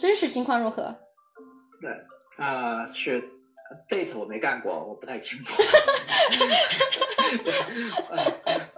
[0.00, 0.82] 真实情况如何？
[1.80, 1.90] 对
[2.38, 3.22] 啊、是
[3.90, 5.62] date 我没干过，我不太清楚。
[8.10, 8.16] 呃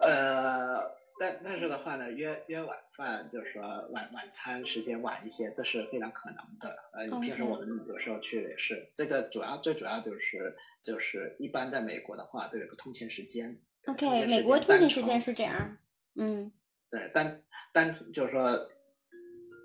[0.00, 0.80] 呃，
[1.18, 6.76] 但但是的话呢，约约晚饭就是说晚晚餐时间晚一些，这是非常可能的。
[6.92, 13.58] 呃平时我们有时候去也是，这个主要最主要就是就是一般在美国的话都有个通勤时间。
[13.82, 15.76] 对 OK，美国通勤时间是这样，
[16.16, 16.52] 嗯
[16.90, 17.42] 对，但
[17.72, 18.68] 但就是说，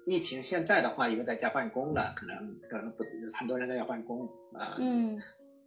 [0.05, 3.03] 疫情现在的话，因为在家办公了，可能可能不
[3.37, 5.19] 很多人在家办公啊，嗯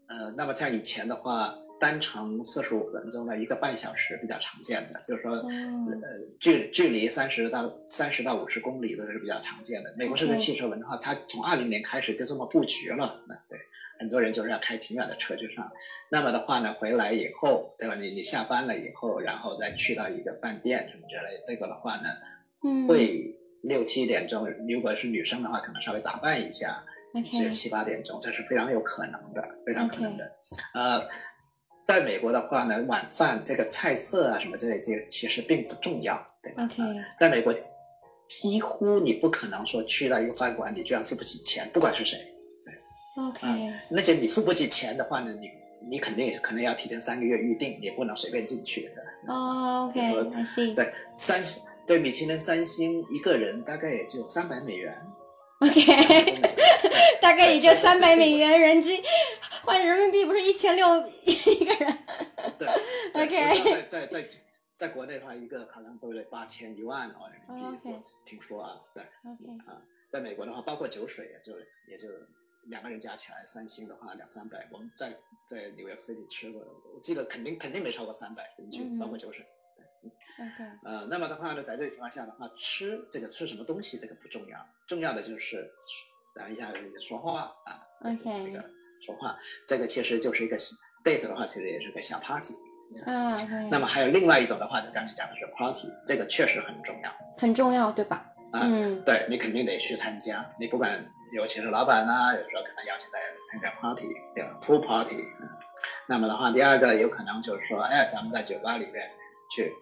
[0.08, 5.48] 呃，那么像以前的话，单程四十五分钟的一个半小时比较常见的，就是说，哦
[6.02, 9.94] 呃，距距离三十到三十到五十公里的是比较常见的。
[9.96, 13.58] 美国是个汽车文化，它从二零年开始就这么布局了，那对。
[13.98, 15.72] 很多人就是要开挺远的车去上，
[16.10, 17.94] 那么的话呢，回来以后，对吧？
[17.94, 22.10] 你你下班了以后，然后再去到一个饭店什么之类，这个的话呢，
[22.62, 26.84] 嗯会六七点钟，如果是女生的话，可能稍微打扮一下，
[27.24, 30.30] 只有七八点钟，这是非常有可能的，非常可能的。
[30.74, 31.08] 呃，
[31.86, 36.68] 在美国的话呢，晚饭这个菜色啊什么之类，这个其实并不重要，对吧
[37.16, 37.54] 在美国，
[38.26, 42.18] 几乎你不可能说去到一个饭馆，你居然付不起钱，不管是谁。
[43.16, 43.46] OK
[43.92, 45.48] 而且你付不起钱的话呢，你
[45.88, 49.32] 你肯定可能要提前三个月预定，你不能随便进去的。
[49.32, 54.92] 哦 OK，I see 对，三星对米其林三星一个人大概也就三百美元。
[55.58, 56.40] OK，
[57.20, 59.02] 大概也就三百美元人均，
[59.64, 60.86] 换人民币不是一千六
[61.24, 61.98] 一个人。
[62.58, 62.68] 对
[63.22, 64.28] OK 在在在
[64.76, 69.80] 在国内的话，一个可能都得八千一万哦人民币我听说啊，对 OK 啊，
[70.10, 71.58] 在美国的话，包括酒水也就
[71.88, 72.08] 也就
[72.64, 75.16] 两个人加起来，三星的话两三百，我们在
[75.48, 76.60] 在纽约 City 吃过，
[76.94, 79.42] 我记得肯定肯定没超过三百人均，嗯包括酒水。
[79.44, 79.55] 对
[80.38, 85.70] OK，呃，那么的话呢，在这个情况下的话，吃这个吃什么东西这个不重要，重要的就是
[86.34, 88.62] 然后一下说话啊 OK 这个
[89.00, 90.56] 说话，这个其实就是一个
[91.02, 92.54] date 的话，其实也是个小 party。
[93.04, 98.30] 啊，OK，那么还有另外一种的话，就刚才讲的是 party，这个确实很重要很重要，对吧？
[98.52, 98.60] 啊。
[98.64, 105.16] 嗯对你肯定得去参加，你不管尤其是老板呐、有时候可能邀请大家参加 party，对吧？pool party。
[105.16, 105.48] 嗯
[106.08, 109.10] 那么的话，第二个有可能就是说，哎，咱们在酒吧里面
[109.50, 109.74] 去，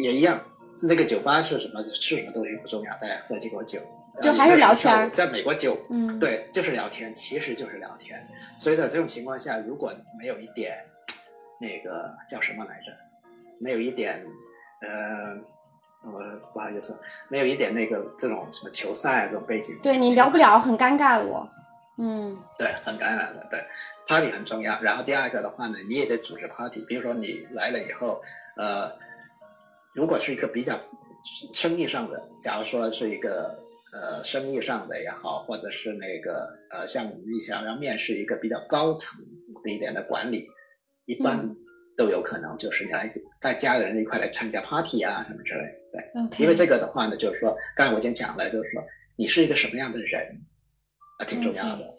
[0.00, 0.40] 也一样，
[0.88, 3.80] 那个酒吧是什么，吃什么东西不重要，大家喝几口酒，
[4.22, 8.18] 就还是聊天在美国酒，嗯，对，就是聊天，其实就是聊天。
[8.58, 10.84] 所以在这种情况下，如果没有一点
[11.60, 12.92] 那个叫什么来着，
[13.58, 14.24] 没有一点
[14.80, 15.36] 呃，
[16.04, 16.20] 我
[16.52, 16.98] 不好意思，
[17.28, 21.48] 没有一点那个这种什么球赛啊这种背景，对你聊不了，很尴尬我。
[21.98, 23.60] 嗯对，很尴尬的，对
[24.08, 24.80] ，party 很重要。
[24.80, 28.22] 然后第二个的话呢，你也得组织 party，比如说你来了以后，
[28.56, 28.90] 呃，
[29.94, 30.78] 如果是一个比较
[31.52, 33.58] 生意上的，假如说是一个
[33.92, 39.20] 呃生意上的也好，或者是那个呃像你想要面试一个比较高层
[39.64, 40.46] 的一点的管理，
[41.06, 41.56] 一般嗯
[41.96, 45.60] 都有可能就是你来带家人一块来参加 party 啊什么之类
[45.92, 46.42] 的，对。
[46.42, 48.82] 因为这个的话呢，就是说，刚才我已经讲了，就是说
[49.16, 50.40] 你是一个什么样的人
[51.18, 51.94] 啊，挺重要的。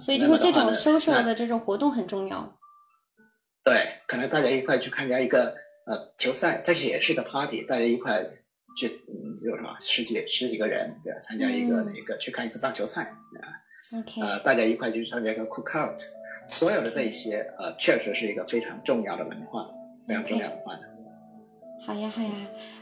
[0.00, 2.48] 所以就是这种那么的话呢 social 的这种活动很重要。
[3.64, 5.54] 对，可能大家一块去参加一个
[5.86, 8.22] 呃球赛，但是也是一个 party，大家一块
[8.76, 11.18] 去，嗯，就是什么十几十几个人，对吧？
[11.20, 13.46] 参加一个、嗯那个去看一次棒球赛啊
[14.00, 15.94] ，OK，呃，大家一块去参加一个 cookout，
[16.48, 19.66] 所有的这些呃，确实是一个非常重要的文化，
[20.06, 20.91] 非常重要的文化的。
[21.84, 22.30] 好呀，好呀，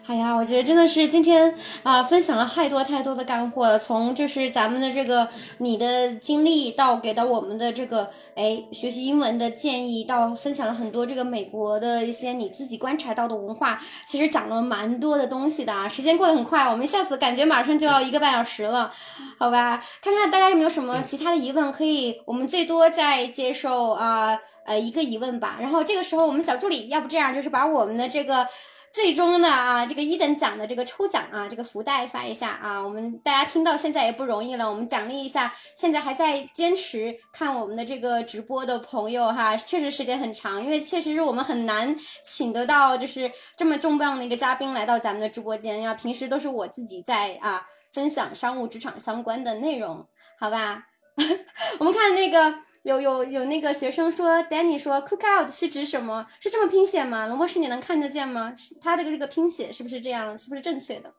[0.05, 0.35] 好呀！
[0.35, 3.79] 我觉得真的是今天啊、分享了太多太多的干货了。
[3.79, 15.89] 从就是咱们的这个你的经历，到给到我们的这个哎学习英文的建议，到分享了很多这个美国的一些你自己观察到的文化，其实讲了蛮多的东西的啊。
[15.89, 18.93] 时间过得很快，我们下次感觉马上就要一个半小时了，
[19.39, 19.83] 好吧？
[20.03, 25.57] 看看大家有没有什么其他的疑问，可以我们最多再接受啊呃一个疑问吧。
[25.59, 28.47] 然后这个时候我们小助理要不这样，就是把我们的这个。
[28.93, 50.05] 最终的啊，这个一等奖的这个抽奖啊，这个福袋发一下啊，我们大家听到现在也不容易了，我们奖励一下现在还在坚持看我们的这个直播的朋友哈，确实时间很长，因为确实是我们很难请得到就是这么重磅的一个嘉宾来到咱们的直播间呀，平时都是我自己在啊分享商务职场相关的内容，
[50.39, 50.87] 好吧？
[51.79, 52.70] 我们看那个。
[52.83, 56.27] 有有有那个学生说，Danny 说 cook out 是指什么？
[56.41, 57.27] 是这么拼写吗？
[57.27, 58.55] 龙博士你能看得见吗？
[58.57, 60.37] 是他的这个拼写是不是这样？
[60.39, 61.13] 是不是正确的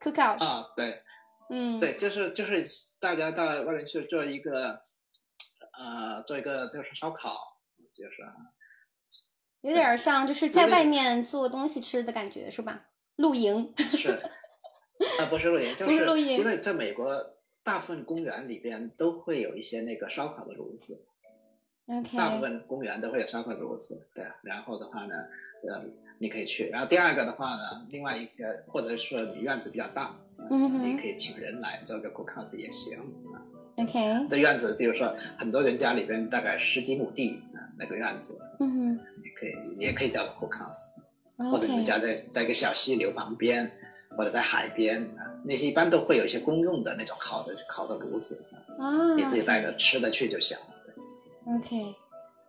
[0.00, 1.02] ？cook out，、啊，对
[1.50, 2.64] 嗯，对，就是就是
[3.00, 4.80] 大家到外面去做一个
[5.78, 7.58] 呃做一个就是烧烤，
[7.94, 8.32] 就是啊
[9.60, 12.86] 有点像就是在外面做东西吃的感觉是吧？
[13.16, 14.10] 露营，是，
[15.20, 17.33] 啊，不是露营， 就不是露营因为在美国，
[17.64, 21.06] 大部分公园里边都会有一些那个烧烤的炉子
[21.88, 24.22] ，OK，大部分公园都会有烧烤的炉子，对。
[24.42, 25.14] 然后的话呢，
[25.66, 25.82] 呃，
[26.18, 26.68] 你可以去。
[26.68, 30.14] 然后第二个的话呢，另外一个或者说你院子比较大，
[30.50, 32.98] 嗯哼你可以请人来做个 cookout 也行。
[33.76, 40.76] ，OK，的院子，比如说很多人家里边大概十几亩地啊，那个院子，嗯你可以也可以叫 cookout。
[41.58, 43.68] 者你们家在在一个小溪流旁边，
[44.16, 48.44] 或者在海边啊，那些一般都会有一些公用的那种烤的烤的炉子，
[48.78, 50.64] 啊你自己带着吃的去就行了。
[50.84, 51.94] 对，OK。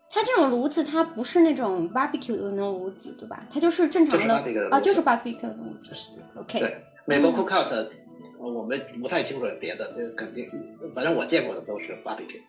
[0.10, 3.46] 它这种炉子，它不是那种 barbecue 的那种炉子，对吧？
[3.52, 5.94] 它就是正常就是的啊，就是 barbecue 的炉子。
[6.36, 7.90] OK，对，美国嗯 cookout，、呃
[8.38, 10.48] 我们不太清楚有别的，这个肯定，
[10.94, 12.40] 反正我见过的都是 barbecue。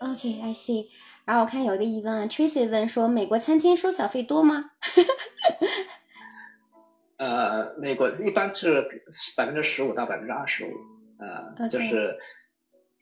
[0.00, 0.84] OK，I、see。
[1.24, 4.72] 然后我看有一个疑问啊，Tracy 问说，美国餐厅收小费多吗？
[7.18, 8.86] 呃，美国一般是
[9.36, 10.68] 百分之十五到百分之二十五，
[11.18, 12.14] 呃就是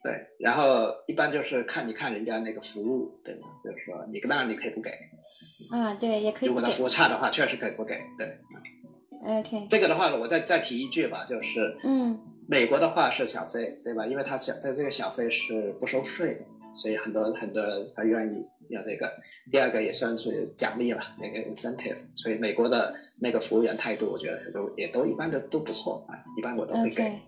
[0.01, 3.47] 对，然后一般就是看你看人家那个服务，对吗？
[3.63, 4.89] 就是说你当然你可以不给，
[5.71, 6.69] 啊，对，也可以如果他。
[6.69, 7.99] 服务差的话，确实可以不给。
[8.17, 8.37] 对
[9.27, 12.17] ，OK，这个的话，我再再提一句吧，就是嗯
[12.47, 14.05] 美国的话是小费，对吧？
[14.05, 19.11] 因为他小，它这个小费是不收税的，所以很多很多人他愿意要这个。
[19.51, 27.19] 第二个也算是奖励了，那个 incentive，所以美国的那个服务员态度，我觉得都也都一般的都不错啊，一般我都会给。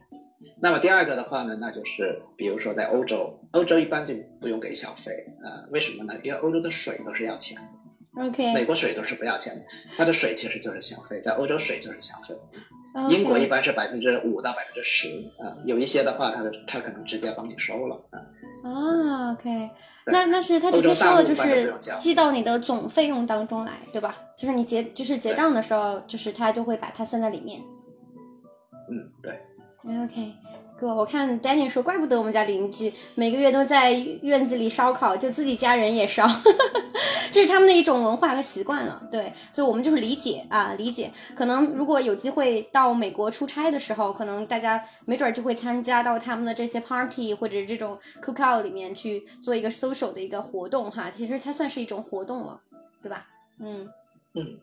[0.61, 5.11] 那么第二个的话呢，那就是比如说在欧洲，欧洲一般就不用给小费，
[5.44, 6.14] 呃，为什么呢？
[6.23, 7.64] 因为欧洲的水都是要钱的，
[8.14, 9.65] 美 OK，美国水都是不要钱的，
[9.95, 12.35] 它的水其实就是小费，在欧洲水就是小费。
[13.11, 15.07] 英国一般是百分之五到百分之十，
[15.39, 18.26] 啊，有一些的话，它它可能直接帮你收了，啊，
[18.68, 19.69] 啊，OK，
[20.07, 24.15] 那那是他直接收了就是记到你的总费用当中来，对吧？
[24.38, 27.61] 就是你结就是结账的时候，就是他就会把它算在里面。
[28.89, 29.34] 嗯，对
[30.03, 30.34] ，OK，
[30.80, 33.91] 哥，我看 Danny 说，怪不得我们家邻居每个月都在
[34.22, 36.28] 院子里烧烤，就自己家人也烧，
[37.32, 39.02] 这是他们的一种文化和习惯了。
[39.12, 41.12] 对，所以我们就是理解啊，理解。
[41.36, 51.10] 可能如果有机会到美国出差的时候，可能大家没准就会参加到他们的这些 party 或者这种 cookout 里面去做一个 social 的一个活动哈。
[51.10, 52.62] 其实它算是一种活动了，
[53.02, 53.26] 对吧？
[53.60, 53.90] 嗯。
[54.36, 54.60] 嗯，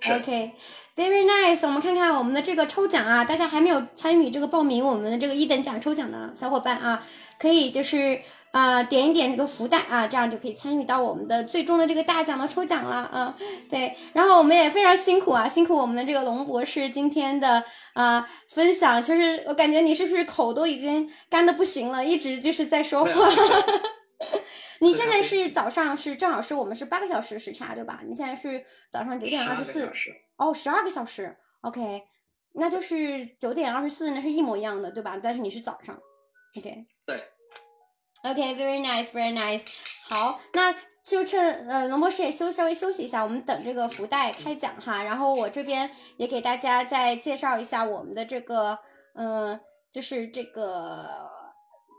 [0.00, 1.66] 是 OK，very、nice。
[1.66, 7.02] 我们看看我们的这个抽奖啊，大家还没有参与这个报名我们的这个一等奖抽奖的小伙伴啊，
[7.38, 8.20] 可以就是
[8.50, 13.34] 啊、呃点一点这个福袋啊，这样就可以参与到我们的最终的这个大奖的抽奖了啊。
[13.70, 17.62] 对，然后我们也非常辛苦啊，辛苦我们的这个龙博士今天的
[17.94, 19.02] 啊、分享。
[19.02, 23.10] 其实我感觉你是不是口都已经干的不行了，一直就是在说话。
[24.80, 28.00] 你现在是早上是正好是我们是八个小时时差对吧？
[28.06, 29.90] 你现在是早上九点二十四
[30.36, 32.02] 哦，十二个小时，OK，
[32.54, 35.18] 那就是九点二十四，那是一模一样的，对吧？
[35.22, 35.98] 但是你是早上
[36.58, 36.86] ，OK。
[37.06, 37.22] 对。
[38.22, 39.62] OK，very、nice，very nice。
[40.06, 45.02] 好，那就趁呃龙博士也休稍微休息一下，我们等这个福袋开奖哈。
[45.02, 48.78] 然后我这边也给大家再介绍一下我们的这个，
[49.14, 49.58] 嗯、
[49.90, 51.08] 就是这个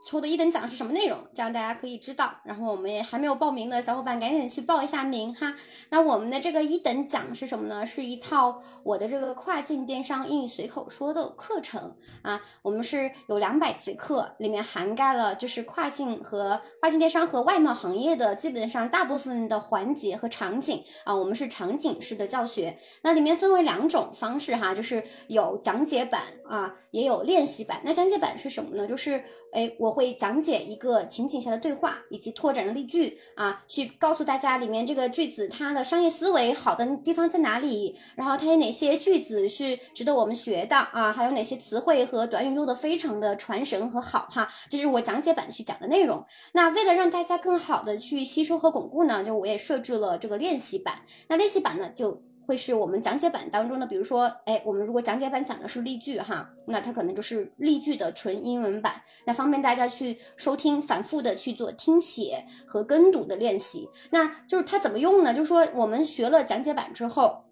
[0.06, 2.34] 抽的一等奖是什么内容，这样大家可以知道。
[2.44, 5.56] 然后我们也还没有报名的小伙伴，赶紧去报一下名哈。
[5.90, 7.86] 那我们的这个一等奖是什么呢？
[7.86, 12.42] 是一套我的这个跨境电商英语随口说的课程啊。
[12.62, 21.16] 我们是有两百节课，里面涵盖了就是跨境和跨境电商和外贸行业的基本上大部分的环节和场景啊。
[21.16, 27.82] 我们是场景式的教学，那里面分为两种方式哈，就是有讲解版啊，也有练习版。
[27.84, 28.88] 那讲解版是什么呢？
[28.88, 46.26] 就是哎，我会讲解一个情景下的对话以及拓展的例句啊，去告诉大家里面这个句子它的商业思维好的地方在哪里，然后它有哪些句子是值得我们学的啊，还有哪些词汇和短语用的非常的传神和好哈，这是我讲解版去讲的内容。
[46.54, 51.02] 那为了让大家更好的去吸收和巩固呢，就我也设置了这个练习版。
[51.28, 52.31] 那练习版呢就。
[52.46, 63.90] 会是我们讲解版当中的，比如说，哎，我们如果讲解版讲的是例句哈，那它可能就是例句的纯英文版，那方便大家去收听，反复的去做听写和跟读的练习。
[64.10, 65.34] 那就是它怎么用呢？
[65.34, 67.44] 就是说我们学了讲解版之后。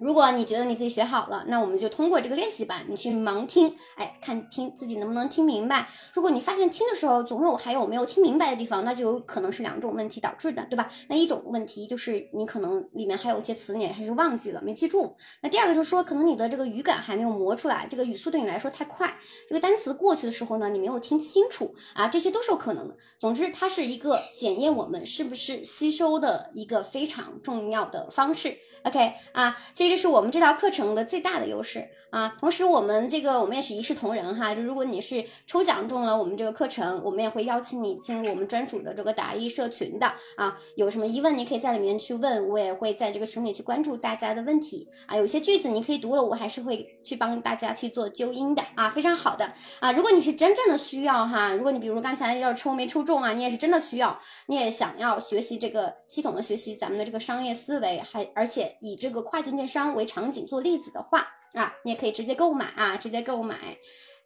[0.00, 5.86] 如果你觉得你自己学好了，那我们就通过这个练习吧，你去盲听，哎，看听自己能不能听明白。
[6.14, 10.90] 如果你发现听的时候总有还有没有听明白的地方，那就有可能是两种问题导致的，对吧？
[11.08, 15.14] 那一种问题就是你可能里面还有一些词你还是忘记了，没记住。
[15.42, 19.06] 那第二个就是说，可能你的这个语感还没有磨出来，这个语速对你来说太快，
[19.48, 22.96] 这个单词过去的时候呢，你没有听清楚啊，这些都是有可能的。
[23.18, 28.56] 总之，它是一个检验我们是不是吸收的一个非常重要的方式。
[28.84, 32.36] OK 啊，这就是我们这套课程的最大的优势啊。
[32.40, 34.54] 同时，我们这个我们也是一视同仁哈。
[34.54, 40.58] 就如果你是抽奖中了我们这个课程，我们也会邀请你进入我们专属的这个答疑社群的啊。
[40.76, 45.16] 有什么疑问，你可以在里面去问，我也会在这个群里去关注大家的问题啊。
[45.16, 49.92] 有些句子你可以读了，我还是会去帮大家去做纠音的啊，非常好的啊。
[49.92, 63.56] 如果你是真正的需要哈，如果你比如刚才要抽没抽中啊，你也是真的需要，你也想要学习这个系统的学习咱们的这个商业思维，还而且以这个跨境电商为场景做例子的话啊，你也可以直接购买啊，直接购买。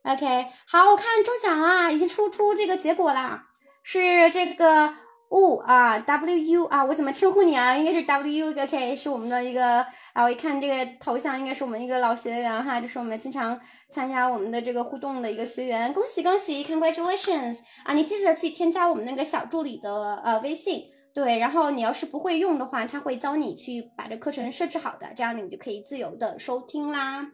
[0.03, 3.45] OK，好，我看中奖啊，已经出出这个结果啦，
[3.83, 4.93] 是这个
[5.31, 7.75] 物啊，W U 啊，我怎么称呼你啊？
[7.75, 9.81] 应该是 W U OK，是我们的一个
[10.13, 13.59] 啊，我一看这个头像应该是我们一个老学员哈，就是我们经常
[13.91, 17.95] 参加我们的这个互动的一个学员，恭喜恭喜，Congratulations 啊！
[17.95, 20.83] 你记得去添加我们那个小助理的呃微信。
[21.15, 27.31] 对，然后你要是不会用的话，他会教你去把这课程设置好的，这样你就可以自由的收听啦。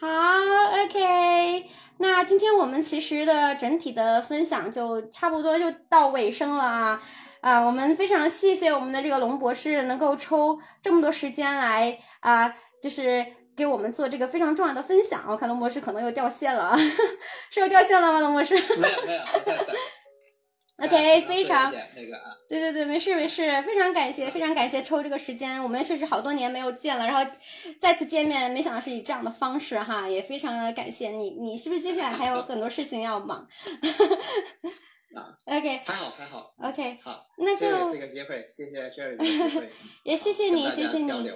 [0.00, 0.08] 好
[0.84, 1.68] ，OK，
[1.98, 7.02] 那今天我们其实的整体的分享就差不多就到尾声了啊
[7.40, 7.60] 啊！
[7.60, 13.26] 我们非常谢谢我们的这个龙博士能够抽这么多时间来啊，就是
[13.56, 15.24] 给我们做这个非常重要的分享。
[15.28, 16.76] 我看龙博士可能又掉线了，
[17.50, 18.20] 是又掉线了吗？
[18.20, 19.22] 龙博士没有没有，
[20.82, 21.72] ？OK，非常。
[21.94, 27.32] 那个啊，对对对，没事没事，非常感谢，非常感谢抽这个时间，我们确实好多年没有见了，然后
[27.78, 33.46] 再次见面，没想到是以这样的方式哈，也非常的感谢你，你是不是接下来还有很多事情要忙
[35.14, 39.70] 啊？OK 还好还好，OK，好，那谢谢就这个机会，谢谢 Sherry 的机会，
[40.04, 41.30] 也谢谢你，谢谢你。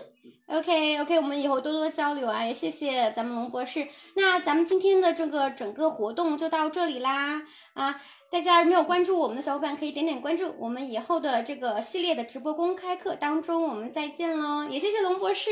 [0.46, 3.86] OK OK，我们以后多多交流啊，也谢谢咱们龙博士。
[4.14, 7.42] 那咱们今天的这个整个活动就到这里啦
[7.74, 8.00] 啊，
[8.30, 14.68] 大家没有关注我们的小伙伴可以点点关注，我们以后的这个系列的直播公开课当中，我们再见喽！
[14.68, 15.48] 也谢谢龙博士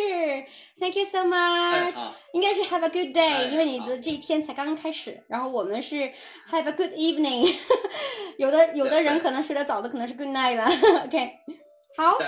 [0.79, 1.95] ，Thank you so 哎 much。
[1.97, 5.95] 好，应该是 Have a good day，、哎因为你的这一天才刚刚开始，然后我们是
[6.51, 7.49] Have a good evening，
[8.39, 10.65] 有的有的人可能睡得早的可能是 Good night 了，
[11.07, 11.31] OK，
[11.97, 12.19] 好，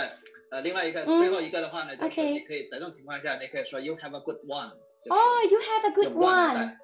[0.52, 4.70] 呃，另外一个嗯最后一个的话呢，就是 OK 你可以在这种情况下，你可以说 You have a good one，
[5.10, 6.76] 哦、y o u have a good one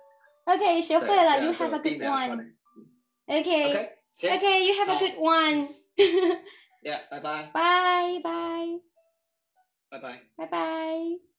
[0.44, 2.10] one，OK，、学会了，You have a good 免
[3.26, 4.30] 说 one，OK，OK，、的 OK，行
[4.66, 8.80] you have a 好 good one，，Yeah，拜拜，拜拜
[9.88, 10.20] 拜拜。
[10.36, 11.31] 拜拜。